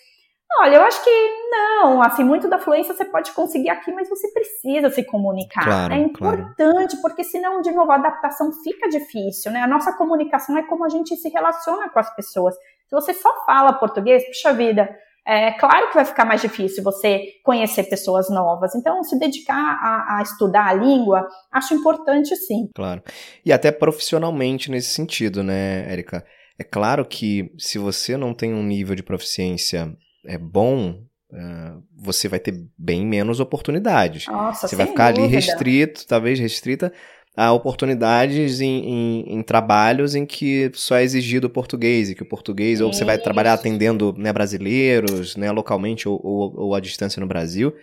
Olha, 0.60 0.76
eu 0.76 0.82
acho 0.82 1.02
que 1.02 1.10
não. 1.50 2.02
Assim, 2.02 2.24
muito 2.24 2.48
da 2.48 2.58
fluência 2.58 2.94
você 2.94 3.04
pode 3.04 3.32
conseguir 3.32 3.70
aqui, 3.70 3.92
mas 3.92 4.08
você 4.08 4.28
precisa 4.28 4.90
se 4.90 5.04
comunicar. 5.04 5.64
Claro, 5.64 5.94
é 5.94 5.98
importante, 5.98 6.90
claro. 6.90 7.00
porque 7.02 7.24
senão, 7.24 7.60
de 7.60 7.72
novo, 7.72 7.90
a 7.90 7.96
adaptação 7.96 8.52
fica 8.62 8.88
difícil, 8.88 9.50
né? 9.52 9.60
A 9.60 9.66
nossa 9.66 9.92
comunicação 9.92 10.56
é 10.56 10.62
como 10.62 10.84
a 10.84 10.88
gente 10.88 11.16
se 11.16 11.28
relaciona 11.28 11.88
com 11.88 11.98
as 11.98 12.14
pessoas. 12.14 12.54
Se 12.86 12.94
você 12.94 13.12
só 13.14 13.30
fala 13.44 13.72
português, 13.72 14.24
puxa 14.26 14.52
vida, 14.52 14.88
é 15.26 15.52
claro 15.52 15.88
que 15.88 15.94
vai 15.94 16.04
ficar 16.04 16.26
mais 16.26 16.42
difícil 16.42 16.84
você 16.84 17.24
conhecer 17.42 17.84
pessoas 17.84 18.28
novas. 18.28 18.74
Então, 18.74 19.02
se 19.02 19.18
dedicar 19.18 19.56
a, 19.56 20.18
a, 20.18 20.22
estudar 20.22 20.66
a 20.66 20.74
língua, 20.74 21.26
acho 21.50 21.74
importante 21.74 22.36
sim. 22.36 22.68
Claro. 22.74 23.02
E 23.44 23.52
até 23.52 23.72
profissionalmente 23.72 24.70
nesse 24.70 24.90
sentido, 24.90 25.42
né, 25.42 25.90
Érica? 25.90 26.24
É 26.58 26.62
claro 26.62 27.04
que 27.04 27.50
se 27.58 27.78
você 27.78 28.16
não 28.16 28.34
tem 28.34 28.52
um 28.54 28.62
nível 28.62 28.94
de 28.94 29.02
proficiência 29.02 29.96
é 30.26 30.38
bom, 30.38 31.02
uh, 31.32 31.82
você 31.96 32.28
vai 32.28 32.38
ter 32.38 32.64
bem 32.76 33.06
menos 33.06 33.40
oportunidades. 33.40 34.26
Nossa, 34.26 34.66
você 34.66 34.76
vai 34.76 34.86
ficar 34.86 35.12
dúvida. 35.12 35.26
ali 35.26 35.34
restrito, 35.34 36.06
talvez 36.06 36.38
restrita 36.38 36.92
a 37.36 37.52
oportunidades 37.52 38.60
em, 38.60 38.88
em, 38.88 39.34
em, 39.34 39.42
trabalhos 39.42 40.14
em 40.14 40.24
que 40.24 40.70
só 40.74 40.96
é 40.96 41.02
exigido 41.02 41.48
o 41.48 41.50
português 41.50 42.08
e 42.08 42.14
que 42.14 42.22
o 42.22 42.26
português, 42.26 42.80
ou 42.80 42.92
você 42.92 43.04
vai 43.04 43.18
trabalhar 43.18 43.54
atendendo 43.54 44.14
né, 44.16 44.32
brasileiros, 44.32 45.34
né, 45.34 45.50
localmente 45.50 46.08
ou, 46.08 46.20
ou, 46.22 46.54
ou 46.56 46.74
à 46.74 46.80
distância 46.80 47.20
no 47.20 47.26
Brasil. 47.26 47.74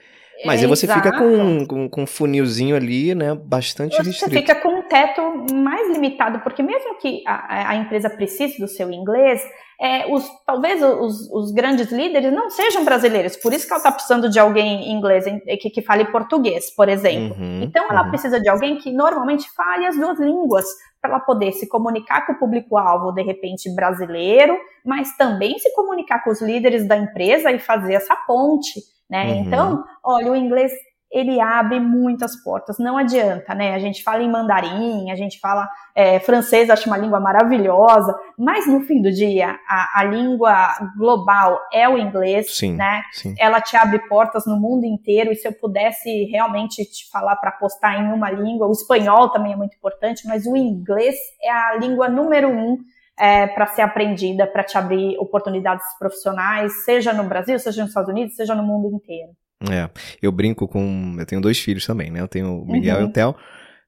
Mas 0.46 0.62
aí 0.62 0.68
você 0.68 0.88
fica 0.88 1.12
com, 1.12 1.66
com, 1.68 1.90
com, 1.90 2.04
um 2.04 2.08
funilzinho 2.08 2.76
ali, 2.76 3.14
né, 3.14 3.36
bastante 3.36 3.98
você 3.98 4.04
restrito. 4.04 4.32
Você 4.32 4.40
fica 4.40 4.56
com 4.56 4.71
teto 4.92 5.46
mais 5.54 5.90
limitado, 5.90 6.42
porque 6.42 6.62
mesmo 6.62 6.98
que 7.00 7.24
a, 7.26 7.70
a 7.70 7.76
empresa 7.78 8.10
precise 8.10 8.60
do 8.60 8.68
seu 8.68 8.92
inglês, 8.92 9.42
é, 9.80 10.06
os, 10.14 10.30
talvez 10.46 10.84
os, 10.84 11.32
os, 11.32 11.54
grandes 11.54 11.90
líderes 11.94 12.34
não 12.34 12.50
sejam 12.50 12.84
brasileiros, 12.84 13.38
por 13.38 13.54
isso 13.54 13.66
que 13.66 13.72
ela 13.72 13.78
está 13.78 13.90
precisando 13.90 14.30
de 14.30 14.38
alguém 14.38 14.92
inglês 14.92 15.24
que, 15.62 15.70
que 15.70 15.82
fale 15.82 16.12
português, 16.12 16.70
por 16.76 16.90
exemplo. 16.90 17.38
Uhum, 17.42 17.64
então 17.64 17.90
ela 17.90 18.04
uhum. 18.04 18.10
precisa 18.10 18.38
de 18.42 18.50
alguém 18.50 18.78
que 18.80 18.92
normalmente 18.92 19.50
fale 19.56 19.86
as 19.86 19.96
duas 19.96 20.20
línguas 20.20 20.66
para 21.02 21.12
ela 21.12 21.20
poder 21.22 21.54
se 21.54 21.70
comunicar 21.70 22.28
com 22.28 22.34
o 22.34 22.40
público-alvo, 22.40 23.14
de 23.14 23.24
repente 23.24 23.74
brasileiro, 23.74 24.58
mas 24.86 25.16
também 25.16 25.58
se 25.58 25.74
comunicar 25.74 26.22
com 26.22 26.32
os 26.32 26.42
líderes 26.42 26.86
da 26.86 26.98
empresa 26.98 27.50
e 27.50 27.60
fazer 27.60 27.94
essa 27.94 28.16
ponte. 28.28 28.82
Né? 29.10 29.24
Uhum. 29.24 29.40
Então, 29.40 29.84
olha, 30.04 30.32
o 30.32 30.36
inglês 30.36 30.72
ele 31.12 31.42
abre 31.42 31.80
muitas 31.80 32.42
portas, 32.42 32.78
não 32.80 32.98
adianta, 32.98 33.54
né? 33.54 33.76
A 33.76 33.80
gente 33.80 34.02
fala 34.02 34.24
em 34.24 34.32
mandarim, 34.32 35.12
a 35.12 35.16
gente 35.16 35.40
fala 35.40 35.68
é, 35.94 36.20
francês, 36.20 36.70
acho 36.70 36.88
uma 36.88 36.98
língua 36.98 37.20
maravilhosa, 37.20 38.18
mas 38.38 38.66
no 38.66 38.80
fim 38.82 39.02
do 39.02 39.12
dia, 39.12 39.60
a, 39.68 40.00
a 40.00 40.04
língua 40.06 40.70
global 40.98 41.60
é 41.74 41.88
o 41.90 41.98
inglês, 41.98 42.56
sim, 42.56 42.76
né? 42.76 43.02
Sim. 43.12 43.36
Ela 43.38 43.60
te 43.60 43.76
abre 43.76 44.00
portas 44.08 44.46
no 44.46 44.58
mundo 44.58 44.86
inteiro, 44.86 45.32
e 45.32 45.36
se 45.36 45.48
eu 45.48 45.54
pudesse 45.54 46.26
realmente 46.32 46.86
te 46.86 47.10
falar 47.12 47.36
para 47.36 47.50
apostar 47.50 48.00
em 48.00 48.14
uma 48.14 48.32
língua, 48.32 48.68
o 48.68 48.72
espanhol 48.72 49.30
também 49.30 49.52
é 49.52 49.56
muito 49.56 49.76
importante, 49.76 50.26
mas 50.26 50.46
o 50.46 50.56
inglês 50.56 51.16
é 51.44 51.52
a 51.52 51.76
língua 51.76 52.08
número 52.08 52.50
um 52.50 52.78
é, 53.20 53.48
para 53.48 53.68
ser 53.68 53.82
aprendida, 53.82 54.48
para 54.48 54.64
te 54.64 54.78
abrir 54.78 55.18
oportunidades 55.20 55.86
profissionais, 56.00 56.86
seja 56.86 57.12
no 57.12 57.26
Brasil, 57.26 57.60
seja 57.60 57.82
nos 57.82 57.92
Estados 57.92 58.10
Unidos, 58.10 58.36
seja 58.36 58.56
no 58.56 58.64
mundo 58.64 58.96
inteiro. 58.96 59.32
É, 59.70 59.90
eu 60.22 60.32
brinco 60.32 60.68
com. 60.68 61.16
Eu 61.20 61.26
tenho 61.26 61.42
dois 61.42 61.60
filhos 61.60 61.86
também, 61.86 62.10
né? 62.10 62.22
Eu 62.22 62.28
tenho 62.28 62.62
o 62.62 62.72
Miguel 62.72 62.98
uhum. 62.98 63.04
e 63.04 63.06
o 63.06 63.10
Theo. 63.10 63.36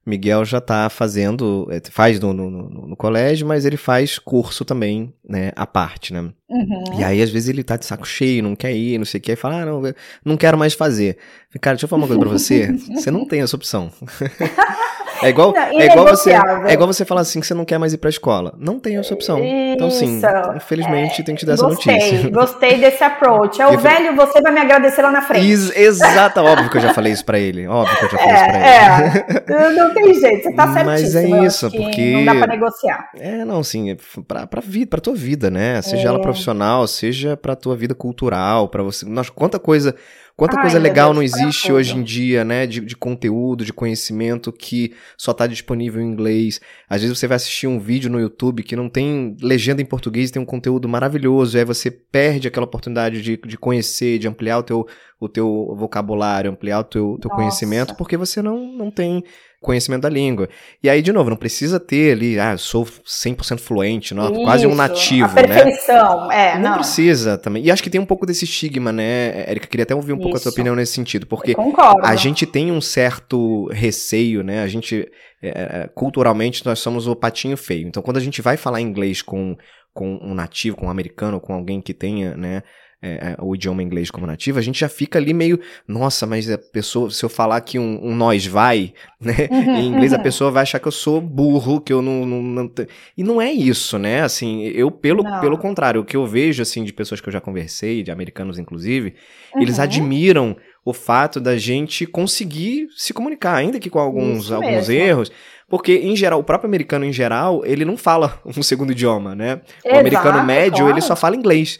Miguel 0.06 0.44
já 0.44 0.58
está 0.58 0.90
fazendo, 0.90 1.66
é, 1.70 1.80
faz 1.90 2.20
no, 2.20 2.34
no, 2.34 2.50
no, 2.50 2.88
no, 2.88 2.96
colégio, 2.96 3.46
mas 3.46 3.64
ele 3.64 3.78
faz 3.78 4.18
curso 4.18 4.62
também, 4.62 5.14
né, 5.26 5.50
à 5.56 5.66
parte, 5.66 6.12
né? 6.12 6.30
Uhum. 6.48 6.98
E 6.98 7.02
aí, 7.02 7.22
às 7.22 7.30
vezes, 7.30 7.48
ele 7.48 7.64
tá 7.64 7.78
de 7.78 7.86
saco 7.86 8.06
cheio, 8.06 8.42
não 8.42 8.54
quer 8.54 8.74
ir, 8.74 8.98
não 8.98 9.06
sei 9.06 9.18
o 9.18 9.22
que, 9.22 9.30
aí 9.30 9.36
fala, 9.36 9.62
ah, 9.62 9.64
não, 9.64 9.82
não 10.22 10.36
quero 10.36 10.58
mais 10.58 10.74
fazer. 10.74 11.16
Cara, 11.58 11.74
deixa 11.74 11.86
eu 11.86 11.88
falar 11.88 12.02
uma 12.02 12.06
coisa 12.06 12.20
pra 12.20 12.30
você, 12.30 12.70
você 12.92 13.10
não 13.10 13.24
tem 13.24 13.40
essa 13.40 13.56
opção. 13.56 13.90
É 15.22 15.28
igual, 15.28 15.52
não, 15.52 15.80
é, 15.80 15.86
igual 15.86 16.06
você, 16.06 16.32
é 16.32 16.72
igual 16.72 16.86
você 16.86 17.04
falar 17.04 17.20
assim 17.22 17.40
que 17.40 17.46
você 17.46 17.54
não 17.54 17.64
quer 17.64 17.78
mais 17.78 17.92
ir 17.92 17.98
pra 17.98 18.10
escola. 18.10 18.54
Não 18.58 18.78
tem 18.78 18.96
essa 18.96 19.14
opção. 19.14 19.38
Isso. 19.38 19.74
Então, 19.74 19.90
sim, 19.90 20.20
infelizmente 20.56 21.20
é, 21.20 21.24
tem 21.24 21.34
que 21.34 21.40
te 21.40 21.46
dar 21.46 21.56
gostei, 21.56 21.96
essa 21.96 22.06
notícia. 22.06 22.30
Gostei 22.34 22.78
desse 22.78 23.02
approach. 23.04 23.60
É 23.60 23.66
o 23.66 23.78
velho, 23.78 24.14
você 24.16 24.40
vai 24.40 24.52
me 24.52 24.60
agradecer 24.60 25.02
lá 25.02 25.10
na 25.10 25.22
frente. 25.22 25.46
Ex 25.46 25.74
exato, 25.76 26.40
óbvio 26.40 26.70
que 26.70 26.76
eu 26.76 26.80
já 26.80 26.94
falei 26.94 27.12
isso 27.12 27.24
pra 27.24 27.38
ele. 27.38 27.66
Óbvio 27.66 27.96
que 27.96 28.04
eu 28.04 28.10
já 28.10 28.18
falei 28.18 28.34
é, 28.34 28.36
isso 28.36 28.44
pra 28.44 29.54
ele. 29.56 29.64
É, 29.64 29.70
não 29.70 29.94
tem 29.94 30.14
jeito, 30.14 30.42
você 30.44 30.52
tá 30.52 30.72
certíssimo. 30.72 31.30
Mas 31.30 31.42
é 31.42 31.46
isso, 31.46 31.70
porque... 31.70 32.12
Não 32.12 32.24
dá 32.24 32.34
pra 32.34 32.46
negociar. 32.46 33.10
É, 33.18 33.44
não, 33.44 33.62
sim, 33.62 33.90
é 33.90 33.96
pra, 34.26 34.46
pra, 34.46 34.60
vida, 34.60 34.90
pra 34.90 35.00
tua 35.00 35.14
vida, 35.14 35.50
né? 35.50 35.80
Seja 35.82 36.08
ela 36.08 36.18
é. 36.18 36.22
profissional, 36.22 36.86
seja 36.86 37.36
pra 37.36 37.54
tua 37.54 37.76
vida 37.76 37.94
cultural, 37.94 38.68
pra 38.68 38.82
você... 38.82 39.06
Nossa, 39.06 39.30
quanta 39.30 39.58
coisa 39.58 39.94
Quanta 40.36 40.56
Ai, 40.56 40.62
coisa 40.62 40.80
legal 40.80 41.12
Deus, 41.12 41.16
não 41.16 41.22
existe 41.22 41.70
hoje 41.70 41.96
em 41.96 42.02
dia, 42.02 42.44
né? 42.44 42.66
De, 42.66 42.80
de 42.80 42.96
conteúdo, 42.96 43.64
de 43.64 43.72
conhecimento 43.72 44.52
que 44.52 44.92
só 45.16 45.30
está 45.30 45.46
disponível 45.46 46.02
em 46.02 46.06
inglês. 46.06 46.60
Às 46.88 47.02
vezes 47.02 47.16
você 47.16 47.28
vai 47.28 47.36
assistir 47.36 47.68
um 47.68 47.78
vídeo 47.78 48.10
no 48.10 48.18
YouTube 48.18 48.64
que 48.64 48.74
não 48.74 48.88
tem 48.88 49.36
legenda 49.40 49.80
em 49.80 49.84
português, 49.84 50.32
tem 50.32 50.42
um 50.42 50.46
conteúdo 50.46 50.88
maravilhoso, 50.88 51.56
e 51.56 51.60
aí 51.60 51.64
você 51.64 51.88
perde 51.88 52.48
aquela 52.48 52.66
oportunidade 52.66 53.22
de, 53.22 53.36
de 53.36 53.56
conhecer, 53.56 54.18
de 54.18 54.26
ampliar 54.26 54.58
o 54.58 54.62
teu, 54.64 54.86
o 55.20 55.28
teu 55.28 55.72
vocabulário, 55.78 56.50
ampliar 56.50 56.80
o 56.80 56.84
teu, 56.84 57.16
teu 57.20 57.30
conhecimento, 57.30 57.94
porque 57.96 58.16
você 58.16 58.42
não, 58.42 58.66
não 58.72 58.90
tem 58.90 59.22
conhecimento 59.64 60.02
da 60.02 60.08
língua. 60.08 60.48
E 60.82 60.88
aí, 60.88 61.02
de 61.02 61.12
novo, 61.12 61.30
não 61.30 61.36
precisa 61.36 61.80
ter 61.80 62.12
ali, 62.12 62.38
ah, 62.38 62.56
sou 62.56 62.84
100% 62.84 63.58
fluente, 63.58 64.14
não, 64.14 64.30
Isso, 64.30 64.44
quase 64.44 64.66
um 64.66 64.74
nativo, 64.74 65.26
a 65.26 65.42
perfeição, 65.42 66.28
né? 66.28 66.52
é, 66.52 66.58
não, 66.58 66.70
não. 66.70 66.78
precisa 66.78 67.38
também. 67.38 67.64
E 67.64 67.70
acho 67.70 67.82
que 67.82 67.90
tem 67.90 68.00
um 68.00 68.06
pouco 68.06 68.26
desse 68.26 68.44
estigma, 68.44 68.92
né, 68.92 69.44
Érica? 69.48 69.66
Queria 69.66 69.84
até 69.84 69.94
ouvir 69.94 70.12
um 70.12 70.16
Isso. 70.16 70.22
pouco 70.22 70.36
a 70.36 70.40
tua 70.40 70.52
opinião 70.52 70.76
nesse 70.76 70.92
sentido, 70.92 71.26
porque 71.26 71.56
a 72.02 72.14
gente 72.14 72.46
tem 72.46 72.70
um 72.70 72.80
certo 72.80 73.68
receio, 73.72 74.44
né? 74.44 74.62
A 74.62 74.68
gente, 74.68 75.10
é, 75.42 75.48
é, 75.48 75.90
culturalmente, 75.94 76.64
nós 76.64 76.78
somos 76.78 77.06
o 77.06 77.16
patinho 77.16 77.56
feio. 77.56 77.88
Então, 77.88 78.02
quando 78.02 78.18
a 78.18 78.20
gente 78.20 78.42
vai 78.42 78.56
falar 78.56 78.80
inglês 78.80 79.22
com, 79.22 79.56
com 79.92 80.18
um 80.22 80.34
nativo, 80.34 80.76
com 80.76 80.86
um 80.86 80.90
americano, 80.90 81.40
com 81.40 81.54
alguém 81.54 81.80
que 81.80 81.94
tenha, 81.94 82.36
né, 82.36 82.62
é, 83.02 83.10
é, 83.12 83.36
o 83.40 83.54
idioma 83.54 83.82
inglês 83.82 84.10
como 84.10 84.26
nativo, 84.26 84.58
a 84.58 84.62
gente 84.62 84.80
já 84.80 84.88
fica 84.88 85.18
ali 85.18 85.34
meio, 85.34 85.60
nossa, 85.86 86.26
mas 86.26 86.50
a 86.50 86.56
pessoa, 86.56 87.10
se 87.10 87.24
eu 87.24 87.28
falar 87.28 87.60
que 87.60 87.78
um, 87.78 88.00
um 88.02 88.14
nós 88.14 88.46
vai, 88.46 88.94
né, 89.20 89.48
uhum, 89.50 89.76
em 89.76 89.86
inglês 89.86 90.12
a 90.12 90.16
uhum. 90.16 90.22
pessoa 90.22 90.50
vai 90.50 90.62
achar 90.62 90.78
que 90.78 90.88
eu 90.88 90.92
sou 90.92 91.20
burro, 91.20 91.80
que 91.80 91.92
eu 91.92 92.00
não, 92.00 92.24
não, 92.24 92.42
não 92.42 92.70
e 93.16 93.22
não 93.22 93.40
é 93.40 93.52
isso, 93.52 93.98
né, 93.98 94.22
assim, 94.22 94.62
eu 94.62 94.90
pelo, 94.90 95.22
pelo 95.40 95.58
contrário, 95.58 96.00
o 96.00 96.04
que 96.04 96.16
eu 96.16 96.26
vejo, 96.26 96.62
assim, 96.62 96.84
de 96.84 96.92
pessoas 96.92 97.20
que 97.20 97.28
eu 97.28 97.32
já 97.32 97.40
conversei, 97.40 98.02
de 98.02 98.10
americanos 98.10 98.58
inclusive, 98.58 99.14
uhum. 99.54 99.62
eles 99.62 99.78
admiram 99.78 100.56
o 100.84 100.92
fato 100.92 101.40
da 101.40 101.56
gente 101.56 102.06
conseguir 102.06 102.88
se 102.96 103.14
comunicar, 103.14 103.54
ainda 103.54 103.80
que 103.80 103.88
com 103.88 103.98
alguns, 103.98 104.52
alguns 104.52 104.88
erros, 104.88 105.32
porque, 105.68 105.96
em 105.96 106.14
geral, 106.14 106.38
o 106.38 106.44
próprio 106.44 106.68
americano, 106.68 107.04
em 107.04 107.12
geral, 107.12 107.64
ele 107.64 107.84
não 107.84 107.96
fala 107.96 108.38
um 108.44 108.62
segundo 108.62 108.92
idioma, 108.92 109.34
né? 109.34 109.60
Exato, 109.84 109.96
o 109.96 109.98
americano 109.98 110.44
médio, 110.44 110.78
claro. 110.78 110.92
ele 110.92 111.00
só 111.00 111.16
fala 111.16 111.36
inglês. 111.36 111.78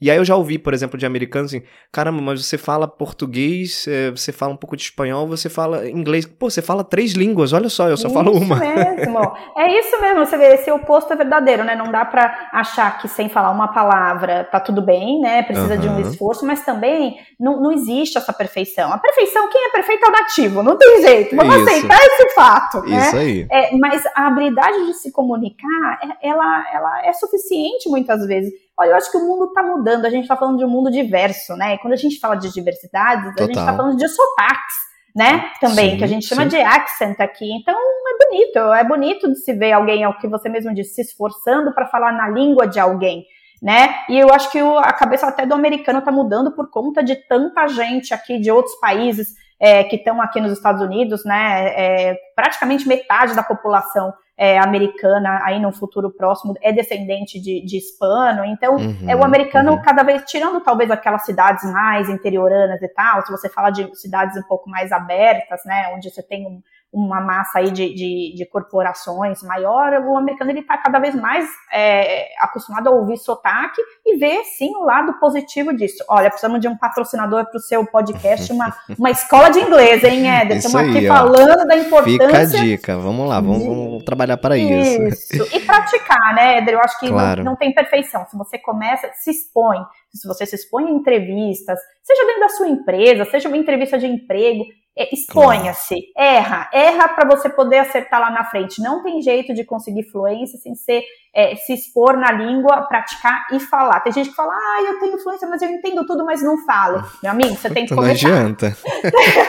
E 0.00 0.10
aí 0.10 0.16
eu 0.16 0.24
já 0.24 0.34
ouvi, 0.34 0.58
por 0.58 0.72
exemplo, 0.72 0.98
de 0.98 1.04
americanos 1.04 1.52
assim, 1.52 1.62
caramba, 1.92 2.22
mas 2.22 2.44
você 2.44 2.56
fala 2.56 2.88
português, 2.88 3.86
é, 3.86 4.10
você 4.10 4.32
fala 4.32 4.54
um 4.54 4.56
pouco 4.56 4.74
de 4.74 4.82
espanhol, 4.82 5.26
você 5.26 5.50
fala 5.50 5.88
inglês. 5.88 6.24
Pô, 6.24 6.48
você 6.48 6.62
fala 6.62 6.82
três 6.82 7.12
línguas, 7.12 7.52
olha 7.52 7.68
só, 7.68 7.88
eu 7.88 7.98
só 7.98 8.08
isso 8.08 8.14
falo 8.14 8.32
uma. 8.32 8.56
Mesmo. 8.56 9.18
é 9.58 9.78
isso 9.78 10.00
mesmo, 10.00 10.24
você 10.24 10.38
vê, 10.38 10.54
esse 10.54 10.70
oposto 10.70 11.12
é 11.12 11.16
verdadeiro, 11.16 11.64
né? 11.64 11.74
Não 11.76 11.92
dá 11.92 12.04
para 12.04 12.48
achar 12.52 12.98
que 12.98 13.08
sem 13.08 13.28
falar 13.28 13.50
uma 13.50 13.68
palavra 13.68 14.44
tá 14.44 14.58
tudo 14.58 14.80
bem, 14.80 15.20
né? 15.20 15.42
Precisa 15.42 15.74
uhum. 15.74 15.80
de 15.80 15.88
um 15.88 16.00
esforço, 16.00 16.46
mas 16.46 16.64
também 16.64 17.18
não, 17.38 17.60
não 17.60 17.72
existe 17.72 18.16
essa 18.16 18.32
perfeição. 18.32 18.90
A 18.92 18.98
perfeição, 18.98 19.50
quem 19.50 19.66
é 19.66 19.72
perfeito 19.72 20.06
é 20.06 20.08
o 20.08 20.12
nativo, 20.12 20.62
não 20.62 20.78
tem 20.78 21.02
jeito. 21.02 21.36
Vamos 21.36 21.56
isso. 21.56 21.68
aceitar 21.68 21.98
esse 21.98 22.34
fato, 22.34 22.80
né? 22.82 23.06
Isso 23.06 23.16
aí. 23.16 23.46
É, 23.50 23.76
mas 23.76 24.02
a 24.14 24.28
habilidade 24.28 24.86
de 24.86 24.94
se 24.94 25.12
comunicar, 25.12 26.00
é, 26.02 26.28
ela, 26.28 26.64
ela 26.72 27.06
é 27.06 27.12
suficiente 27.12 27.88
muitas 27.88 28.26
vezes. 28.26 28.50
Olha, 28.80 28.92
eu 28.92 28.96
acho 28.96 29.10
que 29.10 29.18
o 29.18 29.26
mundo 29.26 29.44
está 29.44 29.62
mudando, 29.62 30.06
a 30.06 30.10
gente 30.10 30.22
está 30.22 30.34
falando 30.34 30.56
de 30.56 30.64
um 30.64 30.70
mundo 30.70 30.90
diverso, 30.90 31.54
né? 31.54 31.74
E 31.74 31.78
quando 31.78 31.92
a 31.92 31.96
gente 31.96 32.18
fala 32.18 32.34
de 32.34 32.50
diversidades, 32.50 33.26
Total. 33.26 33.44
a 33.44 33.46
gente 33.46 33.58
está 33.58 33.76
falando 33.76 33.96
de 33.98 34.08
sotaques, 34.08 34.74
né? 35.14 35.50
Também, 35.60 35.90
sim, 35.90 35.96
que 35.98 36.04
a 36.04 36.06
gente 36.06 36.26
chama 36.26 36.44
sim. 36.44 36.48
de 36.48 36.56
accent 36.56 37.20
aqui. 37.20 37.52
Então, 37.52 37.74
é 37.74 38.24
bonito, 38.24 38.58
é 38.72 38.84
bonito 38.84 39.28
de 39.28 39.36
se 39.36 39.52
ver 39.52 39.72
alguém, 39.72 40.02
é 40.02 40.08
o 40.08 40.16
que 40.16 40.26
você 40.26 40.48
mesmo 40.48 40.74
disse, 40.74 40.94
se 40.94 41.02
esforçando 41.02 41.74
para 41.74 41.88
falar 41.88 42.12
na 42.12 42.30
língua 42.30 42.66
de 42.66 42.80
alguém. 42.80 43.22
Né? 43.62 43.96
E 44.08 44.18
eu 44.18 44.32
acho 44.32 44.50
que 44.50 44.58
a 44.58 44.92
cabeça 44.94 45.26
até 45.26 45.44
do 45.44 45.52
americano 45.52 45.98
está 45.98 46.10
mudando 46.10 46.50
por 46.50 46.70
conta 46.70 47.04
de 47.04 47.16
tanta 47.28 47.68
gente 47.68 48.14
aqui 48.14 48.38
de 48.38 48.50
outros 48.50 48.74
países 48.76 49.34
é, 49.60 49.84
que 49.84 49.96
estão 49.96 50.22
aqui 50.22 50.40
nos 50.40 50.52
Estados 50.52 50.80
Unidos, 50.80 51.22
né? 51.26 51.66
É, 51.76 52.16
praticamente 52.34 52.88
metade 52.88 53.36
da 53.36 53.42
população 53.42 54.14
é, 54.40 54.58
americana 54.58 55.38
aí 55.44 55.60
no 55.60 55.70
futuro 55.70 56.10
próximo 56.10 56.54
é 56.62 56.72
descendente 56.72 57.38
de, 57.38 57.60
de 57.62 57.76
hispano, 57.76 58.42
então 58.46 58.76
uhum, 58.76 58.96
é 59.06 59.14
o 59.14 59.22
americano 59.22 59.72
uhum. 59.72 59.82
cada 59.82 60.02
vez 60.02 60.22
tirando 60.24 60.62
talvez 60.62 60.90
aquelas 60.90 61.26
cidades 61.26 61.70
mais 61.70 62.08
interioranas 62.08 62.80
e 62.80 62.88
tal, 62.88 63.20
se 63.26 63.30
você 63.30 63.50
fala 63.50 63.68
de 63.68 63.94
cidades 63.94 64.38
um 64.38 64.42
pouco 64.48 64.70
mais 64.70 64.92
abertas, 64.92 65.60
né, 65.66 65.92
onde 65.94 66.10
você 66.10 66.22
tem 66.22 66.46
um, 66.46 66.62
uma 66.92 67.20
massa 67.20 67.60
aí 67.60 67.70
de, 67.70 67.94
de, 67.94 68.34
de, 68.36 68.46
corporações 68.46 69.42
maior, 69.44 69.92
o 70.04 70.16
americano 70.16 70.50
ele 70.50 70.60
está 70.60 70.76
cada 70.76 70.98
vez 70.98 71.14
mais 71.14 71.48
é, 71.72 72.28
acostumado 72.40 72.88
a 72.88 72.90
ouvir 72.90 73.16
sotaque 73.16 73.80
e 74.04 74.16
ver 74.16 74.42
sim 74.44 74.74
o 74.74 74.84
lado 74.84 75.18
positivo 75.20 75.72
disso. 75.72 76.02
Olha, 76.08 76.28
precisamos 76.28 76.60
de 76.60 76.66
um 76.66 76.76
patrocinador 76.76 77.46
para 77.46 77.56
o 77.56 77.60
seu 77.60 77.86
podcast, 77.86 78.52
uma, 78.52 78.74
uma 78.98 79.10
escola 79.10 79.50
de 79.50 79.60
inglês, 79.60 80.02
hein, 80.02 80.28
Éder? 80.28 80.56
Estamos 80.56 80.80
aqui 80.80 81.08
ó. 81.08 81.14
falando 81.14 81.64
da 81.66 81.76
importância. 81.76 82.28
Fica 82.28 82.38
a 82.38 82.44
dica, 82.44 82.96
vamos 82.98 83.28
lá, 83.28 83.40
vamos, 83.40 83.64
vamos 83.64 84.04
trabalhar 84.04 84.36
para 84.36 84.58
isso. 84.58 85.02
Isso, 85.02 85.56
e 85.56 85.60
praticar, 85.60 86.34
né, 86.34 86.58
Éder? 86.58 86.74
Eu 86.74 86.80
acho 86.80 86.98
que 86.98 87.08
claro. 87.08 87.44
não, 87.44 87.52
não 87.52 87.56
tem 87.56 87.72
perfeição. 87.72 88.26
Se 88.28 88.36
você 88.36 88.58
começa, 88.58 89.08
se 89.14 89.30
expõe, 89.30 89.78
se 90.12 90.26
você 90.26 90.44
se 90.44 90.56
expõe 90.56 90.90
em 90.90 90.96
entrevistas, 90.96 91.78
seja 92.02 92.26
dentro 92.26 92.40
da 92.40 92.48
sua 92.48 92.68
empresa, 92.68 93.24
seja 93.26 93.48
uma 93.48 93.56
entrevista 93.56 93.96
de 93.96 94.06
emprego, 94.06 94.64
é, 94.96 95.14
exponha-se, 95.14 95.96
erra, 96.16 96.68
erra 96.72 97.08
para 97.08 97.28
você 97.28 97.48
poder 97.48 97.78
acertar 97.78 98.20
lá 98.20 98.30
na 98.30 98.44
frente. 98.44 98.82
Não 98.82 99.02
tem 99.02 99.22
jeito 99.22 99.54
de 99.54 99.64
conseguir 99.64 100.04
fluência 100.10 100.58
sem 100.58 100.74
ser, 100.74 101.02
é, 101.34 101.54
se 101.56 101.72
expor 101.72 102.16
na 102.16 102.32
língua, 102.32 102.82
praticar 102.82 103.46
e 103.52 103.60
falar. 103.60 104.00
Tem 104.00 104.12
gente 104.12 104.30
que 104.30 104.36
fala, 104.36 104.52
ah, 104.52 104.82
eu 104.86 104.98
tenho 104.98 105.18
fluência, 105.18 105.48
mas 105.48 105.62
eu 105.62 105.68
entendo 105.68 106.04
tudo, 106.04 106.24
mas 106.24 106.42
não 106.42 106.58
falo. 106.64 107.02
Meu 107.22 107.32
amigo, 107.32 107.54
você 107.54 107.70
tem 107.70 107.86
que 107.86 107.94
começar. 107.94 108.28
Não 108.28 108.36
adianta. 108.36 108.76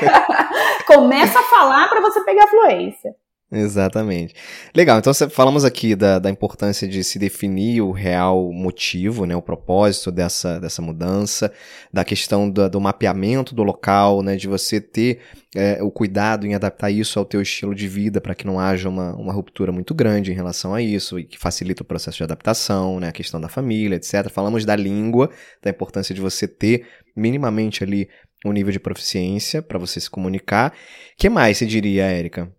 Começa 0.85 1.39
a 1.39 1.43
falar 1.43 1.89
para 1.89 2.01
você 2.01 2.21
pegar 2.23 2.47
fluência. 2.47 3.15
Exatamente. 3.53 4.33
Legal, 4.73 4.97
então 4.97 5.13
falamos 5.29 5.65
aqui 5.65 5.93
da, 5.93 6.19
da 6.19 6.29
importância 6.29 6.87
de 6.87 7.03
se 7.03 7.19
definir 7.19 7.81
o 7.81 7.91
real 7.91 8.49
motivo, 8.53 9.25
né, 9.25 9.35
o 9.35 9.41
propósito 9.41 10.09
dessa, 10.09 10.57
dessa 10.57 10.81
mudança, 10.81 11.51
da 11.91 12.05
questão 12.05 12.49
do, 12.49 12.69
do 12.69 12.79
mapeamento 12.79 13.53
do 13.53 13.61
local, 13.61 14.23
né, 14.23 14.37
de 14.37 14.47
você 14.47 14.79
ter 14.79 15.19
é, 15.53 15.83
o 15.83 15.91
cuidado 15.91 16.47
em 16.47 16.55
adaptar 16.55 16.91
isso 16.91 17.19
ao 17.19 17.25
teu 17.25 17.41
estilo 17.41 17.75
de 17.75 17.89
vida 17.89 18.21
para 18.21 18.33
que 18.33 18.47
não 18.47 18.57
haja 18.57 18.87
uma, 18.87 19.13
uma 19.17 19.33
ruptura 19.33 19.73
muito 19.73 19.93
grande 19.93 20.31
em 20.31 20.35
relação 20.35 20.73
a 20.73 20.81
isso 20.81 21.19
e 21.19 21.25
que 21.25 21.37
facilita 21.37 21.83
o 21.83 21.85
processo 21.85 22.15
de 22.15 22.23
adaptação, 22.23 23.01
né, 23.01 23.09
a 23.09 23.13
questão 23.13 23.41
da 23.41 23.49
família, 23.49 23.97
etc. 23.97 24.29
Falamos 24.29 24.63
da 24.63 24.77
língua, 24.77 25.29
da 25.61 25.69
importância 25.69 26.15
de 26.15 26.21
você 26.21 26.47
ter 26.47 26.87
minimamente 27.17 27.83
ali 27.83 28.07
um 28.45 28.53
nível 28.53 28.71
de 28.71 28.79
proficiência 28.79 29.61
para 29.61 29.77
você 29.77 29.99
se 29.99 30.09
comunicar. 30.09 30.73
que 31.17 31.29
mais 31.29 31.57
você 31.57 31.65
diria, 31.65 32.05
Érica? 32.05 32.49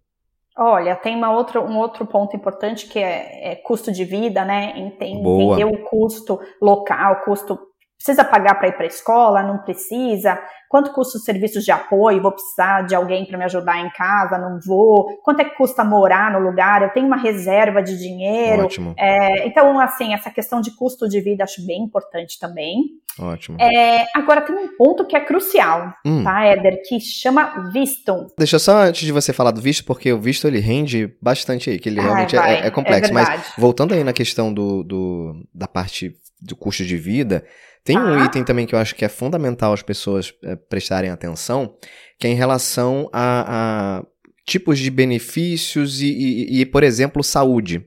Olha, 0.57 0.95
tem 0.97 1.17
uma 1.17 1.33
outra, 1.33 1.61
um 1.61 1.79
outro 1.79 2.07
ponto 2.07 2.37
importante 2.37 2.87
que 2.87 2.99
é, 2.99 3.53
é 3.53 3.57
custo 3.57 3.91
de 3.91 4.05
vida, 4.05 4.45
né? 4.45 4.75
Entender 4.77 5.65
o 5.65 5.85
custo 5.85 6.39
local, 6.61 7.23
custo 7.25 7.59
precisa 8.03 8.25
pagar 8.25 8.57
para 8.57 8.69
ir 8.69 8.73
para 8.73 8.85
a 8.85 8.89
escola, 8.89 9.43
não 9.43 9.59
precisa, 9.59 10.39
quanto 10.69 10.91
custa 10.93 11.19
os 11.19 11.25
serviços 11.25 11.65
de 11.65 11.71
apoio, 11.71 12.23
vou 12.23 12.33
precisar 12.33 12.83
de 12.83 12.95
alguém 12.95 13.27
para 13.27 13.39
me 13.39 13.45
ajudar 13.45 13.79
em 13.79 13.91
casa, 13.91 14.39
não 14.39 14.59
vou, 14.67 15.21
quanto 15.23 15.41
é 15.41 15.45
que 15.45 15.55
custa 15.55 15.85
morar 15.85 16.33
no 16.33 16.39
lugar, 16.39 16.83
eu 16.83 16.89
tenho 16.91 17.07
uma 17.07 17.17
reserva 17.17 17.83
de 17.83 17.97
dinheiro. 17.97 18.65
Ótimo. 18.65 18.95
É, 18.99 19.47
então, 19.47 19.79
assim, 19.79 20.15
essa 20.15 20.31
questão 20.31 20.61
de 20.61 20.75
custo 20.75 21.09
de 21.09 21.21
vida 21.21 21.45
acho 21.45 21.65
bem 21.65 21.83
importante 21.83 22.41
também. 22.41 22.85
Ótimo. 23.19 23.59
É, 23.61 24.07
agora 24.17 24.41
tem 24.41 24.57
um 24.57 24.75
ponto 24.77 25.07
que 25.07 25.15
é 25.15 25.21
crucial, 25.21 25.93
hum. 26.05 26.25
tá, 26.25 26.43
Éder, 26.45 26.81
que 26.89 26.99
chama 26.99 27.71
visto. 27.71 28.27
Deixa 28.39 28.59
só 28.59 28.79
antes 28.79 29.03
de 29.03 29.13
você 29.13 29.33
falar 29.33 29.51
do 29.51 29.61
visto, 29.61 29.85
porque 29.85 30.13
o 30.13 30.19
visto 30.19 30.49
ele 30.49 30.59
rende 30.59 31.15
bastante 31.21 31.69
aí, 31.69 31.79
que 31.79 31.89
ele 31.89 32.01
realmente 32.01 32.37
é, 32.37 32.67
é, 32.67 32.71
complexo. 32.71 33.13
Mas 33.13 33.53
voltando 33.59 33.93
aí 33.93 34.03
na 34.03 34.15
questão 34.15 34.53
do, 34.53 34.83
do 34.83 35.47
da 35.55 35.69
parte 35.69 36.17
do 36.43 36.57
custo 36.57 36.85
de 36.85 36.97
vida, 36.97 37.45
tem 37.85 37.97
ah. 37.97 38.01
um 38.01 38.25
item 38.25 38.45
também 38.45 38.67
que 38.67 38.75
eu 38.75 38.79
acho 38.79 38.95
que 38.95 39.05
é 39.05 39.09
fundamental 39.09 39.73
as 39.73 39.83
pessoas 39.83 40.35
é, 40.43 40.57
prestarem 40.57 41.11
atenção, 41.11 41.75
que 42.19 42.27
é 42.27 42.31
em 42.31 42.35
relação 42.35 43.09
a, 43.13 43.99
a 44.01 44.07
tipos 44.47 44.79
de 44.79 44.91
benefícios 44.91 46.01
e, 46.01 46.07
e, 46.07 46.61
e 46.61 46.67
por 46.67 46.83
exemplo, 46.83 47.23
saúde. 47.23 47.87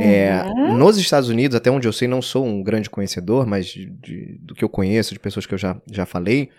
É, 0.00 0.42
uhum. 0.44 0.66
É, 0.66 0.72
nos 0.74 0.98
Estados 0.98 1.28
Unidos, 1.28 1.56
até 1.56 1.70
onde 1.70 1.86
eu 1.86 1.92
sei, 1.92 2.08
não 2.08 2.20
sou 2.20 2.44
um 2.44 2.62
grande 2.62 2.90
conhecedor, 2.90 3.46
mas 3.46 3.66
de, 3.66 3.86
de, 3.86 4.38
do 4.40 4.54
que 4.54 4.64
eu 4.64 4.68
conheço, 4.68 5.14
de 5.14 5.20
pessoas 5.20 5.46
que 5.46 5.54
eu 5.54 5.58
já, 5.58 5.80
já 5.90 6.04
falei, 6.04 6.50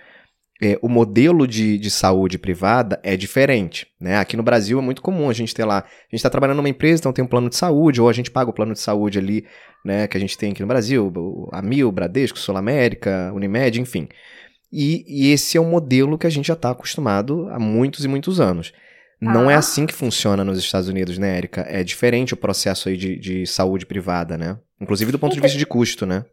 é, 0.62 0.78
o 0.82 0.90
modelo 0.90 1.48
de, 1.48 1.78
de 1.78 1.90
saúde 1.90 2.38
privada 2.38 3.00
é 3.02 3.16
diferente. 3.16 3.88
Né? 4.00 4.18
Aqui 4.18 4.36
no 4.36 4.44
Brasil 4.44 4.78
é 4.78 4.82
muito 4.82 5.02
comum 5.02 5.30
a 5.30 5.34
gente 5.34 5.56
ter 5.56 5.64
lá, 5.64 5.80
a 5.80 6.04
gente 6.04 6.16
está 6.16 6.30
trabalhando 6.30 6.58
numa 6.58 6.70
empresa, 6.70 7.00
então 7.00 7.14
tem 7.14 7.24
um 7.24 7.28
plano 7.28 7.50
de 7.50 7.56
saúde, 7.56 8.02
ou 8.02 8.10
a 8.10 8.14
gente 8.14 8.30
paga 8.30 8.50
o 8.50 8.54
plano 8.54 8.74
de 8.74 8.80
saúde 8.80 9.18
ali, 9.18 9.46
né, 9.86 10.08
que 10.08 10.18
a 10.18 10.20
gente 10.20 10.38
tem 10.38 10.52
aqui 10.52 10.62
no 10.62 10.68
Brasil, 10.68 11.50
a 11.54 11.62
Mil, 11.62 11.92
Bradesco, 11.92 12.38
Sul 12.38 12.58
América, 12.58 13.32
Unimed, 13.34 13.80
enfim. 13.80 14.10
E, 14.72 15.06
e, 15.08 15.32
esse 15.32 15.58
é 15.58 15.62
um 15.62 15.70
modelo 15.70 16.18
que 16.18 16.28
a 16.28 16.30
gente 16.30 16.48
já 16.48 16.54
está 16.54 16.72
acostumado 16.72 17.48
há 17.50 17.58
muitos 17.60 18.06
e 18.06 18.08
muitos 18.08 18.40
anos. 18.40 18.74
Ah. 19.22 19.34
Não 19.34 19.50
é 19.50 19.56
ah. 19.56 19.60
assim 19.60 19.86
que 19.86 19.94
funciona 19.94 20.44
nos 20.44 20.60
Estados 20.60 20.90
Unidos, 20.90 21.18
né, 21.18 21.38
Érica? 21.38 21.66
É 21.68 21.84
diferente 21.84 22.34
o 22.34 22.38
processo 22.38 22.90
aí 22.90 22.98
de, 22.98 23.16
de 23.18 23.48
saúde 23.48 23.86
privada, 23.86 24.38
né? 24.38 24.60
Inclusive 24.80 25.12
do 25.12 25.18
ponto 25.18 25.34
de 25.34 25.42
vista 25.42 25.58
de 25.58 25.66
custo, 25.66 26.06
né? 26.06 26.24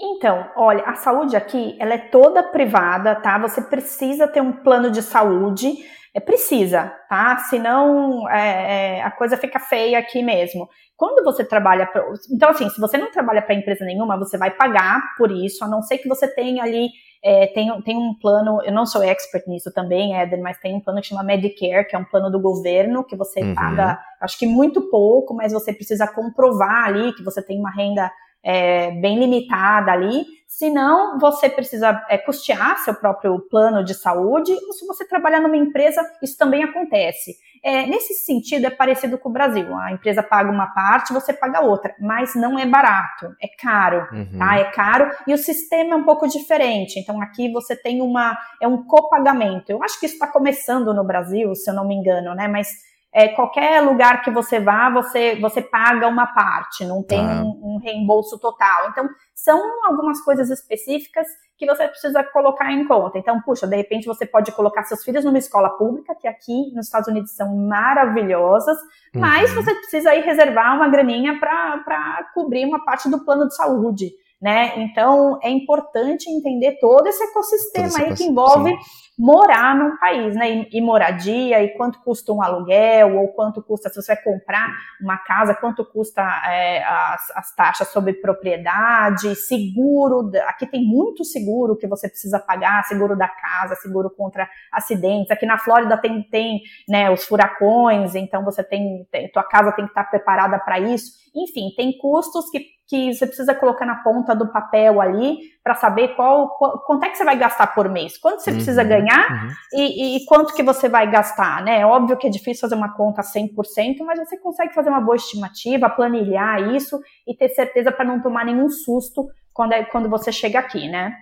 Então, 0.00 0.50
olha, 0.56 0.82
a 0.84 0.94
saúde 0.94 1.36
aqui, 1.36 1.76
ela 1.78 1.94
é 1.94 1.98
toda 1.98 2.42
privada, 2.42 3.14
tá? 3.14 3.36
Você 3.38 3.60
precisa 3.60 4.26
ter 4.26 4.40
um 4.40 4.52
plano 4.52 4.90
de 4.90 5.02
saúde, 5.02 5.74
é 6.14 6.20
precisa, 6.20 6.90
tá? 7.08 7.36
Senão 7.50 8.28
é, 8.30 8.98
é, 8.98 9.02
a 9.02 9.10
coisa 9.10 9.36
fica 9.36 9.58
feia 9.58 9.98
aqui 9.98 10.22
mesmo. 10.22 10.68
Quando 10.96 11.22
você 11.22 11.44
trabalha, 11.44 11.86
pra, 11.86 12.02
então 12.32 12.50
assim, 12.50 12.68
se 12.70 12.80
você 12.80 12.96
não 12.96 13.10
trabalha 13.10 13.42
para 13.42 13.54
empresa 13.54 13.84
nenhuma, 13.84 14.18
você 14.18 14.38
vai 14.38 14.50
pagar 14.50 15.00
por 15.18 15.30
isso, 15.30 15.64
a 15.64 15.68
não 15.68 15.82
ser 15.82 15.98
que 15.98 16.08
você 16.08 16.26
tenha 16.26 16.62
ali 16.62 16.88
é, 17.22 17.48
tem, 17.48 17.70
tem 17.82 17.96
um 17.96 18.14
plano, 18.14 18.62
eu 18.62 18.72
não 18.72 18.86
sou 18.86 19.02
expert 19.02 19.46
nisso 19.46 19.70
também, 19.72 20.16
Éder, 20.16 20.40
mas 20.40 20.58
tem 20.58 20.74
um 20.74 20.80
plano 20.80 21.02
que 21.02 21.08
chama 21.08 21.22
Medicare, 21.22 21.86
que 21.86 21.94
é 21.94 21.98
um 21.98 22.04
plano 22.04 22.30
do 22.30 22.40
governo, 22.40 23.04
que 23.04 23.14
você 23.14 23.42
uhum. 23.42 23.54
paga, 23.54 24.00
acho 24.22 24.38
que 24.38 24.46
muito 24.46 24.88
pouco, 24.88 25.34
mas 25.34 25.52
você 25.52 25.72
precisa 25.72 26.06
comprovar 26.06 26.86
ali 26.86 27.12
que 27.12 27.22
você 27.22 27.42
tem 27.42 27.58
uma 27.58 27.70
renda 27.70 28.10
é, 28.42 28.90
bem 28.92 29.18
limitada 29.18 29.92
ali, 29.92 30.24
senão 30.46 31.18
você 31.18 31.48
precisa 31.48 32.04
é, 32.08 32.18
custear 32.18 32.78
seu 32.78 32.94
próprio 32.94 33.38
plano 33.50 33.84
de 33.84 33.94
saúde, 33.94 34.52
ou 34.52 34.72
se 34.72 34.86
você 34.86 35.06
trabalhar 35.06 35.40
numa 35.40 35.56
empresa, 35.56 36.02
isso 36.22 36.36
também 36.36 36.64
acontece. 36.64 37.36
É, 37.62 37.86
nesse 37.86 38.14
sentido, 38.14 38.66
é 38.66 38.70
parecido 38.70 39.18
com 39.18 39.28
o 39.28 39.32
Brasil. 39.32 39.76
A 39.76 39.92
empresa 39.92 40.22
paga 40.22 40.50
uma 40.50 40.68
parte, 40.68 41.12
você 41.12 41.32
paga 41.32 41.60
outra, 41.60 41.94
mas 42.00 42.34
não 42.34 42.58
é 42.58 42.66
barato, 42.66 43.34
é 43.40 43.48
caro, 43.48 44.08
uhum. 44.12 44.38
tá? 44.38 44.58
É 44.58 44.64
caro 44.64 45.10
e 45.26 45.34
o 45.34 45.38
sistema 45.38 45.92
é 45.92 45.96
um 45.96 46.04
pouco 46.04 46.26
diferente. 46.26 46.98
Então, 46.98 47.20
aqui 47.20 47.52
você 47.52 47.76
tem 47.76 48.00
uma, 48.00 48.36
é 48.60 48.66
um 48.66 48.82
copagamento. 48.84 49.70
Eu 49.70 49.82
acho 49.82 50.00
que 50.00 50.06
isso 50.06 50.14
está 50.14 50.26
começando 50.26 50.94
no 50.94 51.04
Brasil, 51.04 51.54
se 51.54 51.70
eu 51.70 51.74
não 51.74 51.86
me 51.86 51.94
engano, 51.94 52.34
né? 52.34 52.48
Mas 52.48 52.68
é, 53.12 53.28
qualquer 53.28 53.82
lugar 53.82 54.22
que 54.22 54.30
você 54.30 54.60
vá, 54.60 54.88
você, 54.88 55.34
você 55.40 55.60
paga 55.60 56.06
uma 56.06 56.26
parte, 56.26 56.84
não 56.84 57.02
tem 57.02 57.18
ah. 57.18 57.42
um, 57.42 57.74
um, 57.74 57.78
reembolso 57.82 58.38
total. 58.38 58.88
Então, 58.90 59.08
são 59.34 59.60
algumas 59.84 60.20
coisas 60.20 60.48
específicas 60.48 61.26
que 61.58 61.66
você 61.66 61.88
precisa 61.88 62.22
colocar 62.22 62.72
em 62.72 62.86
conta. 62.86 63.18
Então, 63.18 63.40
puxa, 63.42 63.66
de 63.66 63.76
repente 63.76 64.06
você 64.06 64.24
pode 64.24 64.52
colocar 64.52 64.84
seus 64.84 65.02
filhos 65.04 65.24
numa 65.24 65.38
escola 65.38 65.70
pública, 65.70 66.14
que 66.14 66.28
aqui 66.28 66.72
nos 66.74 66.86
Estados 66.86 67.08
Unidos 67.08 67.32
são 67.32 67.54
maravilhosas, 67.56 68.78
uhum. 69.14 69.20
mas 69.20 69.52
você 69.52 69.74
precisa 69.74 70.10
aí 70.10 70.20
reservar 70.20 70.76
uma 70.76 70.88
graninha 70.88 71.38
para 71.38 72.30
cobrir 72.32 72.64
uma 72.64 72.84
parte 72.84 73.10
do 73.10 73.24
plano 73.24 73.48
de 73.48 73.56
saúde 73.56 74.10
né? 74.40 74.72
Então 74.78 75.38
é 75.42 75.50
importante 75.50 76.30
entender 76.30 76.78
todo 76.80 77.06
esse 77.06 77.22
ecossistema 77.22 77.88
todo 77.88 77.98
esse 77.98 78.10
aí 78.10 78.16
que 78.16 78.24
envolve 78.24 78.70
sim. 78.70 78.78
Morar 79.20 79.76
num 79.76 79.98
país, 79.98 80.34
né? 80.34 80.50
E, 80.50 80.78
e, 80.78 80.80
moradia, 80.80 81.62
e 81.62 81.68
quanto 81.76 82.00
custa 82.00 82.32
um 82.32 82.42
aluguel, 82.42 83.18
ou 83.18 83.28
quanto 83.28 83.62
custa 83.62 83.90
se 83.90 84.00
você 84.00 84.14
vai 84.14 84.24
comprar 84.24 84.74
uma 84.98 85.18
casa, 85.18 85.54
quanto 85.54 85.84
custa 85.84 86.22
é, 86.48 86.82
as, 86.82 87.30
as, 87.36 87.54
taxas 87.54 87.88
sobre 87.88 88.14
propriedade, 88.14 89.36
seguro. 89.36 90.30
Aqui 90.46 90.66
tem 90.66 90.82
muito 90.82 91.22
seguro 91.22 91.76
que 91.76 91.86
você 91.86 92.08
precisa 92.08 92.38
pagar, 92.38 92.82
seguro 92.84 93.14
da 93.14 93.28
casa, 93.28 93.74
seguro 93.74 94.08
contra 94.08 94.48
acidentes. 94.72 95.30
Aqui 95.30 95.44
na 95.44 95.58
Flórida 95.58 95.98
tem, 95.98 96.22
tem 96.22 96.62
né, 96.88 97.10
os 97.10 97.24
furacões, 97.24 98.14
então 98.14 98.42
você 98.42 98.64
tem, 98.64 99.06
tem 99.12 99.30
tua 99.30 99.44
casa 99.44 99.72
tem 99.72 99.84
que 99.84 99.90
estar 99.90 100.04
preparada 100.04 100.58
para 100.58 100.80
isso. 100.80 101.20
Enfim, 101.36 101.74
tem 101.76 101.96
custos 101.98 102.48
que 102.48 102.79
que 102.90 103.14
você 103.14 103.24
precisa 103.24 103.54
colocar 103.54 103.86
na 103.86 104.02
ponta 104.02 104.34
do 104.34 104.50
papel 104.50 105.00
ali 105.00 105.38
para 105.62 105.76
saber 105.76 106.16
qual, 106.16 106.48
qual, 106.58 106.80
quanto 106.80 107.04
é 107.04 107.08
que 107.08 107.16
você 107.16 107.24
vai 107.24 107.38
gastar 107.38 107.68
por 107.68 107.88
mês, 107.88 108.18
quanto 108.18 108.40
você 108.40 108.50
uhum, 108.50 108.56
precisa 108.56 108.82
ganhar 108.82 109.30
uhum. 109.30 109.52
e, 109.72 110.16
e, 110.16 110.24
quanto 110.26 110.52
que 110.52 110.62
você 110.64 110.88
vai 110.88 111.08
gastar, 111.08 111.62
né? 111.62 111.82
É 111.82 111.86
óbvio 111.86 112.16
que 112.16 112.26
é 112.26 112.30
difícil 112.30 112.62
fazer 112.62 112.74
uma 112.74 112.92
conta 112.96 113.22
100%, 113.22 113.98
mas 114.04 114.18
você 114.18 114.36
consegue 114.38 114.74
fazer 114.74 114.90
uma 114.90 115.00
boa 115.00 115.14
estimativa, 115.14 115.88
planilhar 115.88 116.74
isso 116.74 117.00
e 117.28 117.36
ter 117.36 117.50
certeza 117.50 117.92
para 117.92 118.04
não 118.04 118.20
tomar 118.20 118.44
nenhum 118.44 118.68
susto 118.68 119.28
quando, 119.52 119.72
é, 119.72 119.84
quando 119.84 120.10
você 120.10 120.32
chega 120.32 120.58
aqui, 120.58 120.88
né? 120.88 121.14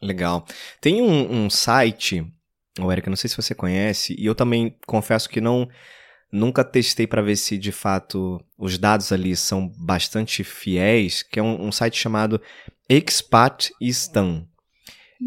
Legal. 0.00 0.46
Tem 0.80 1.02
um, 1.02 1.44
um 1.44 1.50
site, 1.50 2.26
Erika, 2.78 3.10
não 3.10 3.16
sei 3.16 3.28
se 3.28 3.36
você 3.36 3.54
conhece, 3.54 4.16
e 4.18 4.24
eu 4.24 4.34
também 4.34 4.74
confesso 4.86 5.28
que 5.28 5.40
não 5.40 5.68
Nunca 6.32 6.62
testei 6.62 7.06
para 7.06 7.22
ver 7.22 7.36
se 7.36 7.58
de 7.58 7.72
fato 7.72 8.40
os 8.56 8.78
dados 8.78 9.10
ali 9.10 9.34
são 9.34 9.68
bastante 9.68 10.44
fiéis, 10.44 11.22
que 11.22 11.40
é 11.40 11.42
um, 11.42 11.66
um 11.66 11.72
site 11.72 11.98
chamado 11.98 12.40
expatistan.com. 12.88 14.46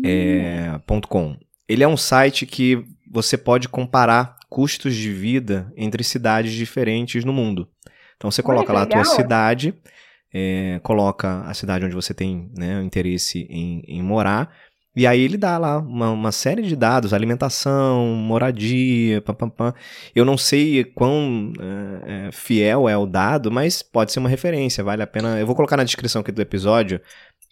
É, 0.04 0.72
hum. 1.14 1.38
Ele 1.68 1.84
é 1.84 1.88
um 1.88 1.98
site 1.98 2.46
que 2.46 2.86
você 3.12 3.38
pode 3.38 3.68
comparar 3.68 4.38
custos 4.50 4.96
de 4.96 5.12
vida 5.12 5.72
entre 5.76 6.04
cidades 6.04 6.54
diferentes 6.54 7.26
no 7.26 7.34
mundo. 7.34 7.68
Então 8.16 8.32
você 8.32 8.42
coloca 8.42 8.72
Olha, 8.72 8.80
lá 8.80 8.86
legal. 8.86 9.02
a 9.02 9.04
tua 9.04 9.16
cidade, 9.16 9.74
é, 10.34 10.80
coloca 10.84 11.42
a 11.42 11.54
cidade 11.54 11.86
onde 11.86 11.96
você 11.96 12.14
tem 12.14 12.50
né, 12.58 12.82
interesse 12.82 13.46
em, 13.50 13.84
em 13.88 14.02
morar 14.02 14.56
e 14.96 15.08
aí 15.08 15.22
ele 15.22 15.38
dá 15.38 15.58
lá 15.58 15.80
uma, 15.80 16.12
uma 16.12 16.32
série 16.32 16.62
de 16.62 16.76
dados, 16.76 17.14
alimentação, 17.14 18.06
moradia. 18.16 19.24
Eu 20.16 20.24
não 20.24 20.38
sei 20.38 20.84
quão 20.84 21.52
é, 21.60 22.30
fiel 22.32 22.88
é 22.88 22.96
o 22.96 23.08
dado, 23.08 23.52
mas 23.52 23.82
pode 23.82 24.12
ser 24.12 24.20
uma 24.20 24.30
referência, 24.30 24.84
vale 24.84 25.02
a 25.02 25.08
pena. 25.08 25.40
Eu 25.40 25.48
vou 25.48 25.56
colocar 25.56 25.78
na 25.78 25.84
descrição 25.84 26.22
aqui 26.22 26.32
do 26.32 26.42
episódio 26.42 27.02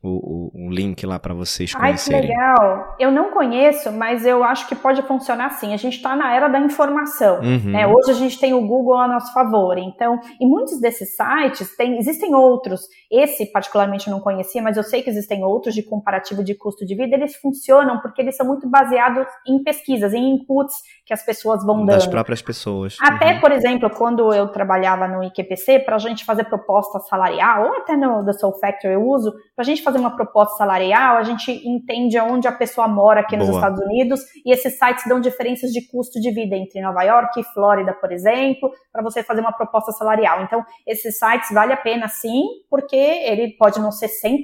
o, 0.04 0.10
o, 0.10 0.52
um 0.56 0.72
link 0.72 1.06
lá 1.06 1.20
para 1.20 1.34
vocês 1.34 1.74
conhecerem. 1.76 2.20
Ai, 2.20 2.26
que 2.26 2.34
legal. 2.34 2.96
Eu 3.00 3.12
não 3.12 3.30
conheço, 3.30 3.92
mas 3.92 4.26
eu 4.26 4.44
acho 4.44 4.68
que 4.68 4.74
pode 4.74 5.02
funcionar 5.04 5.52
sim. 5.52 5.74
A 5.74 5.78
gente 5.78 5.98
está 5.98 6.16
na 6.16 6.34
era 6.34 6.48
da 6.48 6.60
informação. 6.60 7.40
Uhum. 7.40 7.72
Né? 7.72 7.86
Hoje 7.86 8.12
a 8.12 8.16
gente 8.16 8.40
tem 8.40 8.54
o 8.54 8.66
Google 8.66 8.98
a 8.98 9.08
nosso 9.08 9.32
favor. 9.32 9.78
Então, 9.78 10.20
em 10.40 10.48
muitos 10.48 10.80
desses 10.82 11.16
sites, 11.16 11.76
tem, 11.76 12.00
existem 12.00 12.34
outros. 12.34 12.82
Esse, 13.12 13.46
particularmente, 13.52 14.08
eu 14.08 14.12
não 14.12 14.20
conhecia, 14.20 14.62
mas 14.62 14.76
eu 14.76 14.84
sei 14.84 15.04
que 15.04 15.10
existem 15.10 15.44
outros 15.44 15.76
de 15.76 15.84
comparativo 15.84 16.44
de 16.44 16.56
custo 16.56 16.84
de 16.84 16.96
vida. 16.96 17.16
Eles 17.16 17.36
funcionam 17.36 18.00
porque 18.00 18.22
eles 18.22 18.36
são 18.36 18.48
muito 18.48 18.68
baseados 18.68 19.28
em 19.48 19.64
pesquisas, 19.64 20.14
em 20.14 20.34
inputs 20.34 20.76
que 21.06 21.14
as 21.14 21.24
pessoas 21.24 21.64
vão 21.64 21.86
dando. 21.86 21.98
Das 21.98 22.08
próprias 22.08 22.42
pessoas. 22.42 22.98
Até, 23.02 23.34
uhum. 23.34 23.40
por 23.40 23.52
exemplo, 23.52 23.90
quando 23.90 24.34
eu 24.34 24.48
trabalhava 24.48 25.08
no 25.08 25.24
IQPC, 25.24 25.80
para 25.80 25.98
a 25.98 26.00
gente 26.00 26.26
fazer 26.26 26.46
proposta 26.46 27.00
salarial, 27.02 27.66
ou 27.66 27.78
até 27.78 27.96
no 27.96 28.26
The 28.26 28.34
Soul 28.34 28.58
Factor 28.60 28.90
eu 28.90 29.06
uso, 29.06 29.32
para 29.56 29.64
a 29.64 29.66
gente 29.66 29.84
fazer 29.84 29.91
uma 29.98 30.16
proposta 30.16 30.58
salarial, 30.58 31.18
a 31.18 31.24
gente 31.24 31.52
entende 31.68 32.20
onde 32.20 32.48
a 32.48 32.52
pessoa 32.52 32.88
mora 32.88 33.22
aqui 33.22 33.36
Boa. 33.36 33.48
nos 33.48 33.56
Estados 33.56 33.82
Unidos 33.82 34.22
e 34.46 34.54
esses 34.54 34.78
sites 34.78 35.04
dão 35.08 35.20
diferenças 35.20 35.72
de 35.72 35.88
custo 35.88 36.20
de 36.20 36.32
vida 36.32 36.56
entre 36.56 36.82
Nova 36.82 37.04
York 37.04 37.40
e 37.40 37.44
Flórida, 37.54 37.94
por 37.94 38.12
exemplo, 38.12 38.72
para 38.92 39.04
você 39.04 39.24
fazer 39.24 39.42
uma 39.42 39.52
proposta 39.52 39.92
salarial. 39.92 40.44
Então, 40.44 40.64
esses 40.88 41.18
sites 41.18 41.52
vale 41.52 41.74
a 41.74 41.78
pena 41.78 42.08
sim, 42.08 42.44
porque 42.70 42.96
ele 42.96 43.56
pode 43.58 43.80
não 43.80 43.92
ser 43.92 44.08
100%, 44.08 44.44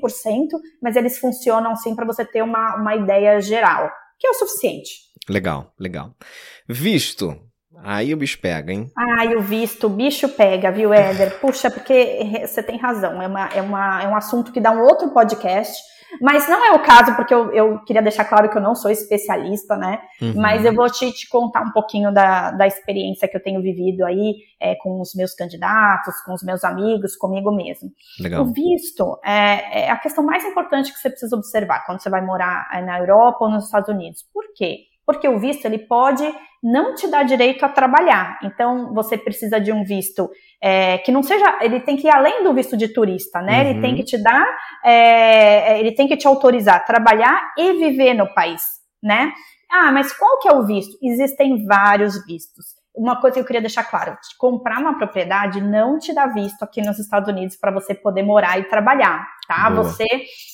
mas 0.82 0.96
eles 0.96 1.18
funcionam 1.18 1.76
sim 1.76 1.96
para 1.96 2.06
você 2.06 2.26
ter 2.26 2.42
uma, 2.42 2.76
uma 2.76 2.96
ideia 2.96 3.40
geral, 3.42 3.90
que 4.20 4.28
é 4.28 4.32
o 4.32 4.34
suficiente. 4.34 5.08
Legal, 5.30 5.74
legal. 5.80 6.16
Visto, 6.68 7.36
Aí 7.84 8.14
o 8.14 8.18
bicho 8.18 8.40
pega, 8.40 8.72
hein? 8.72 8.92
Ai, 8.96 9.36
o 9.36 9.42
visto, 9.42 9.88
o 9.88 9.90
bicho 9.90 10.30
pega, 10.30 10.72
viu, 10.72 10.94
Éder? 10.94 11.40
Puxa, 11.40 11.70
porque 11.70 12.44
você 12.46 12.64
tem 12.64 12.78
razão, 12.78 13.22
é, 13.22 13.28
uma, 13.28 13.50
é, 13.50 13.62
uma, 13.62 14.04
é 14.04 14.08
um 14.08 14.16
assunto 14.16 14.52
que 14.52 14.60
dá 14.60 14.72
um 14.72 14.82
outro 14.82 15.10
podcast, 15.10 15.82
mas 16.22 16.48
não 16.48 16.64
é 16.66 16.72
o 16.72 16.82
caso, 16.82 17.16
porque 17.16 17.34
eu, 17.34 17.52
eu 17.52 17.80
queria 17.84 18.02
deixar 18.02 18.26
claro 18.26 18.50
que 18.50 18.58
eu 18.58 18.62
não 18.62 18.74
sou 18.74 18.90
especialista, 18.90 19.76
né? 19.76 20.00
Uhum. 20.22 20.34
Mas 20.36 20.66
eu 20.66 20.74
vou 20.74 20.90
te, 20.90 21.12
te, 21.12 21.28
contar 21.30 21.62
um 21.62 21.72
pouquinho 21.72 22.14
da, 22.14 22.52
da 22.52 22.66
experiência 22.66 23.28
que 23.28 23.36
eu 23.36 23.44
tenho 23.44 23.62
vivido 23.62 24.06
aí 24.06 24.36
é, 24.60 24.76
com 24.76 25.02
os 25.02 25.14
meus 25.14 25.34
candidatos, 25.34 26.20
com 26.22 26.34
os 26.34 26.42
meus 26.44 26.64
amigos, 26.64 27.16
comigo 27.16 27.52
mesmo. 27.52 27.92
Legal. 28.20 28.44
O 28.44 28.54
visto 28.54 29.20
é, 29.24 29.86
é 29.86 29.92
a 29.92 29.98
questão 29.98 30.24
mais 30.24 30.44
importante 30.46 30.92
que 30.92 31.00
você 31.00 31.10
precisa 31.10 31.36
observar 31.36 31.86
quando 31.86 32.02
você 32.02 32.10
vai 32.10 32.22
morar 32.22 32.68
na 32.86 33.00
Europa 33.00 33.46
ou 33.46 33.52
nos 33.52 33.66
Estados 33.66 33.90
Unidos. 33.90 34.26
Por 34.34 34.46
quê? 34.56 34.78
Porque 35.08 35.28
o 35.28 35.40
visto 35.40 35.66
ele 35.66 35.80
pode 35.80 36.24
não 36.62 36.94
te 36.94 37.08
dar 37.08 37.24
direito 37.24 37.64
a 37.64 37.70
trabalhar. 37.70 38.38
Então 38.44 38.94
você 38.94 39.18
precisa 39.18 39.60
de 39.60 39.72
um 39.72 39.84
visto 39.84 40.30
é, 40.62 40.98
que 41.00 41.12
não 41.12 41.24
seja, 41.24 41.58
ele 41.62 41.80
tem 41.80 41.96
que 41.96 42.08
ir 42.08 42.12
além 42.12 42.44
do 42.44 42.54
visto 42.54 42.76
de 42.76 42.90
turista, 42.90 43.42
né? 43.42 43.64
Uhum. 43.64 43.70
Ele 43.70 43.82
tem 43.82 43.96
que 43.96 44.04
te 44.04 44.22
dar, 44.22 44.46
é, 44.84 45.80
ele 45.80 45.94
tem 45.94 46.08
que 46.08 46.18
te 46.18 46.28
autorizar 46.28 46.76
a 46.76 46.82
trabalhar 46.82 47.54
e 47.58 47.74
viver 47.74 48.14
no 48.14 48.34
país, 48.34 48.62
né? 49.02 49.32
Ah, 49.72 49.92
mas 49.92 50.12
qual 50.12 50.40
que 50.40 50.50
é 50.50 50.54
o 50.54 50.66
visto? 50.66 50.98
Existem 51.02 51.66
vários 51.66 52.26
vistos 52.26 52.78
uma 52.98 53.22
coisa 53.22 53.36
que 53.36 53.42
eu 53.42 53.46
queria 53.46 53.62
deixar 53.62 53.84
claro: 53.84 54.18
comprar 54.38 54.80
uma 54.80 54.98
propriedade 54.98 55.62
não 55.62 56.00
te 56.00 56.14
dá 56.14 56.26
visto 56.26 56.64
aqui 56.64 56.82
nos 56.82 56.98
Estados 56.98 57.30
Unidos 57.30 57.56
para 57.56 57.72
você 57.72 57.94
poder 57.94 58.24
morar 58.24 58.60
e 58.60 58.64
trabalhar, 58.64 59.26
tá? 59.48 59.70
Você, 59.70 60.06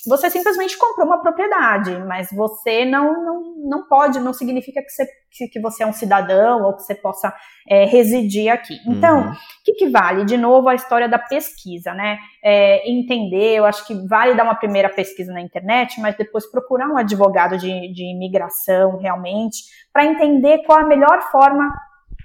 você 0.08 0.30
simplesmente 0.30 0.78
comprou 0.78 1.08
uma 1.08 1.22
propriedade, 1.22 1.98
mas 2.06 2.30
você 2.32 2.86
não, 2.86 3.12
não, 3.26 3.44
não 3.66 3.88
pode, 3.88 4.20
não 4.20 4.34
significa 4.34 4.82
que 4.82 4.90
você, 4.90 5.06
que, 5.32 5.48
que 5.48 5.60
você 5.60 5.84
é 5.84 5.88
um 5.88 5.94
cidadão 5.94 6.64
ou 6.64 6.76
que 6.76 6.84
você 6.84 6.94
possa 6.94 7.34
é, 7.68 7.86
residir 7.86 8.52
aqui. 8.52 8.78
Então, 8.88 9.22
uhum. 9.22 9.32
o 9.32 9.36
que, 9.66 9.74
que 9.74 9.90
vale? 9.90 10.26
De 10.26 10.38
novo, 10.38 10.70
a 10.70 10.76
história 10.76 11.10
da 11.10 11.18
pesquisa, 11.18 11.94
né? 11.94 12.20
É, 12.44 12.90
entender, 12.90 13.56
eu 13.56 13.66
acho 13.66 13.86
que 13.88 13.96
vale 14.08 14.36
dar 14.36 14.44
uma 14.44 14.56
primeira 14.56 14.90
pesquisa 14.90 15.34
na 15.34 15.42
internet, 15.42 16.00
mas 16.00 16.16
depois 16.16 16.50
procurar 16.50 16.88
um 16.88 16.98
advogado 16.98 17.58
de, 17.58 17.92
de 17.92 18.04
imigração 18.14 18.98
realmente, 18.98 19.64
para 19.92 20.06
entender 20.06 20.64
qual 20.66 20.80
a 20.80 20.86
melhor 20.86 21.22
forma 21.32 21.74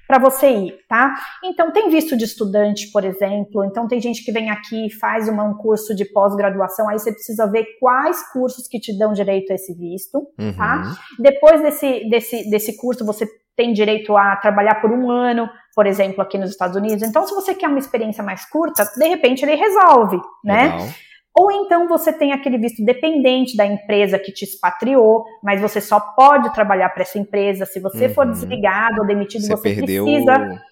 para 0.08 0.18
você 0.18 0.50
ir, 0.50 0.78
tá? 0.88 1.14
Então, 1.44 1.70
tem 1.70 1.90
visto 1.90 2.16
de 2.16 2.24
estudante, 2.24 2.90
por 2.90 3.04
exemplo, 3.04 3.62
então 3.62 3.86
tem 3.86 4.00
gente 4.00 4.24
que 4.24 4.32
vem 4.32 4.48
aqui 4.48 4.86
e 4.86 4.90
faz 4.90 5.28
um 5.28 5.54
curso 5.54 5.94
de 5.94 6.06
pós-graduação, 6.06 6.88
aí 6.88 6.98
você 6.98 7.12
precisa 7.12 7.46
ver 7.46 7.66
quais 7.78 8.32
cursos 8.32 8.66
que 8.66 8.80
te 8.80 8.98
dão 8.98 9.12
direito 9.12 9.52
a 9.52 9.54
esse 9.54 9.74
visto, 9.74 10.26
tá? 10.36 10.42
uhum. 10.42 10.54
tá? 10.56 10.96
Depois 11.18 11.60
desse, 11.60 12.08
desse, 12.08 12.48
desse 12.48 12.76
curso, 12.78 13.04
você 13.04 13.28
tem 13.54 13.74
direito 13.74 14.16
a 14.16 14.36
trabalhar 14.36 14.76
por 14.76 14.90
um 14.90 15.10
ano, 15.10 15.50
por 15.74 15.86
exemplo, 15.86 16.22
aqui 16.22 16.38
nos 16.38 16.50
Estados 16.50 16.76
Unidos. 16.76 17.02
Então, 17.02 17.26
se 17.26 17.34
você 17.34 17.54
quer 17.54 17.68
uma 17.68 17.78
experiência 17.78 18.24
mais 18.24 18.48
curta, 18.48 18.84
de 18.96 19.08
repente 19.08 19.44
ele 19.44 19.56
resolve, 19.56 20.18
né? 20.42 20.68
Legal. 20.68 20.88
Ou 21.36 21.52
então 21.52 21.86
você 21.86 22.12
tem 22.12 22.32
aquele 22.32 22.58
visto 22.58 22.84
dependente 22.84 23.56
da 23.56 23.64
empresa 23.64 24.18
que 24.18 24.32
te 24.32 24.44
expatriou, 24.44 25.24
mas 25.42 25.60
você 25.60 25.80
só 25.80 26.00
pode 26.00 26.52
trabalhar 26.52 26.88
para 26.90 27.02
essa 27.02 27.18
empresa. 27.18 27.64
Se 27.64 27.80
você 27.80 28.06
uhum. 28.06 28.14
for 28.14 28.26
desligado 28.26 29.00
ou 29.00 29.06
demitido, 29.06 29.42
você, 29.42 29.56
você 29.56 29.74
perdeu... 29.74 30.04
precisa. 30.04 30.62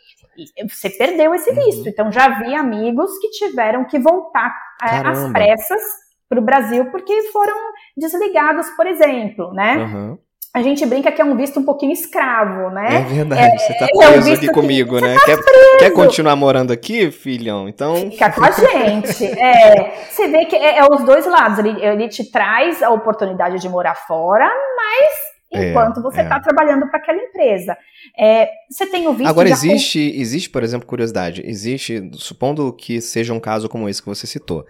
Você 0.68 0.90
perdeu 0.90 1.34
esse 1.34 1.50
uhum. 1.50 1.56
visto. 1.56 1.88
Então 1.88 2.10
já 2.10 2.40
vi 2.40 2.54
amigos 2.54 3.10
que 3.18 3.30
tiveram 3.30 3.84
que 3.84 3.98
voltar 3.98 4.54
é, 4.82 5.08
às 5.08 5.30
pressas 5.30 5.80
para 6.28 6.40
o 6.40 6.44
Brasil 6.44 6.90
porque 6.90 7.30
foram 7.30 7.56
desligados, 7.96 8.68
por 8.70 8.86
exemplo, 8.86 9.52
né? 9.52 9.76
Uhum 9.76 10.18
a 10.56 10.62
gente 10.62 10.86
brinca 10.86 11.12
que 11.12 11.20
é 11.20 11.24
um 11.24 11.36
visto 11.36 11.60
um 11.60 11.64
pouquinho 11.64 11.92
escravo, 11.92 12.70
né? 12.70 13.02
É 13.02 13.04
verdade, 13.04 13.42
é, 13.42 13.58
você 13.58 13.74
tá 13.74 13.86
preso 13.94 14.28
é 14.28 14.32
um 14.32 14.34
aqui 14.34 14.48
comigo, 14.48 14.98
né? 14.98 15.14
Tá 15.14 15.24
quer, 15.26 15.38
quer, 15.80 15.90
continuar 15.90 16.34
morando 16.34 16.72
aqui, 16.72 17.10
filhão? 17.10 17.68
Então. 17.68 17.94
Fica 18.10 18.32
com 18.32 18.42
a 18.42 18.50
gente. 18.50 19.22
É, 19.38 20.06
você 20.08 20.28
vê 20.28 20.46
que 20.46 20.56
é, 20.56 20.78
é, 20.78 20.84
os 20.90 21.04
dois 21.04 21.26
lados. 21.26 21.58
Ele, 21.58 21.78
ele 21.84 22.08
te 22.08 22.30
traz 22.30 22.82
a 22.82 22.88
oportunidade 22.88 23.60
de 23.60 23.68
morar 23.68 23.96
fora, 23.96 24.50
mas 24.74 25.60
é, 25.60 25.68
enquanto 25.68 26.00
você 26.00 26.22
está 26.22 26.36
é. 26.36 26.40
trabalhando 26.40 26.88
para 26.88 27.00
aquela 27.00 27.18
empresa. 27.18 27.76
É, 28.18 28.48
você 28.70 28.86
tem 28.86 29.06
o 29.06 29.12
visto. 29.12 29.28
Agora, 29.28 29.50
existe, 29.50 29.98
existe, 30.18 30.48
por 30.48 30.62
exemplo, 30.62 30.86
curiosidade, 30.86 31.42
existe, 31.44 32.10
supondo 32.14 32.72
que 32.72 32.98
seja 33.02 33.34
um 33.34 33.40
caso 33.40 33.68
como 33.68 33.90
esse 33.90 34.00
que 34.00 34.08
você 34.08 34.26
citou. 34.26 34.64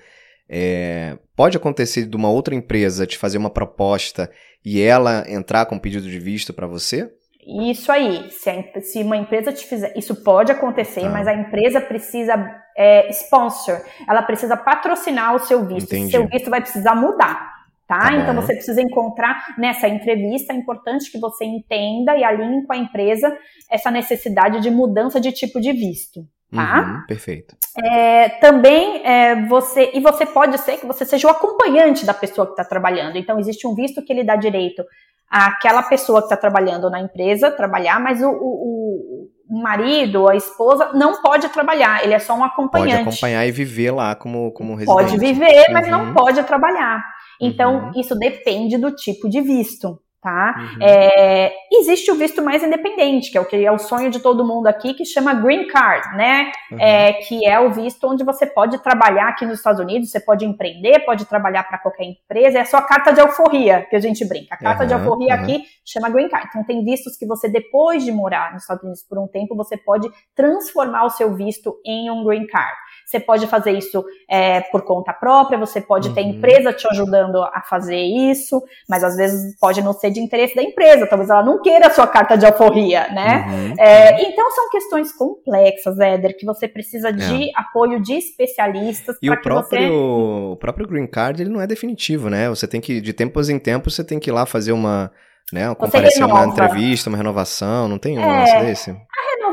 É, 0.48 1.18
pode 1.34 1.56
acontecer 1.56 2.06
de 2.06 2.16
uma 2.16 2.30
outra 2.30 2.54
empresa 2.54 3.06
te 3.06 3.18
fazer 3.18 3.38
uma 3.38 3.50
proposta 3.50 4.30
e 4.64 4.80
ela 4.80 5.24
entrar 5.28 5.66
com 5.66 5.78
pedido 5.78 6.08
de 6.08 6.18
visto 6.18 6.52
para 6.52 6.66
você? 6.66 7.10
Isso 7.46 7.92
aí. 7.92 8.28
Se, 8.30 8.50
a, 8.50 8.80
se, 8.80 9.02
uma 9.02 9.16
empresa 9.16 9.52
te 9.52 9.64
fizer. 9.64 9.92
Isso 9.96 10.22
pode 10.22 10.50
acontecer, 10.50 11.02
tá. 11.02 11.08
mas 11.08 11.28
a 11.28 11.34
empresa 11.34 11.80
precisa 11.80 12.34
é, 12.76 13.08
sponsor. 13.10 13.80
Ela 14.08 14.22
precisa 14.22 14.56
patrocinar 14.56 15.34
o 15.34 15.38
seu 15.38 15.64
visto. 15.64 15.92
Entendi. 15.92 16.10
Seu 16.10 16.26
visto 16.26 16.50
vai 16.50 16.60
precisar 16.60 16.94
mudar. 16.94 17.54
Tá? 17.86 18.00
tá 18.00 18.16
então 18.16 18.34
você 18.34 18.52
precisa 18.52 18.82
encontrar 18.82 19.54
nessa 19.56 19.86
entrevista, 19.86 20.52
é 20.52 20.56
importante 20.56 21.08
que 21.08 21.20
você 21.20 21.44
entenda 21.44 22.16
e 22.16 22.24
alinhe 22.24 22.66
com 22.66 22.72
a 22.72 22.76
empresa 22.76 23.32
essa 23.70 23.92
necessidade 23.92 24.60
de 24.60 24.72
mudança 24.72 25.20
de 25.20 25.30
tipo 25.30 25.60
de 25.60 25.72
visto 25.72 26.26
tá? 26.54 26.80
Uhum, 26.80 27.06
perfeito. 27.06 27.56
É, 27.78 28.28
também 28.40 29.04
é, 29.04 29.46
você 29.46 29.90
e 29.94 30.00
você 30.00 30.24
pode 30.24 30.58
ser 30.58 30.78
que 30.78 30.86
você 30.86 31.04
seja 31.04 31.28
o 31.28 31.30
acompanhante 31.30 32.06
da 32.06 32.14
pessoa 32.14 32.46
que 32.46 32.52
está 32.52 32.64
trabalhando. 32.64 33.16
Então 33.16 33.38
existe 33.38 33.66
um 33.66 33.74
visto 33.74 34.02
que 34.02 34.12
ele 34.12 34.24
dá 34.24 34.36
direito 34.36 34.82
àquela 35.28 35.82
pessoa 35.82 36.20
que 36.20 36.26
está 36.26 36.36
trabalhando 36.36 36.88
na 36.88 37.00
empresa 37.00 37.50
trabalhar, 37.50 38.00
mas 38.00 38.22
o, 38.22 38.30
o, 38.30 39.28
o 39.48 39.62
marido, 39.62 40.28
a 40.28 40.36
esposa 40.36 40.92
não 40.94 41.20
pode 41.20 41.48
trabalhar. 41.50 42.02
Ele 42.02 42.14
é 42.14 42.18
só 42.18 42.34
um 42.34 42.44
acompanhante. 42.44 43.04
Pode 43.04 43.08
acompanhar 43.08 43.46
e 43.46 43.50
viver 43.52 43.90
lá 43.90 44.14
como 44.14 44.52
como 44.52 44.74
residente. 44.74 45.10
Pode 45.10 45.18
viver, 45.18 45.66
mas 45.70 45.88
não 45.88 46.06
uhum. 46.06 46.14
pode 46.14 46.42
trabalhar. 46.44 47.04
Então 47.40 47.86
uhum. 47.86 48.00
isso 48.00 48.14
depende 48.18 48.78
do 48.78 48.90
tipo 48.90 49.28
de 49.28 49.40
visto 49.42 50.00
tá? 50.26 50.56
Uhum. 50.58 50.78
É, 50.82 51.52
existe 51.70 52.10
o 52.10 52.16
visto 52.16 52.42
mais 52.42 52.60
independente, 52.60 53.30
que 53.30 53.38
é 53.38 53.40
o 53.40 53.44
que 53.44 53.64
é 53.64 53.70
o 53.70 53.78
sonho 53.78 54.10
de 54.10 54.18
todo 54.18 54.44
mundo 54.44 54.66
aqui, 54.66 54.92
que 54.92 55.04
chama 55.04 55.32
Green 55.34 55.68
Card, 55.68 56.16
né? 56.16 56.50
Uhum. 56.72 56.80
É, 56.80 57.12
que 57.12 57.46
é 57.46 57.60
o 57.60 57.70
visto 57.70 58.08
onde 58.08 58.24
você 58.24 58.44
pode 58.44 58.76
trabalhar 58.82 59.28
aqui 59.28 59.46
nos 59.46 59.58
Estados 59.58 59.80
Unidos, 59.80 60.10
você 60.10 60.18
pode 60.18 60.44
empreender, 60.44 61.04
pode 61.06 61.26
trabalhar 61.26 61.62
para 61.62 61.78
qualquer 61.78 62.06
empresa, 62.06 62.58
é 62.58 62.62
a 62.62 62.64
sua 62.64 62.82
carta 62.82 63.12
de 63.12 63.20
alforria, 63.20 63.86
que 63.88 63.94
a 63.94 64.00
gente 64.00 64.26
brinca. 64.26 64.56
A 64.56 64.58
carta 64.58 64.82
uhum. 64.82 64.88
de 64.88 64.94
alforria 64.94 65.34
aqui 65.34 65.62
chama 65.84 66.10
Green 66.10 66.28
Card. 66.28 66.48
Então 66.48 66.64
tem 66.64 66.84
vistos 66.84 67.16
que 67.16 67.24
você, 67.24 67.48
depois 67.48 68.04
de 68.04 68.10
morar 68.10 68.52
nos 68.52 68.62
Estados 68.62 68.82
Unidos 68.82 69.04
por 69.08 69.20
um 69.20 69.28
tempo, 69.28 69.54
você 69.54 69.76
pode 69.76 70.10
transformar 70.34 71.04
o 71.04 71.10
seu 71.10 71.36
visto 71.36 71.76
em 71.84 72.10
um 72.10 72.24
Green 72.24 72.48
Card. 72.48 72.76
Você 73.06 73.20
pode 73.20 73.46
fazer 73.46 73.70
isso 73.70 74.04
é, 74.28 74.60
por 74.62 74.82
conta 74.82 75.12
própria, 75.12 75.56
você 75.56 75.80
pode 75.80 76.12
ter 76.12 76.22
uhum. 76.22 76.30
empresa 76.30 76.72
te 76.72 76.88
ajudando 76.90 77.40
a 77.40 77.62
fazer 77.62 78.00
isso, 78.00 78.60
mas 78.88 79.04
às 79.04 79.16
vezes 79.16 79.56
pode 79.60 79.80
não 79.80 79.92
ser 79.92 80.10
de 80.10 80.18
interesse 80.18 80.56
da 80.56 80.62
empresa, 80.62 81.06
talvez 81.06 81.30
ela 81.30 81.44
não 81.44 81.62
queira 81.62 81.86
a 81.86 81.90
sua 81.90 82.08
carta 82.08 82.36
de 82.36 82.44
alforria, 82.44 83.06
né? 83.12 83.46
Uhum. 83.48 83.74
É, 83.78 84.28
então 84.28 84.50
são 84.50 84.68
questões 84.70 85.12
complexas, 85.12 85.96
Éder, 86.00 86.36
que 86.36 86.44
você 86.44 86.66
precisa 86.66 87.12
de 87.12 87.48
é. 87.48 87.52
apoio 87.54 88.02
de 88.02 88.14
especialistas. 88.14 89.16
E 89.22 89.30
o 89.30 89.40
próprio, 89.40 89.78
você... 89.78 89.88
o 89.88 90.56
próprio 90.58 90.88
Green 90.88 91.06
Card, 91.06 91.40
ele 91.40 91.50
não 91.50 91.60
é 91.60 91.66
definitivo, 91.66 92.28
né? 92.28 92.48
Você 92.48 92.66
tem 92.66 92.80
que, 92.80 93.00
de 93.00 93.12
tempos 93.12 93.48
em 93.48 93.58
tempos, 93.60 93.94
você 93.94 94.02
tem 94.02 94.18
que 94.18 94.30
ir 94.30 94.32
lá 94.32 94.44
fazer 94.44 94.72
uma 94.72 95.12
né? 95.52 95.72
Comparecer 95.74 96.24
uma 96.24 96.44
entrevista, 96.44 97.08
uma 97.08 97.16
renovação, 97.16 97.86
não 97.86 97.98
tem 97.98 98.18
um 98.18 98.22
é, 98.22 98.64
desse? 98.64 98.90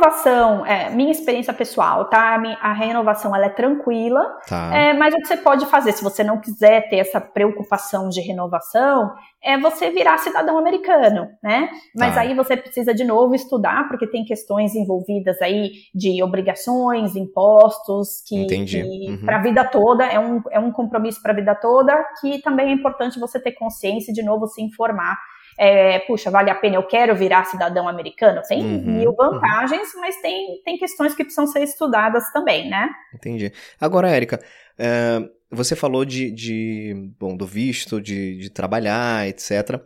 Renovação, 0.03 0.65
é, 0.65 0.89
minha 0.89 1.11
experiência 1.11 1.53
pessoal, 1.53 2.05
tá? 2.05 2.41
A, 2.61 2.73
renovação 2.73 3.35
ela 3.35 3.45
é 3.45 3.49
tranquila, 3.49 4.23
tá. 4.47 4.75
é, 4.75 4.93
mas 4.93 5.13
o 5.13 5.17
que 5.17 5.27
você 5.27 5.37
pode 5.37 5.65
fazer, 5.67 5.93
se 5.93 6.03
você 6.03 6.23
não 6.23 6.39
quiser 6.39 6.89
ter 6.89 6.97
essa 6.97 7.21
preocupação 7.21 8.09
de 8.09 8.19
renovação, 8.19 9.13
é 9.41 9.57
você 9.57 9.89
virar 9.91 10.17
cidadão 10.17 10.57
americano, 10.57 11.29
né? 11.41 11.69
Mas 11.95 12.15
tá. 12.15 12.21
aí 12.21 12.33
você 12.35 12.57
precisa 12.57 12.93
de 12.93 13.03
novo 13.03 13.33
estudar, 13.33 13.87
porque 13.87 14.07
tem 14.07 14.25
questões 14.25 14.75
envolvidas 14.75 15.41
aí 15.41 15.71
de 15.93 16.21
obrigações, 16.21 17.15
impostos, 17.15 18.21
que, 18.27 18.45
que 18.45 19.09
uhum. 19.09 19.25
para 19.25 19.37
a 19.37 19.41
vida 19.41 19.63
toda, 19.63 20.05
é 20.05 20.19
um, 20.19 20.41
é 20.51 20.59
um 20.59 20.71
compromisso 20.71 21.21
para 21.21 21.31
a 21.31 21.35
vida 21.35 21.55
toda, 21.55 21.93
que 22.19 22.41
também 22.41 22.69
é 22.69 22.73
importante 22.73 23.19
você 23.19 23.39
ter 23.39 23.53
consciência 23.53 24.11
e 24.11 24.13
de 24.13 24.23
novo 24.23 24.47
se 24.47 24.61
informar 24.61 25.17
é, 25.57 25.99
puxa, 25.99 26.31
vale 26.31 26.49
a 26.49 26.55
pena, 26.55 26.75
eu 26.75 26.83
quero 26.87 27.15
virar 27.15 27.45
cidadão 27.45 27.87
americano? 27.87 28.41
Tem 28.47 28.61
uhum, 28.61 28.97
mil 28.97 29.09
uhum. 29.11 29.15
vantagens, 29.15 29.93
uhum. 29.93 30.01
mas 30.01 30.21
tem, 30.21 30.61
tem 30.63 30.77
questões 30.77 31.13
que 31.13 31.23
precisam 31.23 31.47
ser 31.47 31.63
estudadas 31.63 32.31
também, 32.31 32.69
né? 32.69 32.89
Entendi. 33.13 33.51
Agora, 33.79 34.09
Érica, 34.09 34.39
é, 34.77 35.21
você 35.51 35.75
falou 35.75 36.03
de, 36.03 36.31
de, 36.31 37.11
bom, 37.19 37.35
do 37.35 37.45
visto, 37.45 38.01
de, 38.01 38.37
de 38.37 38.49
trabalhar, 38.49 39.27
etc. 39.27 39.79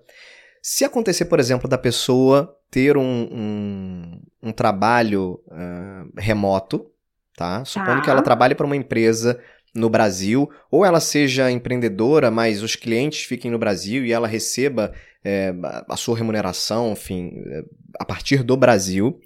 Se 0.62 0.86
acontecer, 0.86 1.26
por 1.26 1.40
exemplo, 1.40 1.70
da 1.70 1.78
pessoa 1.78 2.58
ter 2.70 2.98
um, 2.98 3.28
um, 3.32 4.22
um 4.44 4.52
trabalho 4.52 5.42
uh, 5.48 6.12
remoto, 6.18 6.92
tá? 7.36 7.64
Supondo 7.64 7.98
tá. 7.98 8.02
que 8.02 8.10
ela 8.10 8.22
trabalhe 8.22 8.56
para 8.56 8.66
uma 8.66 8.76
empresa 8.76 9.40
no 9.78 9.90
Brasil, 9.90 10.50
ou 10.72 10.84
ela 10.84 11.00
seja 11.00 11.52
empreendedora, 11.52 12.32
mas 12.32 12.64
os 12.64 12.76
clientes 12.76 13.24
fiquem 13.24 13.52
no 13.52 13.60
Brasil 13.60 14.06
e 14.06 14.12
ela 14.12 14.28
receba 14.28 14.94
é, 15.24 15.54
a 15.90 15.96
sua 15.96 16.18
remuneração, 16.18 16.92
enfim, 16.92 17.32
é, 17.48 17.64
a 18.00 18.06
partir 18.06 18.44
do 18.44 18.58
Brasil. 18.58 19.20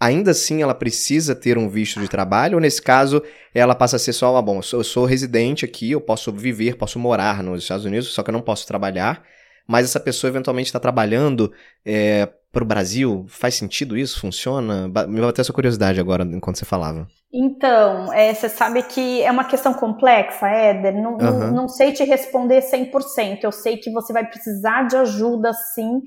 Ainda 0.00 0.30
assim, 0.30 0.62
ela 0.62 0.74
precisa 0.74 1.34
ter 1.34 1.58
um 1.58 1.68
visto 1.68 2.00
de 2.00 2.08
trabalho, 2.08 2.54
ou 2.54 2.60
nesse 2.60 2.80
caso, 2.80 3.22
ela 3.52 3.74
passa 3.74 3.96
a 3.96 3.98
ser 3.98 4.12
só, 4.12 4.36
ah, 4.36 4.42
bom, 4.42 4.58
eu 4.58 4.62
sou, 4.62 4.80
eu 4.80 4.84
sou 4.84 5.04
residente 5.04 5.64
aqui, 5.64 5.90
eu 5.90 6.00
posso 6.00 6.32
viver, 6.32 6.76
posso 6.76 6.98
morar 6.98 7.42
nos 7.42 7.62
Estados 7.62 7.84
Unidos, 7.84 8.08
só 8.08 8.22
que 8.22 8.30
eu 8.30 8.32
não 8.32 8.40
posso 8.40 8.66
trabalhar, 8.66 9.24
mas 9.68 9.84
essa 9.84 10.00
pessoa 10.00 10.30
eventualmente 10.30 10.68
está 10.68 10.80
trabalhando 10.80 11.52
é, 11.84 12.26
para 12.50 12.64
o 12.64 12.66
Brasil? 12.66 13.26
Faz 13.28 13.54
sentido 13.54 13.98
isso? 13.98 14.18
Funciona? 14.18 14.88
Me 15.06 15.20
bateu 15.20 15.42
essa 15.42 15.52
curiosidade 15.52 16.00
agora 16.00 16.24
enquanto 16.24 16.56
você 16.56 16.64
falava. 16.64 17.06
Então, 17.32 18.10
é, 18.14 18.32
você 18.32 18.48
sabe 18.48 18.82
que 18.82 19.22
é 19.22 19.30
uma 19.30 19.44
questão 19.44 19.74
complexa, 19.74 20.48
Éder. 20.48 20.94
Não, 20.94 21.12
uhum. 21.12 21.18
não, 21.18 21.52
não, 21.52 21.68
sei 21.68 21.92
te 21.92 22.02
responder 22.02 22.62
100%. 22.62 23.40
Eu 23.42 23.52
sei 23.52 23.76
que 23.76 23.92
você 23.92 24.10
vai 24.10 24.24
precisar 24.26 24.84
de 24.84 24.96
ajuda, 24.96 25.52
sim, 25.74 26.00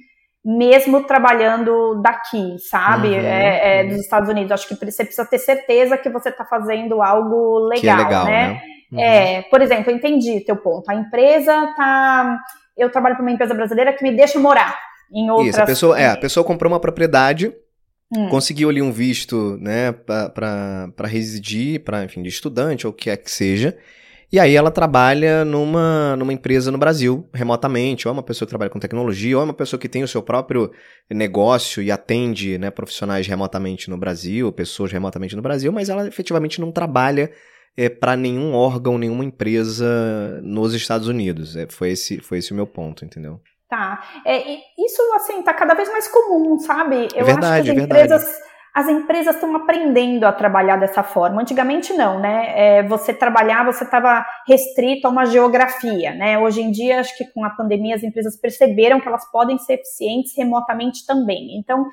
mesmo 0.43 1.03
trabalhando 1.03 2.01
daqui, 2.01 2.57
sabe? 2.68 3.09
Uhum, 3.09 3.14
é, 3.14 3.82
é, 3.82 3.84
uhum. 3.84 3.89
dos 3.89 3.99
Estados 3.99 4.28
Unidos. 4.28 4.51
Acho 4.51 4.68
que 4.68 4.74
você 4.74 5.03
precisa 5.05 5.26
ter 5.26 5.38
certeza 5.38 5.95
que 5.95 6.09
você 6.09 6.30
está 6.30 6.43
fazendo 6.43 7.03
algo 7.03 7.68
legal, 7.68 7.80
que 7.80 7.88
é 7.88 7.95
legal 7.95 8.26
né? 8.26 8.47
né? 8.47 8.62
Uhum. 8.91 8.99
É, 8.99 9.41
por 9.43 9.62
exemplo, 9.62 9.91
eu 9.91 9.95
entendi 9.95 10.41
teu 10.41 10.57
ponto. 10.57 10.89
A 10.89 10.95
empresa 10.95 11.53
tá. 11.78 12.39
Eu 12.82 12.92
trabalho 12.92 13.16
para 13.16 13.22
uma 13.24 13.32
empresa 13.32 13.54
brasileira 13.54 13.94
que 13.94 14.04
me 14.04 14.16
deixa 14.16 14.40
morar 14.40 14.78
em 15.14 15.30
outras... 15.30 15.50
Isso, 15.50 15.62
a 15.62 15.66
pessoa, 15.66 16.00
é, 16.00 16.08
a 16.08 16.18
pessoa 16.18 16.44
comprou 16.44 16.72
uma 16.72 16.80
propriedade, 16.80 17.54
hum. 18.16 18.30
conseguiu 18.30 18.70
ali 18.70 18.82
um 18.82 18.92
visto, 18.92 19.58
né, 19.60 19.92
para 19.92 21.08
residir, 21.08 21.84
para 21.84 22.04
enfim, 22.04 22.22
de 22.22 22.30
estudante 22.30 22.88
ou 22.88 22.94
o 22.94 22.96
que 22.96 23.10
é 23.10 23.18
que 23.18 23.30
seja, 23.30 23.78
e 24.32 24.40
aí 24.40 24.56
ela 24.56 24.72
trabalha 24.72 25.44
numa, 25.44 26.16
numa 26.16 26.32
empresa 26.32 26.72
no 26.72 26.78
Brasil, 26.78 27.28
remotamente, 27.34 28.08
ou 28.08 28.12
é 28.12 28.14
uma 28.14 28.24
pessoa 28.24 28.48
que 28.48 28.52
trabalha 28.52 28.70
com 28.70 28.80
tecnologia, 28.80 29.36
ou 29.36 29.42
é 29.42 29.44
uma 29.44 29.54
pessoa 29.54 29.78
que 29.78 29.90
tem 29.90 30.04
o 30.04 30.08
seu 30.08 30.24
próprio 30.24 30.72
negócio 31.10 31.84
e 31.84 31.92
atende 31.92 32.58
né, 32.58 32.72
profissionais 32.72 33.28
remotamente 33.28 33.90
no 33.90 33.98
Brasil, 33.98 34.50
pessoas 34.54 34.90
remotamente 34.90 35.36
no 35.36 35.42
Brasil, 35.42 35.70
mas 35.74 35.90
ela 35.90 36.08
efetivamente 36.08 36.62
não 36.62 36.72
trabalha 36.72 37.30
é, 37.78 37.89
para 37.89 38.15
nenhum 38.15 38.53
órgão, 38.53 38.97
nenhuma 38.97 39.24
empresa 39.24 40.39
nos 40.43 40.74
Estados 40.74 41.07
Unidos. 41.07 41.55
É, 41.55 41.67
foi, 41.69 41.91
esse, 41.91 42.19
foi 42.19 42.39
esse 42.39 42.51
o 42.51 42.55
meu 42.55 42.67
ponto, 42.67 43.05
entendeu? 43.05 43.39
Tá. 43.69 44.03
É, 44.26 44.55
isso, 44.78 45.01
assim, 45.15 45.41
tá 45.43 45.53
cada 45.53 45.74
vez 45.74 45.89
mais 45.89 46.07
comum, 46.07 46.59
sabe? 46.59 47.07
Eu 47.15 47.26
verdade, 47.26 47.72
acho 47.72 47.74
que 47.74 47.80
as 47.80 47.86
empresas, 47.86 48.39
as 48.76 48.89
empresas 48.89 49.36
estão 49.36 49.55
aprendendo 49.55 50.26
a 50.26 50.34
trabalhar 50.34 50.76
dessa 50.76 51.03
forma. 51.03 51.41
Antigamente 51.41 51.93
não, 51.93 52.19
né? 52.19 52.51
É, 52.53 52.84
você 52.84 53.13
trabalhar, 53.13 53.65
você 53.65 53.86
estava 53.86 54.26
restrito 54.45 55.07
a 55.07 55.09
uma 55.09 55.26
geografia, 55.26 56.13
né? 56.13 56.38
Hoje 56.38 56.61
em 56.61 56.69
dia, 56.69 56.99
acho 56.99 57.17
que 57.17 57.24
com 57.34 57.45
a 57.45 57.49
pandemia, 57.49 57.95
as 57.95 58.03
empresas 58.03 58.38
perceberam 58.38 58.99
que 58.99 59.07
elas 59.07 59.30
podem 59.32 59.57
ser 59.57 59.76
eficientes 59.76 60.34
remotamente 60.36 61.05
também. 61.05 61.57
Então, 61.57 61.86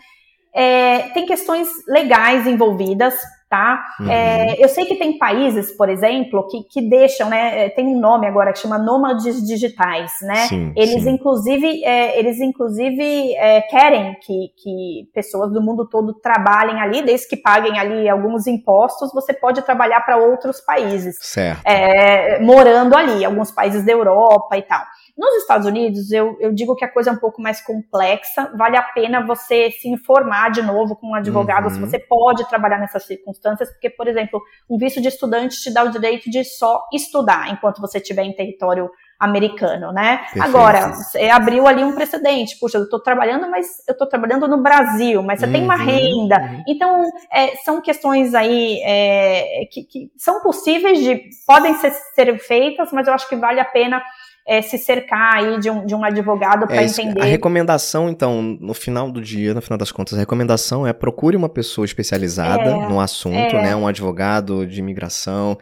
é, 0.59 1.11
tem 1.15 1.25
questões 1.25 1.69
legais 1.87 2.45
envolvidas, 2.45 3.15
tá? 3.49 3.81
Uhum. 4.01 4.11
É, 4.11 4.57
eu 4.59 4.69
sei 4.69 4.85
que 4.87 4.97
tem 4.97 5.17
países, 5.17 5.71
por 5.71 5.89
exemplo, 5.89 6.49
que, 6.49 6.65
que 6.65 6.83
deixam, 6.83 7.31
né? 7.31 7.67
É, 7.67 7.69
tem 7.69 7.87
um 7.87 8.01
nome 8.01 8.27
agora 8.27 8.53
que 8.53 8.59
chama 8.59 8.77
nômades 8.77 9.47
digitais, 9.47 10.11
né? 10.23 10.49
Sim, 10.49 10.73
eles 10.75 11.05
sim. 11.05 11.11
inclusive, 11.11 11.85
é, 11.85 12.19
eles 12.19 12.41
inclusive 12.41 13.37
é, 13.37 13.63
querem 13.63 14.17
que, 14.21 14.49
que 14.57 15.09
pessoas 15.15 15.53
do 15.53 15.63
mundo 15.63 15.89
todo 15.89 16.13
trabalhem 16.13 16.81
ali, 16.81 17.03
desde 17.03 17.29
que 17.29 17.37
paguem 17.37 17.79
ali 17.79 18.09
alguns 18.09 18.49
impostos, 18.49 19.13
você 19.15 19.33
pode 19.33 19.63
trabalhar 19.63 20.01
para 20.01 20.17
outros 20.17 20.61
países, 20.61 21.17
certo. 21.21 21.63
É, 21.65 22.41
morando 22.41 22.97
ali, 22.97 23.25
alguns 23.25 23.53
países 23.53 23.87
da 23.87 23.93
Europa 23.93 24.59
e 24.59 24.63
tal. 24.63 24.83
Nos 25.19 25.35
Estados 25.43 25.67
Unidos, 25.67 26.13
eu, 26.13 26.37
eu 26.39 26.53
digo 26.53 26.77
que 26.77 26.85
a 26.85 26.93
coisa 26.93 27.11
é 27.11 27.13
um 27.13 27.19
pouco 27.19 27.43
mais 27.43 27.61
complexa, 27.61 28.53
vale 28.57 28.77
a 28.77 28.83
pena 28.83 29.27
você 29.27 29.69
se 29.73 29.89
informar 29.89 30.53
de 30.53 30.63
novo 30.63 30.95
com 30.95 31.09
um 31.09 31.15
advogado 31.15 31.65
uhum. 31.65 31.71
se 31.71 31.81
você 31.81 31.99
pode 31.99 32.49
trabalhar 32.49 32.79
nessas 32.79 33.05
circunstâncias, 33.05 33.69
porque, 33.73 33.91
por 33.91 34.07
exemplo, 34.07 34.41
um 34.71 34.79
visto 34.79 35.01
de 35.01 35.09
estudante 35.09 35.61
te 35.61 35.75
dá 35.75 35.83
o 35.83 35.91
direito 35.91 36.31
de 36.31 36.45
só 36.45 36.87
estudar 36.93 37.51
enquanto 37.51 37.81
você 37.81 37.99
estiver 37.99 38.23
em 38.23 38.33
território 38.33 38.89
americano, 39.19 39.91
né? 39.93 40.19
Perfeito. 40.19 40.45
Agora, 40.45 40.93
você 40.93 41.29
abriu 41.29 41.67
ali 41.67 41.83
um 41.83 41.93
precedente. 41.93 42.57
Puxa, 42.61 42.79
eu 42.79 42.85
estou 42.85 43.01
trabalhando, 43.01 43.51
mas 43.51 43.67
eu 43.89 43.93
estou 43.93 44.07
trabalhando 44.07 44.47
no 44.47 44.63
Brasil, 44.63 45.21
mas 45.23 45.41
você 45.41 45.47
uhum, 45.47 45.53
tem 45.53 45.65
uma 45.65 45.77
uhum, 45.77 45.85
renda. 45.85 46.41
Uhum. 46.41 46.63
Então, 46.69 47.03
é, 47.33 47.57
são 47.57 47.81
questões 47.81 48.33
aí 48.35 48.81
é, 48.85 49.67
que, 49.73 49.83
que, 49.83 50.13
são 50.17 50.41
possíveis 50.41 51.01
de, 51.01 51.25
podem 51.45 51.75
ser, 51.75 51.91
ser 52.15 52.39
feitas, 52.39 52.93
mas 52.93 53.09
eu 53.09 53.15
acho 53.15 53.29
que 53.29 53.35
vale 53.35 53.59
a 53.59 53.65
pena 53.65 54.01
é, 54.49 54.63
se 54.63 54.79
cercar 54.79 55.37
aí 55.37 55.61
de 55.61 55.69
um, 55.69 55.85
de 55.85 55.95
um 55.95 56.03
advogado 56.03 56.67
para 56.67 56.81
é 56.81 56.87
entender. 56.87 57.21
A 57.21 57.27
recomendação, 57.27 58.09
então, 58.09 58.41
no 58.43 58.73
final 58.73 59.11
do 59.11 59.21
dia, 59.21 59.53
no 59.53 59.61
final 59.61 59.77
das 59.77 59.93
contas, 59.93 60.15
a 60.15 60.21
recomendação 60.21 60.87
é 60.87 60.93
procure 60.95 61.37
uma 61.37 61.51
pessoa 61.51 61.85
especializada 61.85 62.71
é, 62.71 62.89
no 62.89 62.99
assunto, 62.99 63.37
é. 63.57 63.63
né? 63.63 63.77
Um 63.77 63.87
advogado 63.87 64.67
de 64.67 64.81
imigração. 64.81 65.59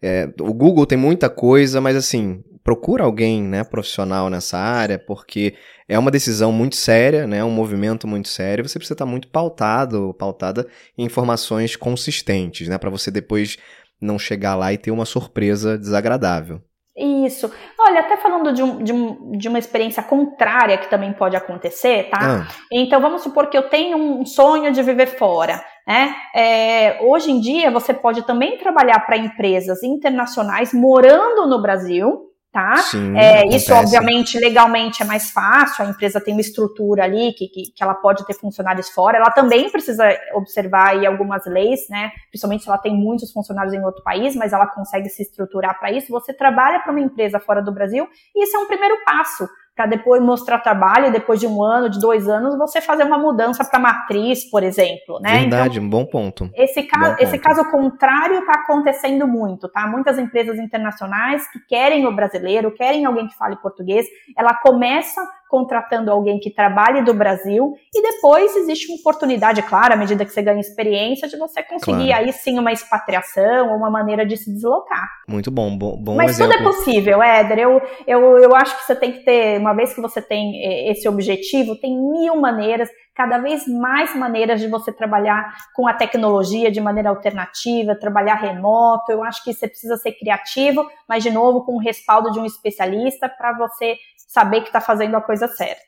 É, 0.00 0.26
o 0.40 0.54
Google 0.54 0.86
tem 0.86 0.96
muita 0.96 1.28
coisa, 1.28 1.82
mas 1.82 1.94
assim, 1.94 2.42
procura 2.64 3.04
alguém, 3.04 3.42
né, 3.42 3.62
profissional 3.62 4.30
nessa 4.30 4.56
área, 4.56 4.98
porque 4.98 5.54
é 5.86 5.98
uma 5.98 6.10
decisão 6.10 6.50
muito 6.50 6.76
séria, 6.76 7.26
né, 7.26 7.44
um 7.44 7.50
movimento 7.50 8.06
muito 8.06 8.28
sério, 8.28 8.66
você 8.66 8.78
precisa 8.78 8.94
estar 8.94 9.04
muito 9.04 9.28
pautado, 9.28 10.14
pautada 10.18 10.66
em 10.96 11.04
informações 11.04 11.76
consistentes, 11.76 12.68
né, 12.68 12.78
para 12.78 12.88
você 12.88 13.10
depois 13.10 13.58
não 14.00 14.18
chegar 14.18 14.54
lá 14.54 14.72
e 14.72 14.78
ter 14.78 14.90
uma 14.90 15.04
surpresa 15.04 15.76
desagradável. 15.76 16.62
Isso. 17.00 17.50
Olha, 17.78 18.00
até 18.00 18.18
falando 18.18 18.52
de, 18.52 18.62
um, 18.62 18.82
de, 18.82 18.92
um, 18.92 19.32
de, 19.32 19.48
uma 19.48 19.58
experiência 19.58 20.02
contrária 20.02 20.76
que 20.76 20.90
também 20.90 21.14
pode 21.14 21.34
acontecer, 21.34 22.10
tá? 22.10 22.42
Ah. 22.42 22.54
Então, 22.70 23.00
vamos 23.00 23.22
supor 23.22 23.48
que 23.48 23.56
eu 23.56 23.70
tenho 23.70 23.96
um 23.96 24.26
sonho 24.26 24.70
de 24.70 24.82
viver 24.82 25.06
fora. 25.06 25.64
Né? 25.86 26.14
É, 26.34 26.98
hoje 27.02 27.30
em 27.30 27.40
dia, 27.40 27.70
você 27.70 27.94
pode 27.94 28.22
também 28.26 28.58
trabalhar 28.58 29.00
para 29.06 29.16
empresas 29.16 29.82
internacionais 29.82 30.74
morando 30.74 31.46
no 31.46 31.62
Brasil, 31.62 32.29
tá? 32.52 32.76
Sim, 32.78 33.16
é, 33.16 33.46
isso, 33.46 33.72
obviamente, 33.72 34.38
legalmente 34.38 35.02
é 35.02 35.06
mais 35.06 35.30
fácil, 35.30 35.84
a 35.84 35.88
empresa 35.88 36.20
tem 36.20 36.34
uma 36.34 36.40
estrutura 36.40 37.04
ali 37.04 37.32
que, 37.32 37.46
que, 37.48 37.72
que, 37.74 37.82
ela 37.82 37.94
pode 37.94 38.26
ter 38.26 38.34
funcionários 38.34 38.90
fora, 38.90 39.18
ela 39.18 39.30
também 39.30 39.70
precisa 39.70 40.04
observar 40.34 40.90
aí 40.90 41.06
algumas 41.06 41.46
leis, 41.46 41.80
né? 41.88 42.10
Principalmente 42.30 42.64
se 42.64 42.68
ela 42.68 42.78
tem 42.78 42.94
muitos 42.94 43.32
funcionários 43.32 43.72
em 43.72 43.84
outro 43.84 44.02
país, 44.02 44.34
mas 44.34 44.52
ela 44.52 44.66
consegue 44.66 45.08
se 45.08 45.22
estruturar 45.22 45.78
para 45.78 45.92
isso. 45.92 46.10
Você 46.10 46.32
trabalha 46.32 46.80
para 46.80 46.90
uma 46.90 47.00
empresa 47.00 47.38
fora 47.38 47.62
do 47.62 47.72
Brasil 47.72 48.08
e 48.34 48.44
isso 48.44 48.56
é 48.56 48.60
um 48.60 48.66
primeiro 48.66 48.96
passo 49.04 49.48
para 49.80 49.86
depois 49.86 50.22
mostrar 50.22 50.58
trabalho, 50.58 51.10
depois 51.10 51.40
de 51.40 51.46
um 51.46 51.62
ano, 51.62 51.88
de 51.88 51.98
dois 51.98 52.28
anos, 52.28 52.54
você 52.58 52.82
fazer 52.82 53.02
uma 53.04 53.16
mudança 53.16 53.64
para 53.64 53.78
matriz, 53.78 54.44
por 54.44 54.62
exemplo, 54.62 55.18
né? 55.20 55.38
Verdade, 55.38 55.78
então, 55.78 55.86
um 55.86 55.88
bom 55.88 56.04
ponto. 56.04 56.50
Esse 56.54 56.82
caso, 56.82 57.16
esse 57.18 57.38
caso 57.38 57.64
contrário 57.70 58.40
está 58.40 58.60
acontecendo 58.60 59.26
muito, 59.26 59.70
tá? 59.70 59.86
Muitas 59.86 60.18
empresas 60.18 60.58
internacionais 60.58 61.50
que 61.50 61.60
querem 61.60 62.06
o 62.06 62.14
brasileiro, 62.14 62.74
querem 62.74 63.06
alguém 63.06 63.26
que 63.26 63.34
fale 63.38 63.56
português, 63.56 64.04
ela 64.36 64.52
começa 64.52 65.26
contratando 65.50 66.10
alguém 66.10 66.38
que 66.38 66.48
trabalhe 66.48 67.02
do 67.02 67.12
Brasil 67.12 67.74
e 67.92 68.00
depois 68.00 68.54
existe 68.56 68.90
uma 68.90 69.00
oportunidade, 69.00 69.60
claro, 69.62 69.94
à 69.94 69.96
medida 69.96 70.24
que 70.24 70.32
você 70.32 70.40
ganha 70.40 70.60
experiência, 70.60 71.28
de 71.28 71.36
você 71.36 71.62
conseguir 71.62 72.06
claro. 72.06 72.24
aí 72.24 72.32
sim 72.32 72.58
uma 72.58 72.72
expatriação 72.72 73.70
ou 73.70 73.76
uma 73.76 73.90
maneira 73.90 74.24
de 74.24 74.36
se 74.36 74.52
deslocar. 74.52 75.08
Muito 75.28 75.50
bom, 75.50 75.76
bom, 75.76 75.96
bom 75.96 76.14
Mas 76.14 76.30
exemplo. 76.30 76.52
tudo 76.52 76.62
é 76.62 76.64
possível, 76.64 77.22
Éder. 77.22 77.58
Eu, 77.58 77.82
eu, 78.06 78.38
eu 78.38 78.54
acho 78.54 78.78
que 78.78 78.84
você 78.84 78.94
tem 78.94 79.12
que 79.12 79.24
ter, 79.24 79.58
uma 79.58 79.74
vez 79.74 79.92
que 79.92 80.00
você 80.00 80.22
tem 80.22 80.62
eh, 80.62 80.92
esse 80.92 81.08
objetivo, 81.08 81.76
tem 81.76 81.96
mil 81.96 82.36
maneiras 82.40 82.88
cada 83.20 83.36
vez 83.36 83.68
mais 83.68 84.16
maneiras 84.16 84.62
de 84.62 84.66
você 84.66 84.90
trabalhar 84.90 85.54
com 85.74 85.86
a 85.86 85.92
tecnologia 85.92 86.72
de 86.72 86.80
maneira 86.80 87.10
alternativa, 87.10 87.94
trabalhar 87.94 88.36
remoto. 88.36 89.12
Eu 89.12 89.22
acho 89.22 89.44
que 89.44 89.52
você 89.52 89.68
precisa 89.68 89.98
ser 89.98 90.12
criativo, 90.12 90.88
mas 91.06 91.22
de 91.22 91.30
novo 91.30 91.62
com 91.62 91.74
o 91.74 91.78
respaldo 91.78 92.32
de 92.32 92.40
um 92.40 92.46
especialista 92.46 93.28
para 93.28 93.52
você 93.58 93.98
saber 94.16 94.62
que 94.62 94.68
está 94.68 94.80
fazendo 94.80 95.16
a 95.16 95.20
coisa 95.20 95.46
certa. 95.48 95.82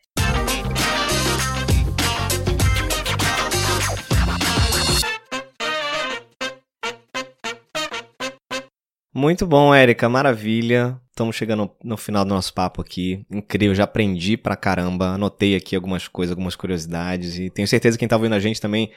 Muito 9.14 9.46
bom, 9.46 9.74
Érica, 9.74 10.08
maravilha. 10.08 10.98
Estamos 11.10 11.36
chegando 11.36 11.70
no 11.84 11.98
final 11.98 12.24
do 12.24 12.30
nosso 12.30 12.54
papo 12.54 12.80
aqui. 12.80 13.26
Incrível, 13.30 13.74
já 13.74 13.84
aprendi 13.84 14.38
pra 14.38 14.56
caramba. 14.56 15.08
Anotei 15.08 15.54
aqui 15.54 15.76
algumas 15.76 16.08
coisas, 16.08 16.32
algumas 16.32 16.56
curiosidades 16.56 17.38
e 17.38 17.50
tenho 17.50 17.68
certeza 17.68 17.98
que 17.98 18.00
quem 18.00 18.08
tá 18.08 18.16
ouvindo 18.16 18.34
a 18.34 18.40
gente 18.40 18.58
também 18.58 18.90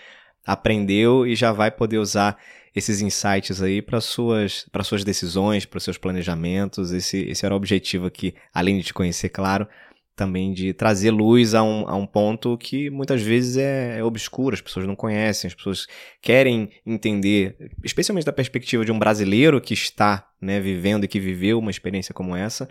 aprendeu 0.45 1.28
e 1.28 1.36
já 1.36 1.51
vai 1.51 1.70
poder 1.70 1.97
usar 1.97 2.38
esses 2.74 3.01
insights 3.01 3.61
aí 3.61 3.82
para 3.82 3.99
suas 3.99 4.66
suas 4.84 5.03
decisões, 5.03 5.66
para 5.66 5.82
seus 5.82 5.97
planejamentos. 5.97 6.93
Esse 6.93 7.18
esse 7.30 7.45
era 7.45 7.53
o 7.53 7.57
objetivo 7.57 8.05
aqui, 8.05 8.34
além 8.53 8.78
de 8.78 8.86
te 8.86 8.93
conhecer, 8.93 9.28
claro, 9.28 9.68
também 10.16 10.53
de 10.53 10.74
trazer 10.74 11.11
luz 11.11 11.53
a 11.53 11.61
um, 11.61 11.88
a 11.88 11.95
um 11.95 12.05
ponto 12.05 12.57
que 12.57 12.89
muitas 12.89 13.22
vezes 13.22 13.57
é, 13.57 13.99
é, 13.99 14.03
obscuro, 14.03 14.55
as 14.55 14.61
pessoas 14.61 14.88
não 14.88 14.95
conhecem, 14.95 15.47
as 15.47 15.53
pessoas 15.53 15.88
querem 16.22 16.70
entender, 16.86 17.57
especialmente 17.84 18.26
da 18.26 18.32
perspectiva 18.32 18.86
de 18.86 18.91
um 18.91 18.99
brasileiro 18.99 19.59
que 19.59 19.74
está 19.74 20.28
né, 20.41 20.59
vivendo 20.59 21.03
e 21.03 21.07
que 21.07 21.20
viveu 21.20 21.59
uma 21.59 21.72
experiência 21.72 22.13
como 22.13 22.36
essa, 22.36 22.70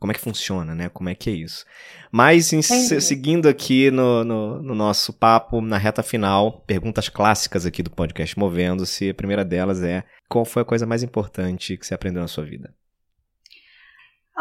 como 0.00 0.12
é 0.12 0.14
que 0.14 0.20
funciona, 0.20 0.74
né? 0.74 0.88
Como 0.88 1.10
é 1.10 1.14
que 1.14 1.28
é 1.28 1.34
isso. 1.34 1.66
Mas 2.10 2.54
em, 2.54 2.62
seguindo 2.62 3.46
aqui 3.46 3.90
no, 3.90 4.24
no, 4.24 4.62
no, 4.62 4.74
nosso 4.74 5.12
papo, 5.12 5.60
na 5.60 5.76
reta 5.76 6.02
final, 6.02 6.64
perguntas 6.66 7.10
clássicas 7.10 7.66
aqui 7.66 7.82
do 7.82 7.90
podcast 7.90 8.36
Movendo-se. 8.38 9.10
A 9.10 9.14
primeira 9.14 9.44
delas 9.44 9.82
é: 9.82 10.02
qual 10.26 10.46
foi 10.46 10.62
a 10.62 10.64
coisa 10.64 10.86
mais 10.86 11.02
importante 11.02 11.76
que 11.76 11.86
você 11.86 11.92
aprendeu 11.92 12.22
na 12.22 12.28
sua 12.28 12.44
vida? 12.44 12.74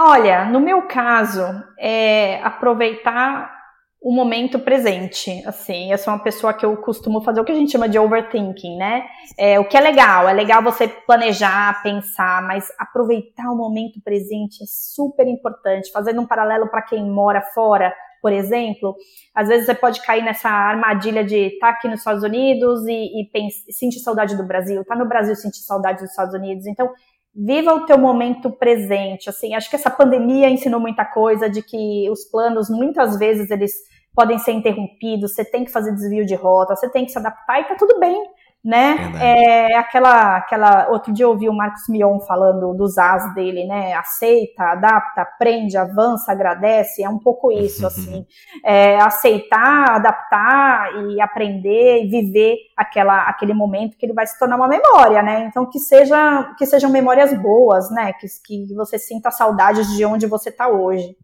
Olha, 0.01 0.45
no 0.45 0.61
meu 0.61 0.83
caso, 0.83 1.41
é 1.77 2.41
aproveitar 2.41 3.53
o 4.01 4.13
momento 4.13 4.57
presente, 4.57 5.45
assim, 5.45 5.91
eu 5.91 5.97
sou 5.97 6.13
uma 6.13 6.23
pessoa 6.23 6.53
que 6.53 6.65
eu 6.65 6.77
costumo 6.77 7.21
fazer 7.21 7.41
o 7.41 7.43
que 7.43 7.51
a 7.51 7.55
gente 7.55 7.73
chama 7.73 7.89
de 7.89 7.99
overthinking, 7.99 8.77
né? 8.77 9.05
É, 9.37 9.59
o 9.59 9.67
que 9.67 9.75
é 9.75 9.81
legal, 9.81 10.29
é 10.29 10.31
legal 10.31 10.63
você 10.63 10.87
planejar, 10.87 11.83
pensar, 11.83 12.41
mas 12.43 12.65
aproveitar 12.79 13.51
o 13.51 13.57
momento 13.57 14.01
presente 14.01 14.63
é 14.63 14.67
super 14.67 15.27
importante. 15.27 15.91
Fazendo 15.91 16.21
um 16.21 16.25
paralelo 16.25 16.69
para 16.69 16.81
quem 16.81 17.03
mora 17.11 17.41
fora, 17.53 17.93
por 18.21 18.31
exemplo, 18.31 18.95
às 19.35 19.49
vezes 19.49 19.65
você 19.65 19.75
pode 19.75 20.01
cair 20.05 20.23
nessa 20.23 20.49
armadilha 20.49 21.25
de 21.25 21.35
estar 21.35 21.67
tá 21.67 21.73
aqui 21.73 21.89
nos 21.89 21.99
Estados 21.99 22.23
Unidos 22.23 22.87
e, 22.87 23.21
e 23.21 23.73
sentir 23.73 23.99
saudade 23.99 24.37
do 24.37 24.47
Brasil, 24.47 24.85
tá 24.85 24.95
no 24.95 25.09
Brasil 25.09 25.35
sentir 25.35 25.59
saudade 25.59 25.99
dos 25.99 26.11
Estados 26.11 26.33
Unidos. 26.33 26.65
Então, 26.67 26.89
viva 27.35 27.73
o 27.73 27.85
teu 27.85 27.97
momento 27.97 28.51
presente. 28.51 29.29
Assim, 29.29 29.55
acho 29.55 29.69
que 29.69 29.75
essa 29.75 29.89
pandemia 29.89 30.49
ensinou 30.49 30.79
muita 30.79 31.05
coisa 31.05 31.49
de 31.49 31.61
que 31.61 32.09
os 32.09 32.25
planos 32.25 32.69
muitas 32.69 33.17
vezes 33.17 33.49
eles 33.51 33.73
podem 34.13 34.37
ser 34.39 34.51
interrompidos, 34.51 35.33
você 35.33 35.45
tem 35.45 35.63
que 35.63 35.71
fazer 35.71 35.93
desvio 35.93 36.25
de 36.25 36.35
rota, 36.35 36.75
você 36.75 36.89
tem 36.89 37.05
que 37.05 37.11
se 37.11 37.17
adaptar 37.17 37.61
e 37.61 37.63
tá 37.65 37.75
tudo 37.75 37.99
bem 37.99 38.21
né? 38.63 39.13
É, 39.21 39.77
aquela, 39.77 40.37
aquela. 40.37 40.89
Outro 40.89 41.13
dia 41.13 41.25
eu 41.25 41.29
ouvi 41.29 41.47
o 41.47 41.53
Marcos 41.53 41.87
Mion 41.87 42.19
falando 42.19 42.73
dos 42.73 42.97
as 42.97 43.33
dele, 43.33 43.65
né? 43.65 43.93
Aceita, 43.93 44.63
adapta, 44.63 45.21
aprende, 45.21 45.77
avança, 45.77 46.31
agradece. 46.31 47.01
É 47.01 47.09
um 47.09 47.19
pouco 47.19 47.51
isso, 47.51 47.85
assim. 47.85 48.25
É, 48.65 48.99
aceitar, 48.99 49.91
adaptar 49.91 50.91
e 51.03 51.21
aprender 51.21 52.03
e 52.03 52.09
viver 52.09 52.57
aquela, 52.75 53.23
aquele 53.23 53.53
momento 53.53 53.95
que 53.97 54.05
ele 54.05 54.13
vai 54.13 54.25
se 54.27 54.37
tornar 54.37 54.57
uma 54.57 54.67
memória, 54.67 55.21
né? 55.21 55.45
Então 55.45 55.65
que 55.69 55.79
seja 55.79 56.53
que 56.57 56.65
sejam 56.65 56.89
memórias 56.89 57.33
boas, 57.41 57.89
né? 57.91 58.13
Que, 58.13 58.27
que 58.45 58.73
você 58.73 58.97
sinta 58.97 59.31
saudades 59.31 59.87
de 59.95 60.03
onde 60.03 60.27
você 60.27 60.49
está 60.49 60.67
hoje. 60.67 61.15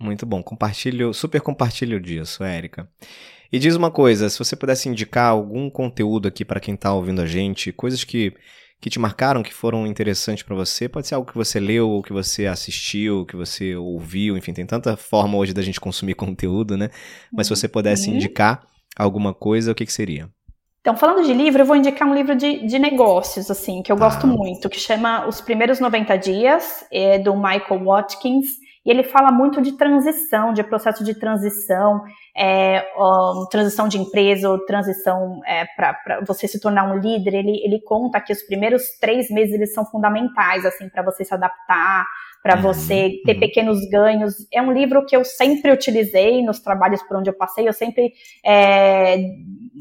Muito 0.00 0.24
bom, 0.24 0.42
compartilho, 0.42 1.12
super 1.12 1.42
compartilho 1.42 2.00
disso, 2.00 2.42
Érica. 2.42 2.88
E 3.52 3.58
diz 3.58 3.76
uma 3.76 3.90
coisa, 3.90 4.30
se 4.30 4.38
você 4.38 4.56
pudesse 4.56 4.88
indicar 4.88 5.30
algum 5.30 5.68
conteúdo 5.68 6.26
aqui 6.26 6.44
para 6.44 6.60
quem 6.60 6.74
está 6.74 6.92
ouvindo 6.94 7.20
a 7.20 7.26
gente, 7.26 7.70
coisas 7.70 8.02
que, 8.02 8.32
que 8.80 8.88
te 8.88 8.98
marcaram, 8.98 9.42
que 9.42 9.52
foram 9.52 9.86
interessantes 9.86 10.42
para 10.42 10.56
você, 10.56 10.88
pode 10.88 11.06
ser 11.06 11.16
algo 11.16 11.30
que 11.30 11.36
você 11.36 11.60
leu, 11.60 11.90
ou 11.90 12.02
que 12.02 12.12
você 12.12 12.46
assistiu, 12.46 13.26
que 13.26 13.36
você 13.36 13.76
ouviu, 13.76 14.38
enfim, 14.38 14.54
tem 14.54 14.64
tanta 14.64 14.96
forma 14.96 15.36
hoje 15.36 15.52
da 15.52 15.60
gente 15.60 15.80
consumir 15.80 16.14
conteúdo, 16.16 16.78
né? 16.78 16.88
Mas 17.30 17.46
se 17.48 17.54
você 17.54 17.68
pudesse 17.68 18.08
uhum. 18.08 18.16
indicar 18.16 18.62
alguma 18.96 19.34
coisa, 19.34 19.72
o 19.72 19.74
que, 19.74 19.84
que 19.84 19.92
seria? 19.92 20.30
Então, 20.80 20.96
falando 20.96 21.26
de 21.26 21.34
livro, 21.34 21.60
eu 21.60 21.66
vou 21.66 21.76
indicar 21.76 22.08
um 22.08 22.14
livro 22.14 22.34
de, 22.34 22.66
de 22.66 22.78
negócios, 22.78 23.50
assim, 23.50 23.82
que 23.82 23.92
eu 23.92 23.96
gosto 23.98 24.24
ah. 24.24 24.26
muito, 24.26 24.70
que 24.70 24.80
chama 24.80 25.26
Os 25.26 25.40
Primeiros 25.40 25.78
90 25.78 26.16
Dias, 26.16 26.86
é 26.90 27.18
do 27.18 27.36
Michael 27.36 27.84
Watkins. 27.84 28.69
E 28.84 28.90
ele 28.90 29.02
fala 29.02 29.30
muito 29.30 29.60
de 29.60 29.72
transição, 29.72 30.54
de 30.54 30.64
processo 30.64 31.04
de 31.04 31.14
transição, 31.14 32.02
é, 32.34 32.82
um, 32.96 33.46
transição 33.50 33.86
de 33.86 33.98
empresa 33.98 34.48
ou 34.48 34.64
transição 34.64 35.40
é, 35.46 35.66
para 35.76 36.20
você 36.26 36.48
se 36.48 36.58
tornar 36.58 36.84
um 36.84 36.98
líder. 36.98 37.34
Ele, 37.34 37.60
ele 37.62 37.80
conta 37.82 38.20
que 38.20 38.32
os 38.32 38.42
primeiros 38.42 38.98
três 38.98 39.30
meses 39.30 39.54
eles 39.54 39.74
são 39.74 39.84
fundamentais 39.84 40.64
assim 40.64 40.88
para 40.88 41.02
você 41.02 41.24
se 41.24 41.34
adaptar, 41.34 42.06
para 42.42 42.56
você 42.56 43.20
ter 43.24 43.34
uhum. 43.34 43.40
pequenos 43.40 43.78
ganhos. 43.90 44.34
É 44.52 44.62
um 44.62 44.72
livro 44.72 45.04
que 45.04 45.14
eu 45.14 45.24
sempre 45.24 45.70
utilizei 45.70 46.42
nos 46.42 46.58
trabalhos 46.58 47.02
por 47.02 47.18
onde 47.18 47.28
eu 47.28 47.34
passei. 47.34 47.68
Eu 47.68 47.72
sempre 47.72 48.12
é, 48.44 49.18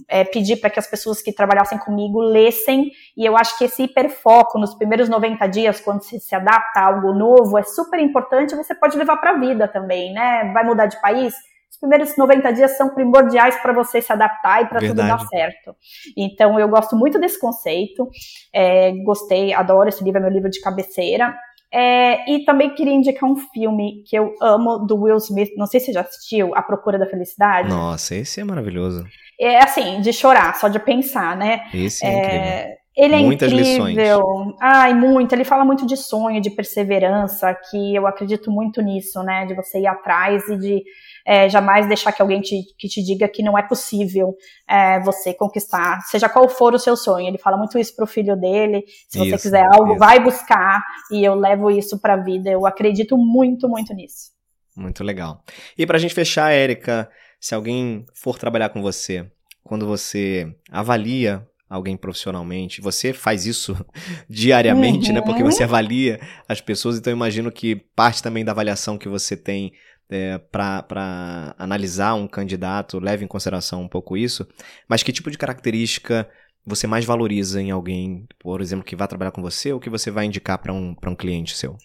é, 0.08 0.24
pedi 0.26 0.58
para 0.58 0.70
que 0.70 0.80
as 0.80 0.88
pessoas 0.88 1.22
que 1.22 1.32
trabalhassem 1.32 1.78
comigo 1.78 2.20
lessem. 2.20 2.92
E 3.16 3.26
eu 3.26 3.38
acho 3.38 3.58
que 3.58 3.64
esse 3.64 3.84
hiperfoco 3.84 4.60
nos 4.60 4.74
primeiros 4.76 5.08
90 5.08 5.48
dias, 5.48 5.80
quando 5.80 6.04
você 6.04 6.20
se 6.20 6.36
adapta 6.36 6.82
a 6.82 6.88
algo 6.88 7.14
novo, 7.14 7.58
é 7.58 7.64
super 7.64 8.00
importante. 8.00 8.56
Você 8.56 8.76
pode 8.76 8.98
levar 8.98 9.18
para 9.18 9.32
a 9.32 9.40
vida 9.40 9.68
também, 9.68 10.14
né? 10.14 10.52
Vai 10.54 10.66
mudar 10.66 10.88
de 10.88 11.00
país? 11.02 11.34
Os 11.72 11.78
primeiros 11.78 12.18
90 12.18 12.52
dias 12.52 12.76
são 12.76 12.90
primordiais 12.90 13.56
para 13.62 13.72
você 13.72 14.02
se 14.02 14.12
adaptar 14.12 14.64
e 14.64 14.66
para 14.66 14.80
tudo 14.80 14.96
dar 14.96 15.20
certo. 15.28 15.76
Então, 16.18 16.60
eu 16.60 16.68
gosto 16.68 16.96
muito 16.96 17.20
desse 17.20 17.40
conceito. 17.40 18.10
É, 18.52 18.92
gostei, 19.04 19.54
adoro 19.54 19.88
esse 19.88 20.04
livro, 20.04 20.20
é 20.20 20.22
meu 20.22 20.32
livro 20.32 20.50
de 20.50 20.60
cabeceira. 20.60 21.34
É, 21.72 22.32
e 22.32 22.44
também 22.46 22.74
queria 22.74 22.94
indicar 22.94 23.30
um 23.30 23.36
filme 23.36 24.04
que 24.08 24.16
eu 24.16 24.34
amo 24.42 24.80
do 24.80 25.04
Will 25.04 25.18
Smith. 25.18 25.52
Não 25.56 25.68
sei 25.68 25.80
se 25.80 25.88
você 25.88 25.94
já 25.94 26.02
assistiu, 26.02 26.56
A 26.56 26.64
Procura 26.64 26.98
da 26.98 27.06
Felicidade. 27.06 27.70
Nossa, 27.70 28.16
esse 28.16 28.42
é 28.42 28.44
maravilhoso. 28.44 29.06
É 29.40 29.64
assim, 29.64 30.02
de 30.02 30.12
chorar, 30.12 30.56
só 30.56 30.68
de 30.68 30.80
pensar, 30.80 31.38
né? 31.38 31.62
Esse 31.74 32.06
é, 32.06 32.10
é 32.10 32.20
incrível. 32.20 32.80
Ele 32.98 33.16
é 33.16 33.20
Muitas 33.20 33.52
incrível. 33.52 33.86
Lições. 33.96 34.56
Ai, 34.60 34.94
muito. 34.94 35.32
Ele 35.34 35.46
fala 35.46 35.64
muito 35.64 35.86
de 35.86 35.96
sonho, 35.96 36.42
de 36.42 36.50
perseverança, 36.50 37.56
que 37.70 37.96
eu 37.96 38.06
acredito 38.06 38.52
muito 38.52 38.82
nisso, 38.82 39.24
né? 39.24 39.46
De 39.46 39.54
você 39.54 39.80
ir 39.80 39.88
atrás 39.88 40.46
e 40.50 40.58
de 40.58 40.84
é, 41.30 41.48
jamais 41.48 41.88
deixar 41.88 42.12
que 42.12 42.24
alguém 42.24 42.42
te, 42.42 42.64
que 42.76 42.88
te 42.88 43.04
diga 43.04 43.28
que 43.28 43.44
não 43.44 43.56
é 43.56 43.62
possível 43.62 44.36
é, 44.68 45.00
você 45.02 45.32
conquistar, 45.32 46.02
seja 46.02 46.28
qual 46.28 46.50
for 46.50 46.74
o 46.74 46.80
seu 46.80 46.98
sonho. 46.98 47.28
Ele 47.28 47.38
fala 47.38 47.56
muito 47.56 47.78
isso 47.78 47.96
pro 47.96 48.08
filho 48.08 48.36
dele. 48.36 48.84
Se 49.08 49.20
isso, 49.20 49.30
você 49.30 49.38
quiser 49.44 49.64
algo, 49.72 49.92
isso. 49.92 50.00
vai 50.00 50.20
buscar. 50.20 50.82
E 51.12 51.24
eu 51.24 51.36
levo 51.36 51.70
isso 51.70 52.00
pra 52.00 52.18
vida. 52.18 52.50
Eu 52.50 52.66
acredito 52.66 53.16
muito, 53.16 53.70
muito 53.70 53.94
nisso. 53.94 54.32
Muito 54.76 55.04
legal. 55.04 55.44
E 55.78 55.86
pra 55.86 56.00
gente 56.00 56.16
fechar, 56.16 56.52
Érica, 56.52 57.08
se 57.40 57.54
alguém 57.54 58.08
for 58.16 58.40
trabalhar 58.40 58.70
com 58.70 58.82
você, 58.82 59.32
quando 59.64 59.86
você 59.86 60.52
avalia 60.72 61.48
alguém 61.70 61.96
profissionalmente. 61.96 62.82
Você 62.82 63.14
faz 63.14 63.46
isso 63.46 63.78
diariamente, 64.28 65.10
uhum. 65.10 65.16
né? 65.16 65.22
Porque 65.22 65.44
você 65.44 65.62
uhum. 65.62 65.70
avalia 65.70 66.20
as 66.48 66.60
pessoas, 66.60 66.98
então 66.98 67.12
eu 67.12 67.16
imagino 67.16 67.52
que 67.52 67.76
parte 67.96 68.24
também 68.24 68.44
da 68.44 68.52
avaliação 68.52 68.98
que 68.98 69.08
você 69.08 69.38
tem 69.38 69.72
é, 70.10 70.38
para 70.38 71.56
analisar 71.58 72.16
um 72.16 72.28
candidato 72.28 73.00
leve 73.00 73.24
em 73.24 73.28
consideração 73.28 73.82
um 73.84 73.88
pouco 73.88 74.18
isso, 74.18 74.48
mas 74.88 75.04
que 75.04 75.12
tipo 75.12 75.30
de 75.30 75.38
característica 75.38 76.28
você 76.66 76.88
mais 76.88 77.06
valoriza 77.06 77.62
em 77.62 77.72
alguém, 77.72 78.28
por 78.40 78.62
exemplo, 78.62 78.86
que 78.86 78.96
vai 78.96 79.08
trabalhar 79.08 79.32
com 79.32 79.42
você 79.42 79.72
ou 79.74 79.80
que 79.80 79.90
você 79.90 80.12
vai 80.12 80.26
indicar 80.26 80.58
para 80.58 80.74
um, 80.74 80.96
um 81.06 81.16
cliente 81.16 81.56
seu? 81.56 81.78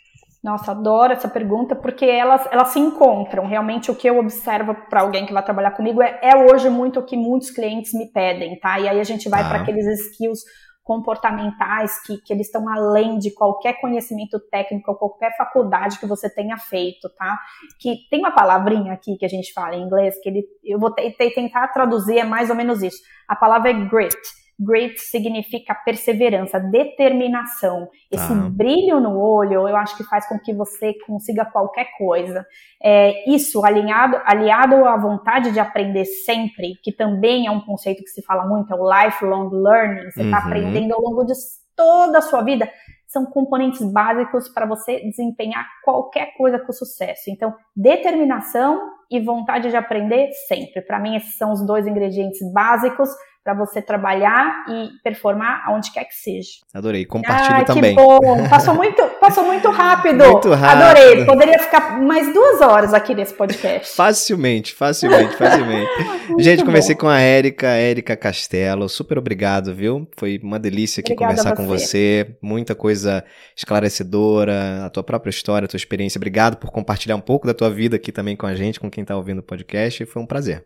Nossa, 0.43 0.73
adoro 0.73 1.11
essa 1.11 1.27
pergunta 1.27 1.75
porque 1.75 2.05
elas, 2.05 2.47
elas 2.53 2.69
se 2.69 2.79
encontram. 2.79 3.47
Realmente, 3.47 3.91
o 3.91 3.95
que 3.95 4.07
eu 4.07 4.19
observo 4.19 4.75
para 4.91 5.01
alguém 5.01 5.25
que 5.25 5.33
vai 5.33 5.43
trabalhar 5.43 5.71
comigo 5.71 6.03
é, 6.03 6.21
é, 6.23 6.37
hoje 6.37 6.69
muito 6.69 7.01
o 7.01 7.03
que 7.03 7.17
muitos 7.17 7.51
clientes 7.51 7.95
me 7.95 8.13
pedem, 8.13 8.59
tá? 8.61 8.79
E 8.79 8.87
aí 8.87 9.01
a 9.01 9.05
gente 9.05 9.27
vai 9.27 9.41
ah. 9.41 9.49
para 9.49 9.63
aqueles 9.63 9.87
skills 9.87 10.41
comportamentais 10.85 12.01
que, 12.03 12.19
que 12.19 12.33
eles 12.33 12.47
estão 12.47 12.69
além 12.69 13.19
de 13.19 13.33
qualquer 13.33 13.81
conhecimento 13.81 14.39
técnico, 14.51 14.95
qualquer 14.95 15.35
faculdade 15.37 15.99
que 15.99 16.07
você 16.07 16.29
tenha 16.29 16.59
feito, 16.59 17.09
tá? 17.17 17.39
Que 17.81 18.07
tem 18.11 18.21
uma 18.21 18.31
palavrinha 18.31 18.93
aqui 18.93 19.17
que 19.17 19.25
a 19.25 19.29
gente 19.29 19.53
fala 19.53 19.75
em 19.75 19.83
inglês 19.83 20.15
que 20.23 20.29
ele, 20.29 20.45
eu 20.63 20.79
vou 20.79 20.93
tentar 20.93 21.69
traduzir, 21.69 22.19
é 22.19 22.25
mais 22.25 22.51
ou 22.51 22.57
menos 22.57 22.83
isso. 22.83 22.99
A 23.27 23.35
palavra 23.35 23.71
é 23.71 23.73
grit, 23.73 24.15
Grit 24.59 24.99
significa 24.99 25.75
perseverança, 25.75 26.61
determinação. 26.61 27.89
Esse 28.11 28.33
ah. 28.33 28.49
brilho 28.51 29.01
no 29.01 29.19
olho, 29.19 29.69
eu 29.69 29.77
acho 29.77 29.97
que 29.97 30.05
faz 30.05 30.29
com 30.29 30.39
que 30.39 30.55
você 30.55 30.95
consiga 31.07 31.45
qualquer 31.45 31.89
coisa. 31.99 32.47
É, 32.83 33.29
isso 33.31 33.65
alinhado, 33.65 34.21
aliado 34.25 34.85
à 34.87 34.97
vontade 34.97 35.53
de 35.53 35.61
aprender 35.61 36.05
sempre, 36.05 36.75
que 36.83 36.93
também 36.93 37.47
é 37.47 37.51
um 37.51 37.61
conceito 37.61 38.03
que 38.03 38.11
se 38.11 38.23
fala 38.23 38.47
muito, 38.47 38.73
é 38.73 38.77
o 38.77 38.89
lifelong 38.89 39.51
learning. 39.51 40.11
Você 40.11 40.23
está 40.23 40.39
uhum. 40.39 40.47
aprendendo 40.47 40.95
ao 40.95 41.01
longo 41.01 41.25
de 41.25 41.33
toda 41.77 42.19
a 42.19 42.23
sua 42.23 42.43
vida 42.43 42.71
são 43.15 43.25
componentes 43.27 43.81
básicos 43.93 44.49
para 44.49 44.67
você 44.67 45.01
desempenhar 45.05 45.65
qualquer 45.85 46.37
coisa 46.37 46.59
com 46.59 46.73
sucesso. 46.73 47.31
Então, 47.31 47.55
determinação 47.75 48.91
e 49.11 49.21
vontade 49.21 49.71
de 49.71 49.77
aprender 49.77 50.31
sempre. 50.49 50.83
Para 50.83 50.99
mim, 50.99 51.17
esses 51.17 51.37
são 51.37 51.53
os 51.53 51.65
dois 51.67 51.87
ingredientes 51.87 52.41
básicos 52.53 53.09
para 53.45 53.53
você 53.53 53.83
trabalhar 53.83 54.65
e 54.71 54.89
performar 55.05 55.63
aonde 55.67 55.93
quer 55.93 56.05
que 56.05 56.15
seja. 56.15 56.49
Adorei. 56.73 57.05
Compartilhe 57.05 57.61
ah, 57.61 57.65
também. 57.65 57.95
Que 57.95 58.03
bom. 58.03 58.49
Passou 58.49 58.75
muito, 58.75 59.03
passou 59.21 59.45
muito 59.45 59.69
rápido. 59.71 60.25
Muito 60.25 60.51
rápido. 60.51 60.83
Adorei. 60.83 61.25
Poderia 61.27 61.59
ficar 61.59 62.01
mais 62.01 62.33
duas 62.33 62.63
horas 62.63 62.95
aqui 62.95 63.15
nesse 63.15 63.35
podcast. 63.35 63.93
Facilmente, 63.95 64.73
facilmente, 64.73 65.37
facilmente. 65.37 65.91
Gente, 66.43 66.65
comecei 66.65 66.95
bom. 66.95 67.03
com 67.03 67.09
a 67.09 67.21
Érica, 67.21 67.67
Érica 67.67 68.17
Castelo. 68.17 68.89
Super 68.89 69.19
obrigado, 69.19 69.75
viu? 69.75 70.09
Foi 70.17 70.41
uma 70.43 70.59
delícia 70.59 71.03
aqui 71.03 71.13
Obrigada 71.13 71.37
conversar 71.37 71.55
com 71.55 71.67
você. 71.67 72.37
Muita 72.41 72.75
coisa 72.75 73.23
esclarecedora, 73.55 74.87
a 74.87 74.91
tua 74.91 75.03
própria 75.03 75.29
história, 75.29 75.67
a 75.67 75.69
tua 75.69 75.77
experiência. 75.77 76.19
Obrigado 76.19 76.57
por 76.57 76.71
compartilhar 76.71 77.17
um 77.17 77.21
pouco 77.21 77.47
da 77.47 77.53
tua 77.53 77.69
vida 77.69 77.97
aqui 77.97 78.11
também 78.11 78.37
com 78.37 78.47
a 78.47 78.55
gente, 78.55 78.81
com 78.81 78.89
quem 78.95 79.03
está 79.03 79.17
ouvindo 79.17 79.41
o 79.41 79.43
podcast. 79.43 80.07
Foi 80.07 80.23
um 80.23 80.27
prazer. 80.27 80.65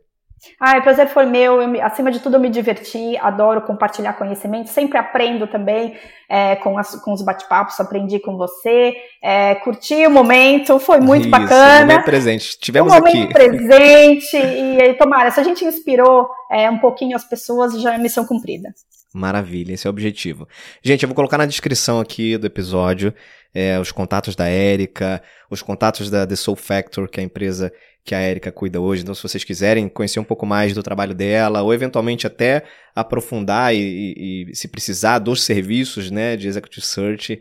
Ah, 0.60 0.78
o 0.78 0.82
prazer 0.82 1.08
foi 1.08 1.26
meu. 1.26 1.60
Eu, 1.60 1.84
acima 1.84 2.12
de 2.12 2.20
tudo, 2.20 2.36
eu 2.36 2.40
me 2.40 2.48
diverti, 2.48 3.16
adoro 3.16 3.62
compartilhar 3.62 4.12
conhecimento, 4.12 4.68
sempre 4.68 4.96
aprendo 4.96 5.48
também 5.48 5.96
é, 6.28 6.54
com, 6.56 6.78
as, 6.78 6.94
com 7.02 7.12
os 7.12 7.22
bate-papos, 7.22 7.80
aprendi 7.80 8.20
com 8.20 8.36
você, 8.36 8.94
é, 9.22 9.56
curti 9.56 10.06
o 10.06 10.10
momento, 10.10 10.78
foi 10.78 11.00
muito 11.00 11.22
Isso, 11.22 11.30
bacana. 11.30 11.84
Um 11.84 11.86
momento 11.88 12.04
presente, 12.04 12.58
tivemos 12.60 12.92
um 12.92 12.96
aqui. 12.96 13.26
presente, 13.32 14.36
e 14.36 14.94
tomara, 14.94 15.30
se 15.32 15.40
a 15.40 15.42
gente 15.42 15.64
inspirou 15.64 16.28
é, 16.52 16.70
um 16.70 16.78
pouquinho 16.78 17.16
as 17.16 17.24
pessoas, 17.24 17.80
já 17.80 17.94
é 17.94 17.98
missão 17.98 18.24
cumprida. 18.24 18.68
Maravilha, 19.12 19.72
esse 19.72 19.86
é 19.86 19.90
o 19.90 19.92
objetivo. 19.92 20.46
Gente, 20.82 21.02
eu 21.02 21.08
vou 21.08 21.16
colocar 21.16 21.38
na 21.38 21.46
descrição 21.46 21.98
aqui 21.98 22.36
do 22.36 22.46
episódio 22.46 23.12
é, 23.54 23.78
os 23.80 23.90
contatos 23.90 24.36
da 24.36 24.46
Érica, 24.46 25.22
os 25.50 25.62
contatos 25.62 26.10
da 26.10 26.26
The 26.26 26.36
Soul 26.36 26.56
Factor, 26.56 27.08
que 27.08 27.18
é 27.18 27.22
a 27.22 27.26
empresa 27.26 27.72
que 28.08 28.14
a 28.14 28.22
Erika 28.22 28.50
cuida 28.50 28.80
hoje. 28.80 29.02
Então, 29.02 29.14
se 29.14 29.22
vocês 29.22 29.44
quiserem 29.44 29.86
conhecer 29.86 30.18
um 30.18 30.24
pouco 30.24 30.46
mais 30.46 30.72
do 30.72 30.82
trabalho 30.82 31.14
dela, 31.14 31.60
ou 31.60 31.74
eventualmente 31.74 32.26
até 32.26 32.62
aprofundar 32.96 33.74
e, 33.74 33.78
e, 33.78 34.50
e 34.50 34.56
se 34.56 34.66
precisar 34.66 35.18
dos 35.18 35.42
serviços 35.42 36.10
né, 36.10 36.34
de 36.34 36.48
Executive 36.48 36.86
Search, 36.86 37.34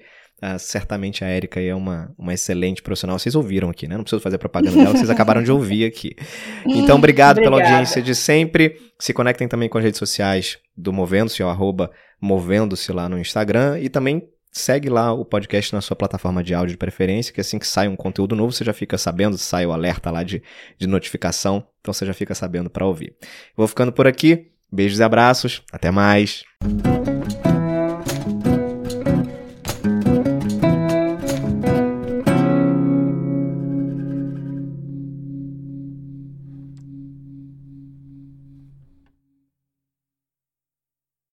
uh, 0.43 0.59
certamente 0.59 1.24
a 1.24 1.30
Erika 1.30 1.61
é 1.61 1.74
uma, 1.74 2.13
uma 2.18 2.34
excelente 2.34 2.82
profissional. 2.82 3.18
Vocês 3.18 3.34
ouviram 3.34 3.70
aqui, 3.70 3.88
né? 3.88 3.95
Não 3.95 4.03
preciso 4.03 4.22
fazer 4.22 4.38
propaganda 4.38 4.76
dela, 4.76 4.91
vocês 4.91 5.09
acabaram 5.09 5.41
de 5.41 5.51
ouvir 5.51 5.86
aqui. 5.86 6.13
Então, 6.68 6.97
obrigado 6.97 7.39
pela 7.39 7.61
audiência 7.61 8.01
de 8.01 8.13
sempre. 8.13 8.76
Se 8.99 9.13
conectem 9.13 9.47
também 9.47 9.70
com 9.70 9.78
as 9.78 9.84
redes 9.86 9.97
sociais 9.97 10.57
do 10.76 10.91
Movendo-se, 10.91 11.41
o 11.41 11.47
arroba 11.47 11.91
Movendo-se 12.20 12.91
lá 12.91 13.07
no 13.07 13.18
Instagram. 13.18 13.80
E 13.80 13.88
também 13.88 14.28
segue 14.57 14.89
lá 14.89 15.13
o 15.13 15.23
podcast 15.23 15.73
na 15.73 15.81
sua 15.81 15.95
plataforma 15.95 16.43
de 16.43 16.53
áudio 16.53 16.71
de 16.71 16.77
preferência, 16.77 17.33
que 17.33 17.41
assim 17.41 17.59
que 17.59 17.67
sai 17.67 17.87
um 17.87 17.95
conteúdo 17.95 18.35
novo, 18.35 18.51
você 18.51 18.63
já 18.63 18.73
fica 18.73 18.97
sabendo, 18.97 19.37
sai 19.37 19.65
o 19.65 19.71
alerta 19.71 20.11
lá 20.11 20.23
de, 20.23 20.41
de 20.77 20.87
notificação, 20.87 21.65
então 21.81 21.93
você 21.93 22.05
já 22.05 22.13
fica 22.13 22.35
sabendo 22.35 22.69
para 22.69 22.85
ouvir. 22.85 23.15
Vou 23.55 23.67
ficando 23.67 23.91
por 23.91 24.07
aqui. 24.07 24.51
Beijos 24.71 24.99
e 24.99 25.03
abraços. 25.03 25.63
Até 25.71 25.91
mais. 25.91 26.43